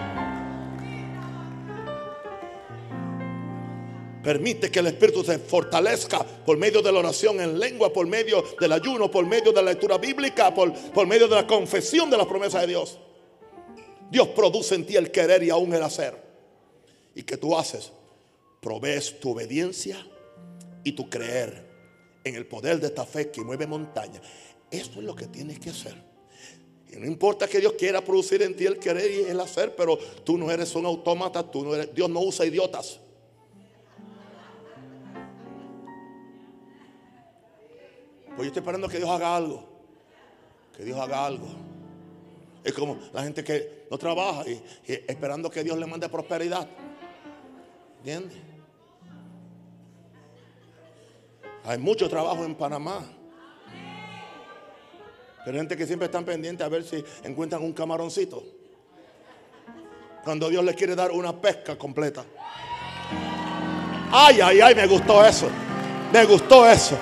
Permite 4.22 4.70
que 4.70 4.80
el 4.80 4.88
Espíritu 4.88 5.22
se 5.22 5.38
fortalezca 5.38 6.18
por 6.24 6.58
medio 6.58 6.82
de 6.82 6.92
la 6.92 6.98
oración 6.98 7.40
en 7.40 7.58
lengua, 7.58 7.92
por 7.92 8.06
medio 8.06 8.44
del 8.60 8.72
ayuno, 8.72 9.10
por 9.10 9.26
medio 9.26 9.52
de 9.52 9.62
la 9.62 9.70
lectura 9.70 9.96
bíblica, 9.96 10.52
por, 10.52 10.72
por 10.72 11.06
medio 11.06 11.28
de 11.28 11.36
la 11.36 11.46
confesión 11.46 12.10
de 12.10 12.16
las 12.16 12.26
promesas 12.26 12.62
de 12.62 12.66
Dios. 12.68 12.98
Dios 14.10 14.28
produce 14.28 14.74
en 14.74 14.86
ti 14.86 14.96
el 14.96 15.10
querer 15.10 15.42
y 15.42 15.50
aún 15.50 15.72
el 15.74 15.82
hacer. 15.82 16.14
¿Y 17.14 17.22
que 17.22 17.36
tú 17.36 17.56
haces? 17.56 17.92
Provees 18.60 19.20
tu 19.20 19.32
obediencia 19.32 19.96
y 20.84 20.92
tu 20.92 21.08
creer 21.08 21.67
en 22.28 22.36
el 22.36 22.46
poder 22.46 22.80
de 22.80 22.88
esta 22.88 23.04
fe 23.04 23.30
que 23.30 23.42
mueve 23.42 23.66
montaña. 23.66 24.20
Esto 24.70 24.98
es 25.00 25.04
lo 25.04 25.14
que 25.14 25.26
tienes 25.26 25.58
que 25.58 25.70
hacer. 25.70 25.94
Y 26.90 26.96
no 26.96 27.06
importa 27.06 27.46
que 27.46 27.60
Dios 27.60 27.74
quiera 27.74 28.02
producir 28.02 28.42
en 28.42 28.56
ti 28.56 28.66
el 28.66 28.78
querer 28.78 29.10
y 29.10 29.20
el 29.30 29.38
hacer, 29.40 29.74
pero 29.76 29.98
tú 30.24 30.38
no 30.38 30.50
eres 30.50 30.74
un 30.74 30.86
autómata, 30.86 31.44
Dios 31.94 32.08
no 32.08 32.20
usa 32.20 32.46
idiotas. 32.46 33.00
Pues 38.38 38.46
yo 38.46 38.50
estoy 38.50 38.60
esperando 38.60 38.88
que 38.88 38.98
Dios 38.98 39.10
haga 39.10 39.34
algo. 39.34 39.64
Que 40.76 40.84
Dios 40.84 40.98
haga 40.98 41.26
algo. 41.26 41.48
Es 42.62 42.72
como 42.72 42.98
la 43.12 43.22
gente 43.24 43.42
que 43.42 43.86
no 43.90 43.98
trabaja 43.98 44.48
y, 44.48 44.62
esperando 44.86 45.50
que 45.50 45.64
Dios 45.64 45.76
le 45.76 45.86
mande 45.86 46.08
prosperidad. 46.08 46.68
¿Entiendes? 47.98 48.38
Hay 51.68 51.76
mucho 51.76 52.08
trabajo 52.08 52.46
en 52.46 52.54
Panamá. 52.54 53.04
Pero 55.44 55.58
gente 55.58 55.76
que 55.76 55.86
siempre 55.86 56.06
están 56.06 56.24
pendientes 56.24 56.66
a 56.66 56.70
ver 56.70 56.82
si 56.82 57.04
encuentran 57.22 57.62
un 57.62 57.74
camaroncito. 57.74 58.42
Cuando 60.24 60.48
Dios 60.48 60.64
les 60.64 60.74
quiere 60.74 60.96
dar 60.96 61.10
una 61.10 61.38
pesca 61.38 61.76
completa. 61.76 62.24
Ay, 64.10 64.40
ay, 64.40 64.62
ay, 64.62 64.74
me 64.74 64.86
gustó 64.86 65.22
eso. 65.22 65.50
Me 66.10 66.24
gustó 66.24 66.66
eso. 66.66 66.96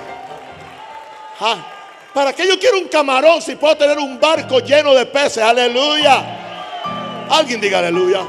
¿Para 2.13 2.33
qué 2.33 2.45
yo 2.45 2.59
quiero 2.59 2.79
un 2.79 2.89
camarón 2.89 3.41
si 3.41 3.55
puedo 3.55 3.77
tener 3.77 3.97
un 3.97 4.19
barco 4.19 4.59
lleno 4.59 4.93
de 4.93 5.05
peces? 5.05 5.43
Aleluya. 5.43 7.29
Alguien 7.29 7.61
diga 7.61 7.79
aleluya. 7.79 8.27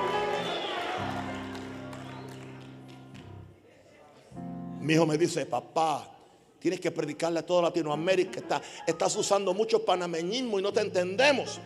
Mi 4.80 4.94
hijo 4.94 5.04
me 5.04 5.18
dice, 5.18 5.44
papá, 5.44 6.17
tienes 6.58 6.80
que 6.80 6.90
predicarle 6.90 7.40
a 7.40 7.46
toda 7.46 7.62
Latinoamérica. 7.62 8.40
Está, 8.40 8.62
estás 8.86 9.14
usando 9.16 9.54
mucho 9.54 9.84
panameñismo 9.84 10.58
y 10.58 10.62
no 10.62 10.72
te 10.72 10.80
entendemos. 10.80 11.60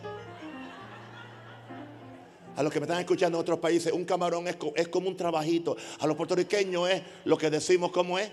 A 2.55 2.61
los 2.61 2.71
que 2.71 2.79
me 2.79 2.85
están 2.85 2.99
escuchando 2.99 3.37
en 3.37 3.41
otros 3.41 3.59
países, 3.59 3.91
un 3.91 4.05
camarón 4.05 4.45
es, 4.47 4.87
como 4.87 5.07
un 5.07 5.17
trabajito. 5.17 5.75
A 5.99 6.05
los 6.05 6.15
puertorriqueños 6.15 6.89
es 6.89 7.01
lo 7.25 7.37
que 7.37 7.49
decimos 7.49 7.91
como 7.91 8.19
es. 8.19 8.29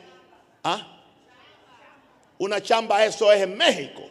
¿Ah? 0.62 0.98
Una 2.38 2.61
chamba, 2.62 3.04
eso 3.04 3.32
es 3.32 3.42
en 3.42 3.56
México. 3.56 4.02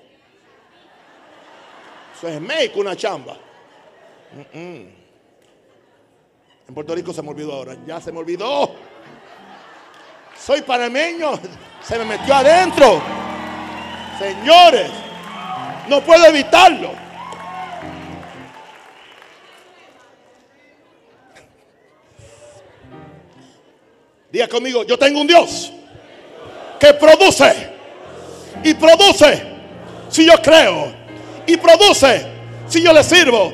Eso 2.15 2.27
es 2.27 2.37
en 2.37 2.43
México 2.43 2.79
una 2.79 2.95
chamba. 2.95 3.37
En 4.53 4.95
Puerto 6.73 6.95
Rico 6.95 7.13
se 7.13 7.21
me 7.21 7.29
olvidó 7.29 7.53
ahora. 7.53 7.77
Ya 7.85 8.01
se 8.01 8.11
me 8.11 8.19
olvidó. 8.19 8.75
Soy 10.45 10.61
panameño. 10.61 11.39
Se 11.81 11.97
me 11.97 12.05
metió 12.05 12.33
adentro. 12.33 13.01
Señores, 14.17 14.89
no 15.87 16.01
puedo 16.01 16.25
evitarlo. 16.25 16.91
Diga 24.31 24.47
conmigo, 24.47 24.83
yo 24.83 24.97
tengo 24.97 25.21
un 25.21 25.27
Dios 25.27 25.71
que 26.79 26.93
produce 26.93 27.69
y 28.63 28.73
produce 28.75 29.43
si 30.09 30.25
yo 30.25 30.33
creo. 30.41 30.93
Y 31.47 31.57
produce 31.57 32.27
si 32.67 32.81
yo 32.83 32.93
le 32.93 33.03
sirvo. 33.03 33.51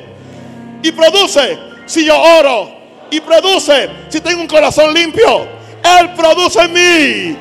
Y 0.82 0.92
produce 0.92 1.58
si 1.86 2.04
yo 2.04 2.20
oro. 2.20 2.70
Y 3.10 3.20
produce 3.20 3.88
si 4.08 4.20
tengo 4.20 4.42
un 4.42 4.46
corazón 4.46 4.92
limpio. 4.92 5.55
Él 6.00 6.10
produce 6.14 6.60
en 6.60 6.72
mí 6.72 7.36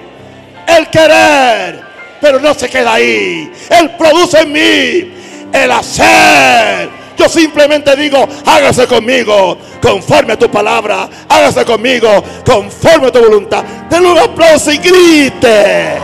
el 0.68 0.90
querer, 0.90 1.84
pero 2.22 2.40
no 2.40 2.54
se 2.54 2.70
queda 2.70 2.94
ahí. 2.94 3.52
Él 3.70 3.92
produce 3.98 4.42
en 4.42 4.52
mí 4.52 5.14
el 5.52 5.72
hacer. 5.72 6.90
Yo 7.18 7.30
simplemente 7.30 7.96
digo, 7.96 8.28
hágase 8.46 8.88
conmigo 8.88 9.58
conforme 9.82 10.34
a 10.34 10.40
tu 10.40 10.50
palabra. 10.50 11.10
Hágase 11.30 11.66
conmigo 11.66 12.24
conforme 12.46 13.08
a 13.08 13.12
tu 13.12 13.20
voluntad. 13.20 13.64
Denle 13.90 14.12
un 14.12 14.18
aplauso 14.18 14.72
y 14.72 14.78
grite. 14.78 15.98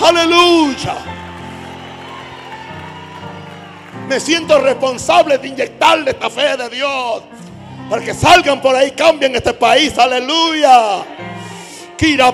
Aleluya. 0.00 1.15
Me 4.08 4.20
siento 4.20 4.58
responsable 4.60 5.38
de 5.38 5.48
inyectarle 5.48 6.12
esta 6.12 6.30
fe 6.30 6.56
de 6.56 6.68
Dios. 6.68 7.22
Para 7.90 8.04
que 8.04 8.14
salgan 8.14 8.60
por 8.60 8.74
ahí, 8.74 8.92
cambien 8.92 9.34
este 9.34 9.54
país. 9.54 9.96
Aleluya. 9.98 11.04
Kira 11.96 12.32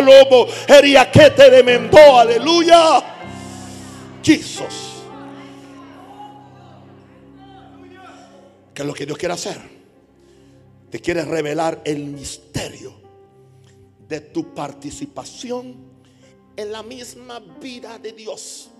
Lobo, 0.00 0.46
Eriaquete 0.66 1.50
de. 1.50 2.18
Aleluya. 2.18 3.02
Jesús. 4.22 4.92
¿Qué 8.72 8.82
es 8.82 8.88
lo 8.88 8.94
que 8.94 9.04
Dios 9.04 9.18
quiere 9.18 9.34
hacer? 9.34 9.60
Te 10.90 11.00
quiere 11.00 11.24
revelar 11.24 11.80
el 11.84 12.04
misterio 12.06 12.94
de 14.08 14.20
tu 14.20 14.54
participación 14.54 15.74
en 16.56 16.72
la 16.72 16.82
misma 16.82 17.40
vida 17.60 17.98
de 17.98 18.12
Dios. 18.12 18.71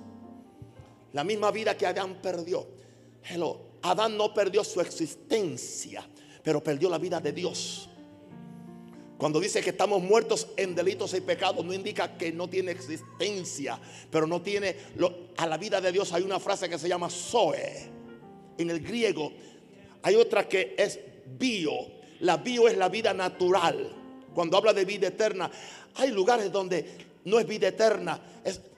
La 1.13 1.25
misma 1.25 1.51
vida 1.51 1.77
que 1.77 1.87
Adán 1.87 2.21
perdió. 2.23 2.67
Adán 3.83 4.17
no 4.17 4.33
perdió 4.33 4.65
su 4.65 4.81
existencia, 4.81 6.07
pero 6.43 6.63
perdió 6.63 6.89
la 6.89 6.99
vida 6.99 7.21
de 7.21 7.33
Dios. 7.33 7.89
Cuando 9.19 9.39
dice 9.39 9.61
que 9.61 9.71
estamos 9.71 10.03
muertos 10.03 10.49
en 10.57 10.75
delitos 10.75 11.15
y 11.15 11.21
pecados, 11.21 11.65
no 11.65 11.73
indica 11.73 12.17
que 12.17 12.33
no 12.33 12.49
tiene 12.49 12.73
existencia, 12.73 13.79
pero 14.11 14.27
no 14.27 14.43
tiene 14.43 14.77
a 15.37 15.47
la 15.47 15.57
vida 15.59 15.81
de 15.81 15.93
Dios 15.93 16.13
hay 16.13 16.25
una 16.25 16.41
frase 16.41 16.69
que 16.69 16.79
se 16.79 16.89
llama 16.89 17.09
zoe. 17.09 17.89
En 18.59 18.71
el 18.71 18.81
griego 18.81 19.33
hay 20.03 20.17
otra 20.17 20.49
que 20.49 20.75
es 20.77 20.99
bio. 21.39 21.73
La 22.21 22.39
bio 22.39 22.67
es 22.67 22.77
la 22.77 22.89
vida 22.89 23.15
natural. 23.15 23.93
Cuando 24.35 24.57
habla 24.57 24.73
de 24.73 24.85
vida 24.85 25.09
eterna, 25.09 25.51
hay 25.95 26.11
lugares 26.11 26.51
donde 26.51 27.12
no 27.25 27.39
es 27.39 27.47
vida 27.47 27.69
eterna. 27.69 28.21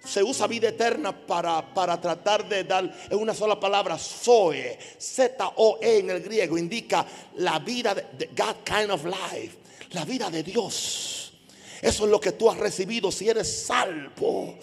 se 0.04 0.22
usa 0.22 0.46
vida 0.46 0.68
eterna 0.68 1.26
para, 1.26 1.72
para 1.72 2.00
tratar 2.00 2.46
de 2.48 2.64
dar, 2.64 2.94
es 3.08 3.16
una 3.16 3.34
sola 3.34 3.58
palabra, 3.58 3.96
Zoe, 3.96 4.78
Z-O-E 4.98 5.98
en 5.98 6.10
el 6.10 6.20
griego, 6.20 6.58
indica 6.58 7.06
la 7.36 7.58
vida 7.58 7.94
de 7.94 8.26
God 8.36 8.56
kind 8.64 8.90
of 8.90 9.04
life, 9.04 9.56
la 9.92 10.04
vida 10.04 10.30
de 10.30 10.42
Dios. 10.42 11.32
Eso 11.80 12.04
es 12.04 12.10
lo 12.10 12.20
que 12.20 12.32
tú 12.32 12.50
has 12.50 12.58
recibido 12.58 13.10
si 13.12 13.28
eres 13.28 13.66
salvo. 13.66 14.58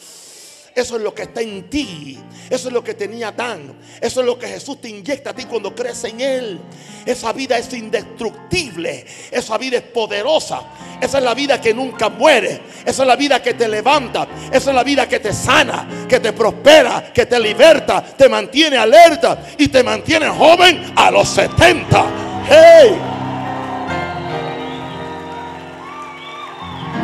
Eso 0.73 0.95
es 0.95 1.01
lo 1.01 1.13
que 1.13 1.23
está 1.23 1.41
en 1.41 1.69
ti. 1.69 2.17
Eso 2.49 2.67
es 2.67 2.73
lo 2.73 2.83
que 2.83 2.93
tenía 2.93 3.29
Adán. 3.29 3.73
Eso 3.99 4.21
es 4.21 4.25
lo 4.25 4.37
que 4.37 4.47
Jesús 4.47 4.79
te 4.79 4.89
inyecta 4.89 5.31
a 5.31 5.33
ti 5.33 5.45
cuando 5.45 5.75
crees 5.75 6.03
en 6.05 6.21
Él. 6.21 6.59
Esa 7.05 7.33
vida 7.33 7.57
es 7.57 7.73
indestructible. 7.73 9.05
Esa 9.31 9.57
vida 9.57 9.77
es 9.77 9.83
poderosa. 9.83 10.61
Esa 11.01 11.17
es 11.17 11.23
la 11.23 11.33
vida 11.33 11.59
que 11.59 11.73
nunca 11.73 12.09
muere. 12.09 12.61
Esa 12.85 13.01
es 13.03 13.07
la 13.07 13.15
vida 13.15 13.41
que 13.41 13.53
te 13.53 13.67
levanta. 13.67 14.27
Esa 14.51 14.69
es 14.69 14.75
la 14.75 14.83
vida 14.83 15.07
que 15.07 15.19
te 15.19 15.33
sana, 15.33 16.05
que 16.07 16.19
te 16.19 16.33
prospera, 16.33 17.11
que 17.13 17.25
te 17.25 17.39
liberta, 17.39 18.01
te 18.03 18.29
mantiene 18.29 18.77
alerta 18.77 19.43
y 19.57 19.67
te 19.67 19.83
mantiene 19.83 20.29
joven 20.29 20.93
a 20.95 21.11
los 21.11 21.27
70. 21.29 22.05
Hey. 22.47 22.99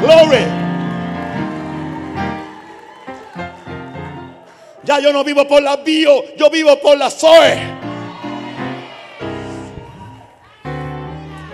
Glory. 0.02 0.67
Ya 4.88 5.02
yo 5.02 5.12
no 5.12 5.22
vivo 5.22 5.46
por 5.46 5.62
la 5.62 5.76
bio, 5.76 6.34
yo 6.38 6.50
vivo 6.50 6.80
por 6.80 6.98
la 6.98 7.12
Zoe. 7.12 7.60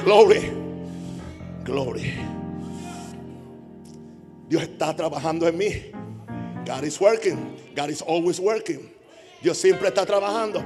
Glory. 0.05 0.51
Glory. 1.63 2.13
Dios 4.47 4.61
está 4.61 4.95
trabajando 4.95 5.47
en 5.47 5.57
mí. 5.57 5.71
God 6.63 6.83
is 6.83 7.01
working. 7.01 7.57
God 7.75 7.89
is 7.89 8.03
always 8.03 8.39
working. 8.39 8.93
Dios 9.41 9.57
siempre 9.57 9.87
está 9.87 10.05
trabajando. 10.05 10.63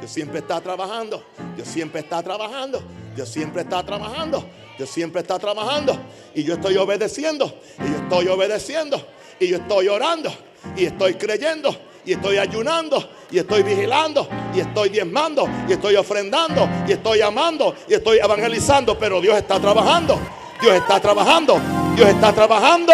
Dios 0.00 0.10
siempre 0.10 0.40
está 0.40 0.60
trabajando. 0.60 1.24
Dios 1.56 1.68
siempre 1.68 2.00
está 2.02 2.22
trabajando. 2.22 2.82
Dios 3.16 3.30
siempre 3.30 3.62
está 3.62 3.82
trabajando. 3.82 4.44
Dios 4.76 4.90
siempre 4.90 5.22
está 5.22 5.38
trabajando. 5.38 5.98
Y 6.34 6.44
yo 6.44 6.52
estoy 6.52 6.76
obedeciendo. 6.76 7.46
Y 7.78 7.90
yo 7.90 7.96
estoy 7.96 8.28
obedeciendo. 8.28 9.02
Y 9.38 9.46
yo 9.46 9.56
estoy 9.56 9.88
orando. 9.88 10.30
Y 10.76 10.84
estoy 10.84 11.14
creyendo 11.14 11.88
y 12.04 12.12
estoy 12.12 12.38
ayunando, 12.38 13.10
y 13.30 13.38
estoy 13.38 13.62
vigilando, 13.62 14.28
y 14.54 14.60
estoy 14.60 14.88
diezmando, 14.88 15.48
y 15.68 15.72
estoy 15.72 15.96
ofrendando, 15.96 16.68
y 16.86 16.92
estoy 16.92 17.20
amando, 17.20 17.74
y 17.88 17.94
estoy 17.94 18.18
evangelizando, 18.18 18.98
pero 18.98 19.20
Dios 19.20 19.36
está 19.36 19.60
trabajando, 19.60 20.18
Dios 20.60 20.74
está 20.74 21.00
trabajando, 21.00 21.60
Dios 21.96 22.08
está 22.08 22.32
trabajando. 22.32 22.92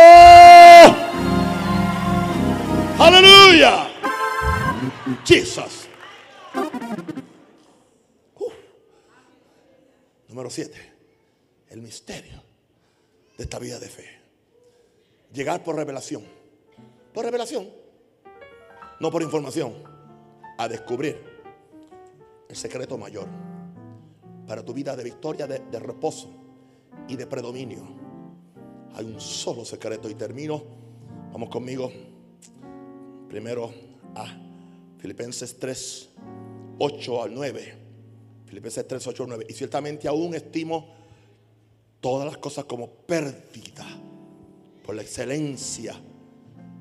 Aleluya. 2.98 3.88
Jesus. 5.24 5.88
Número 10.28 10.50
7. 10.50 10.92
El 11.70 11.80
misterio 11.80 12.42
de 13.36 13.44
esta 13.44 13.58
vida 13.58 13.78
de 13.78 13.88
fe. 13.88 14.20
Llegar 15.32 15.62
por 15.62 15.76
revelación. 15.76 16.24
Por 17.12 17.24
revelación 17.24 17.85
no 19.00 19.10
por 19.10 19.22
información, 19.22 19.74
a 20.58 20.68
descubrir 20.68 21.20
el 22.48 22.56
secreto 22.56 22.96
mayor 22.96 23.28
para 24.46 24.64
tu 24.64 24.72
vida 24.72 24.96
de 24.96 25.04
victoria, 25.04 25.46
de, 25.46 25.78
reposo 25.78 26.30
y 27.08 27.16
de 27.16 27.26
predominio. 27.26 27.82
Hay 28.94 29.04
un 29.04 29.20
solo 29.20 29.64
secreto 29.64 30.08
y 30.08 30.14
termino. 30.14 30.62
Vamos 31.32 31.50
conmigo 31.50 31.92
primero 33.28 33.70
a 34.14 34.26
Filipenses 34.98 35.58
3, 35.58 36.08
8 36.78 37.22
al 37.22 37.34
9. 37.34 37.74
Filipenses 38.46 38.86
3, 38.86 39.06
8 39.06 39.22
al 39.24 39.28
9. 39.30 39.46
Y 39.48 39.52
ciertamente 39.52 40.08
aún 40.08 40.34
estimo 40.34 40.94
todas 42.00 42.26
las 42.26 42.38
cosas 42.38 42.64
como 42.64 42.88
pérdida 42.88 43.84
por 44.84 44.94
la 44.94 45.02
excelencia 45.02 45.94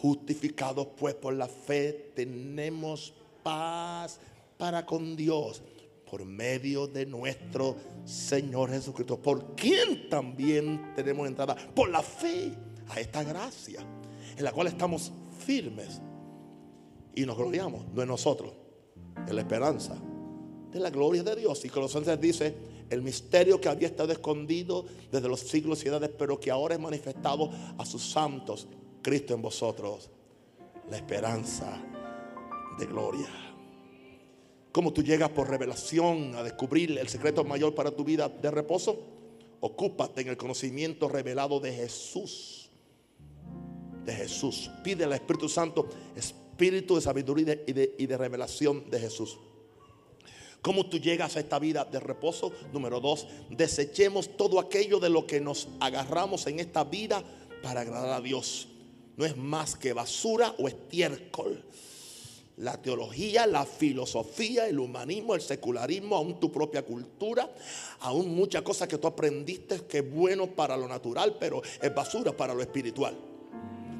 Justificados 0.00 0.88
pues 0.98 1.14
por 1.14 1.34
la 1.34 1.48
fe. 1.48 2.12
Tenemos 2.14 3.12
paz 3.42 4.18
para 4.56 4.84
con 4.84 5.16
Dios 5.16 5.62
por 6.10 6.24
medio 6.24 6.88
de 6.88 7.06
nuestro 7.06 7.76
Señor 8.04 8.70
Jesucristo, 8.70 9.22
por 9.22 9.54
quien 9.54 10.08
también 10.10 10.92
tenemos 10.96 11.28
entrada 11.28 11.54
por 11.74 11.88
la 11.88 12.02
fe 12.02 12.52
a 12.88 12.98
esta 12.98 13.22
gracia 13.22 13.80
en 14.36 14.44
la 14.44 14.50
cual 14.52 14.66
estamos 14.66 15.12
firmes 15.46 16.00
y 17.14 17.24
nos 17.24 17.36
gloriamos, 17.36 17.86
no 17.94 18.02
en 18.02 18.08
nosotros, 18.08 18.52
en 19.26 19.34
la 19.36 19.42
esperanza 19.42 19.96
de 20.72 20.80
la 20.80 20.90
gloria 20.90 21.22
de 21.22 21.36
Dios. 21.36 21.64
Y 21.64 21.68
Colosenses 21.68 22.20
dice, 22.20 22.56
el 22.88 23.02
misterio 23.02 23.60
que 23.60 23.68
había 23.68 23.88
estado 23.88 24.12
escondido 24.12 24.86
desde 25.12 25.28
los 25.28 25.40
siglos 25.40 25.84
y 25.84 25.88
edades, 25.88 26.10
pero 26.18 26.40
que 26.40 26.50
ahora 26.50 26.74
es 26.74 26.80
manifestado 26.80 27.50
a 27.78 27.86
sus 27.86 28.02
santos 28.02 28.66
Cristo 29.02 29.34
en 29.34 29.42
vosotros, 29.42 30.10
la 30.90 30.96
esperanza 30.96 31.80
de 32.78 32.86
gloria. 32.86 33.28
Como 34.72 34.92
tú 34.92 35.02
llegas 35.02 35.30
por 35.30 35.48
revelación 35.48 36.34
a 36.34 36.42
descubrir 36.42 36.96
el 36.96 37.08
secreto 37.08 37.44
mayor 37.44 37.74
para 37.74 37.90
tu 37.90 38.04
vida 38.04 38.28
de 38.28 38.50
reposo? 38.50 38.98
Ocúpate 39.60 40.22
en 40.22 40.28
el 40.28 40.36
conocimiento 40.36 41.08
revelado 41.08 41.60
de 41.60 41.72
Jesús. 41.72 42.70
De 44.04 44.14
Jesús. 44.14 44.70
Pide 44.84 45.04
al 45.04 45.12
Espíritu 45.12 45.48
Santo 45.48 45.88
espíritu 46.60 46.94
de 46.94 47.00
sabiduría 47.00 47.58
y 47.66 47.72
de, 47.72 47.94
y 47.98 48.06
de 48.06 48.16
revelación 48.16 48.88
de 48.90 49.00
Jesús. 49.00 49.38
¿Cómo 50.62 50.86
tú 50.86 50.98
llegas 50.98 51.36
a 51.36 51.40
esta 51.40 51.58
vida 51.58 51.84
de 51.84 51.98
reposo? 52.00 52.52
Número 52.72 53.00
dos, 53.00 53.26
desechemos 53.48 54.36
todo 54.36 54.60
aquello 54.60 55.00
de 55.00 55.08
lo 55.08 55.26
que 55.26 55.40
nos 55.40 55.68
agarramos 55.80 56.46
en 56.46 56.60
esta 56.60 56.84
vida 56.84 57.24
para 57.62 57.80
agradar 57.80 58.12
a 58.12 58.20
Dios. 58.20 58.68
No 59.20 59.26
es 59.26 59.36
más 59.36 59.76
que 59.76 59.92
basura 59.92 60.54
o 60.56 60.66
estiércol. 60.66 61.62
La 62.56 62.80
teología, 62.80 63.46
la 63.46 63.66
filosofía, 63.66 64.66
el 64.66 64.78
humanismo, 64.78 65.34
el 65.34 65.42
secularismo, 65.42 66.16
aún 66.16 66.40
tu 66.40 66.50
propia 66.50 66.86
cultura, 66.86 67.46
aún 67.98 68.34
muchas 68.34 68.62
cosas 68.62 68.88
que 68.88 68.96
tú 68.96 69.06
aprendiste 69.06 69.82
que 69.82 69.98
es 69.98 70.10
bueno 70.10 70.46
para 70.46 70.74
lo 70.74 70.88
natural, 70.88 71.36
pero 71.38 71.60
es 71.82 71.94
basura 71.94 72.34
para 72.34 72.54
lo 72.54 72.62
espiritual. 72.62 73.14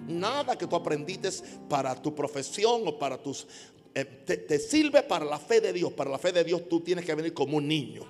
Nada 0.08 0.56
que 0.56 0.66
tú 0.66 0.74
aprendiste 0.74 1.28
para 1.68 1.94
tu 2.00 2.14
profesión 2.14 2.80
o 2.86 2.98
para 2.98 3.22
tus 3.22 3.46
eh, 3.94 4.06
te, 4.06 4.58
sirve 4.58 5.02
para 5.02 5.26
la 5.26 5.38
fe 5.38 5.60
de 5.60 5.74
Dios. 5.74 5.92
Para 5.92 6.08
la 6.08 6.18
fe 6.18 6.32
de 6.32 6.44
Dios 6.44 6.66
tú 6.66 6.80
tienes 6.80 7.04
que 7.04 7.14
venir 7.14 7.34
como 7.34 7.58
un 7.58 7.68
niño. 7.68 8.04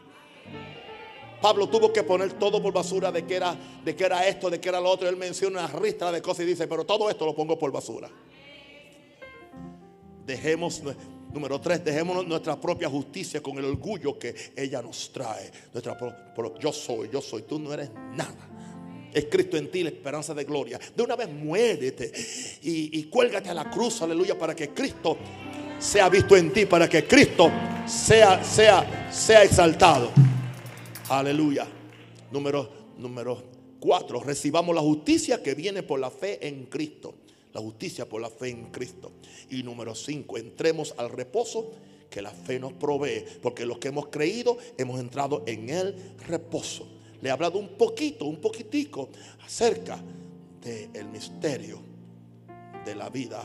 Pablo 1.41 1.68
tuvo 1.68 1.93
que 1.93 2.03
poner 2.03 2.34
todo 2.34 2.62
por 2.62 2.72
basura 2.72 3.11
de 3.11 3.24
que 3.24 3.36
era, 3.36 3.57
de 3.84 3.97
que 3.97 4.05
era 4.05 4.26
esto, 4.26 4.51
de 4.51 4.61
que 4.61 4.68
era 4.68 4.80
lo 4.80 4.91
otro. 4.91 5.09
Él 5.09 5.16
menciona 5.16 5.64
una 5.64 5.80
ristra 5.80 6.12
de 6.12 6.20
cosas 6.20 6.45
y 6.45 6.49
dice, 6.49 6.66
pero 6.66 6.84
todo 6.84 7.09
esto 7.09 7.24
lo 7.24 7.34
pongo 7.34 7.59
por 7.59 7.72
basura. 7.72 8.11
Dejemos, 10.26 10.82
número 11.32 11.61
tres, 11.61 11.84
dejemos 11.84 12.26
nuestra 12.26 12.61
propia 12.61 12.88
justicia 12.88 13.43
con 13.43 13.59
el 13.59 13.64
orgullo 13.64 14.18
que 14.18 14.34
ella 14.55 14.82
nos 14.82 15.11
trae. 15.12 15.51
Nuestra, 15.72 15.97
yo 16.61 16.72
soy, 16.72 17.09
yo 17.11 17.20
soy, 17.22 17.43
tú 17.43 17.59
no 17.59 17.72
eres 17.72 17.91
nada. 18.14 18.49
Es 19.12 19.26
Cristo 19.26 19.57
en 19.57 19.70
ti 19.70 19.82
la 19.82 19.88
esperanza 19.88 20.34
de 20.34 20.45
gloria. 20.45 20.78
De 20.95 21.03
una 21.03 21.16
vez 21.16 21.28
muérete 21.28 22.12
y, 22.62 22.99
y 22.99 23.05
cuélgate 23.05 23.49
a 23.49 23.55
la 23.55 23.68
cruz, 23.68 24.03
aleluya, 24.03 24.38
para 24.38 24.55
que 24.55 24.68
Cristo 24.68 25.16
sea 25.78 26.09
visto 26.11 26.36
en 26.36 26.53
ti, 26.53 26.66
para 26.66 26.88
que 26.88 27.05
Cristo 27.07 27.51
sea, 27.86 28.45
sea, 28.45 29.11
sea 29.11 29.43
exaltado. 29.43 30.12
Aleluya. 31.11 31.67
Número, 32.31 32.71
número 32.97 33.43
cuatro, 33.81 34.21
recibamos 34.21 34.73
la 34.73 34.81
justicia 34.81 35.43
que 35.43 35.57
viene 35.57 35.83
por 35.83 35.99
la 35.99 36.09
fe 36.09 36.47
en 36.47 36.67
Cristo. 36.67 37.15
La 37.53 37.61
justicia 37.61 38.09
por 38.09 38.21
la 38.21 38.31
fe 38.31 38.51
en 38.51 38.71
Cristo. 38.71 39.11
Y 39.51 39.65
número 39.65 39.97
cinco, 39.97 40.39
entremos 40.39 40.95
al 40.97 41.11
reposo 41.11 41.73
que 42.09 42.23
la 42.23 42.31
fe 42.31 42.61
nos 42.61 42.75
provee. 42.75 43.25
Porque 43.43 43.67
los 43.67 43.79
que 43.79 43.89
hemos 43.89 44.07
creído 44.07 44.57
hemos 44.79 45.01
entrado 45.01 45.43
en 45.47 45.69
el 45.69 45.97
reposo. 46.29 46.87
Le 47.21 47.29
he 47.29 47.33
hablado 47.33 47.59
un 47.59 47.71
poquito, 47.71 48.27
un 48.27 48.41
poquitico 48.41 49.09
acerca 49.45 50.01
del 50.63 51.09
misterio 51.09 51.81
de 52.85 52.95
la 52.95 53.11
vida 53.11 53.43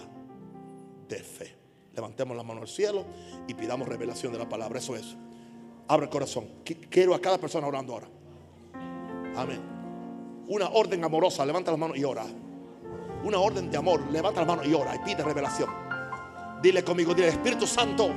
de 1.10 1.18
fe. 1.18 1.56
Levantemos 1.96 2.38
la 2.38 2.44
mano 2.44 2.62
al 2.62 2.68
cielo 2.68 3.06
y 3.48 3.56
pidamos 3.56 3.88
revelación 3.88 4.32
de 4.34 4.38
la 4.38 4.48
palabra. 4.48 4.78
Eso 4.78 4.96
es. 4.96 5.16
Abre 5.88 6.06
el 6.06 6.10
corazón. 6.10 6.48
Quiero 6.90 7.14
a 7.14 7.22
cada 7.22 7.38
persona 7.38 7.68
orando 7.68 7.94
ahora. 7.94 8.08
Amén. 9.36 9.62
Una 10.48 10.70
orden 10.70 11.04
amorosa. 11.04 11.46
Levanta 11.46 11.72
las 11.72 11.80
manos 11.80 11.98
y 11.98 12.04
ora. 12.04 12.26
Una 13.24 13.40
orden 13.40 13.70
de 13.70 13.78
amor. 13.78 14.02
Levanta 14.12 14.42
las 14.42 14.48
manos 14.48 14.66
y 14.68 14.74
ora. 14.74 14.96
Y 14.96 15.00
pide 15.00 15.24
revelación. 15.24 15.70
Dile 16.62 16.84
conmigo, 16.84 17.14
dile 17.14 17.28
Espíritu 17.28 17.68
Santo. 17.68 18.10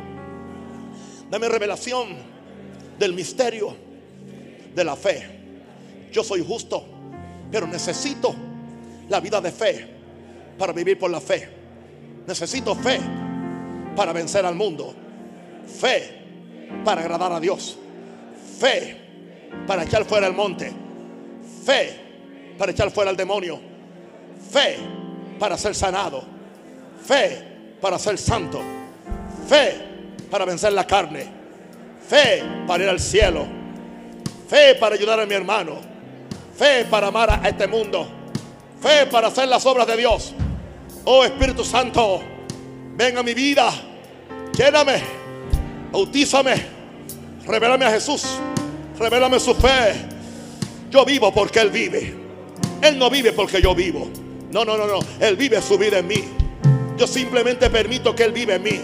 Dame 1.31 1.49
revelación 1.49 2.09
del 2.99 3.13
misterio 3.13 3.77
de 4.75 4.85
la 4.85 4.97
fe. 4.97 5.39
Yo 6.11 6.25
soy 6.25 6.45
justo, 6.47 6.85
pero 7.51 7.67
necesito 7.67 8.35
la 9.09 9.21
vida 9.21 9.41
de 9.41 9.53
fe 9.53 9.87
para 10.57 10.73
vivir 10.73 10.99
por 10.99 11.11
la 11.11 11.21
fe. 11.21 11.49
Necesito 12.27 12.75
fe 12.75 12.99
para 13.95 14.13
vencer 14.13 14.47
al 14.47 14.55
mundo. 14.55 14.95
Fe 15.67 16.19
para 16.85 17.01
agradar 17.01 17.33
a 17.33 17.41
Dios. 17.41 17.77
Fe 18.59 18.97
para 19.67 19.85
echar 19.85 20.05
fuera 20.05 20.27
el 20.27 20.35
monte. 20.35 20.73
Fe 21.65 21.97
para 22.59 22.73
echar 22.73 22.91
fuera 22.91 23.11
el 23.11 23.17
demonio. 23.17 23.61
Fe 24.51 24.77
para 25.39 25.57
ser 25.57 25.75
sanado. 25.75 26.23
Fe 27.05 27.77
para 27.81 27.99
ser 27.99 28.19
santo. 28.19 28.61
Fe 29.49 29.75
para 30.31 30.45
vencer 30.45 30.73
la 30.73 30.87
carne. 30.87 31.27
Fe 32.07 32.43
para 32.67 32.85
ir 32.85 32.91
al 32.91 33.01
cielo. 33.01 33.47
Fe 34.49 34.75
para 34.77 34.95
ayudar 34.95 35.21
a 35.21 35.27
mi 35.27 35.35
hermano. 35.35 35.77
Fe 36.57 36.85
para 36.87 37.09
amar 37.09 37.41
a 37.43 37.49
este 37.49 37.67
mundo. 37.67 38.07
Fe 38.81 39.07
para 39.07 39.29
hacer 39.29 39.49
las 39.49 39.65
obras 39.67 39.87
de 39.87 39.97
Dios. 39.97 40.35
Oh 41.05 41.25
Espíritu 41.25 41.65
Santo, 41.65 42.21
ven 42.97 43.17
a 43.17 43.23
mi 43.23 43.33
vida 43.33 43.73
lléname, 44.59 45.01
bautízame, 45.93 46.55
revélame 47.47 47.85
a 47.85 47.91
Jesús, 47.91 48.25
revélame 48.99 49.39
su 49.41 49.55
fe. 49.55 49.95
Yo 50.91 51.05
vivo 51.05 51.33
porque 51.33 51.61
Él 51.61 51.71
vive. 51.71 52.15
Él 52.83 52.99
no 52.99 53.11
vive 53.11 53.33
porque 53.33 53.61
yo 53.61 53.75
vivo. 53.75 54.09
No, 54.51 54.65
no, 54.65 54.77
no, 54.77 54.87
no. 54.87 55.01
Él 55.21 55.37
vive 55.37 55.61
su 55.61 55.77
vida 55.77 55.99
en 55.99 56.07
mí. 56.07 56.25
Yo 56.97 57.07
simplemente 57.07 57.69
permito 57.71 58.15
que 58.15 58.25
Él 58.25 58.33
vive 58.33 58.55
en 58.55 58.63
mí. 58.63 58.81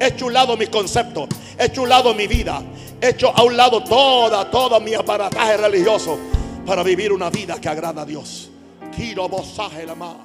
He 0.00 0.08
hecho 0.08 0.26
un 0.26 0.32
lado 0.32 0.56
mis 0.56 0.68
conceptos. 0.68 1.28
He 1.58 1.66
hecho 1.66 1.82
un 1.82 1.88
lado 1.88 2.14
mi 2.14 2.26
vida. 2.26 2.62
He 3.00 3.10
hecho 3.10 3.30
a 3.34 3.42
un 3.44 3.56
lado 3.56 3.84
toda, 3.84 4.50
toda 4.50 4.80
mi 4.80 4.94
aparataje 4.94 5.56
religioso 5.56 6.18
para 6.66 6.82
vivir 6.82 7.12
una 7.12 7.30
vida 7.30 7.60
que 7.60 7.68
agrada 7.68 8.02
a 8.02 8.04
Dios. 8.04 8.50
Quiero 8.94 9.28
la 9.86 9.94
más. 9.94 10.16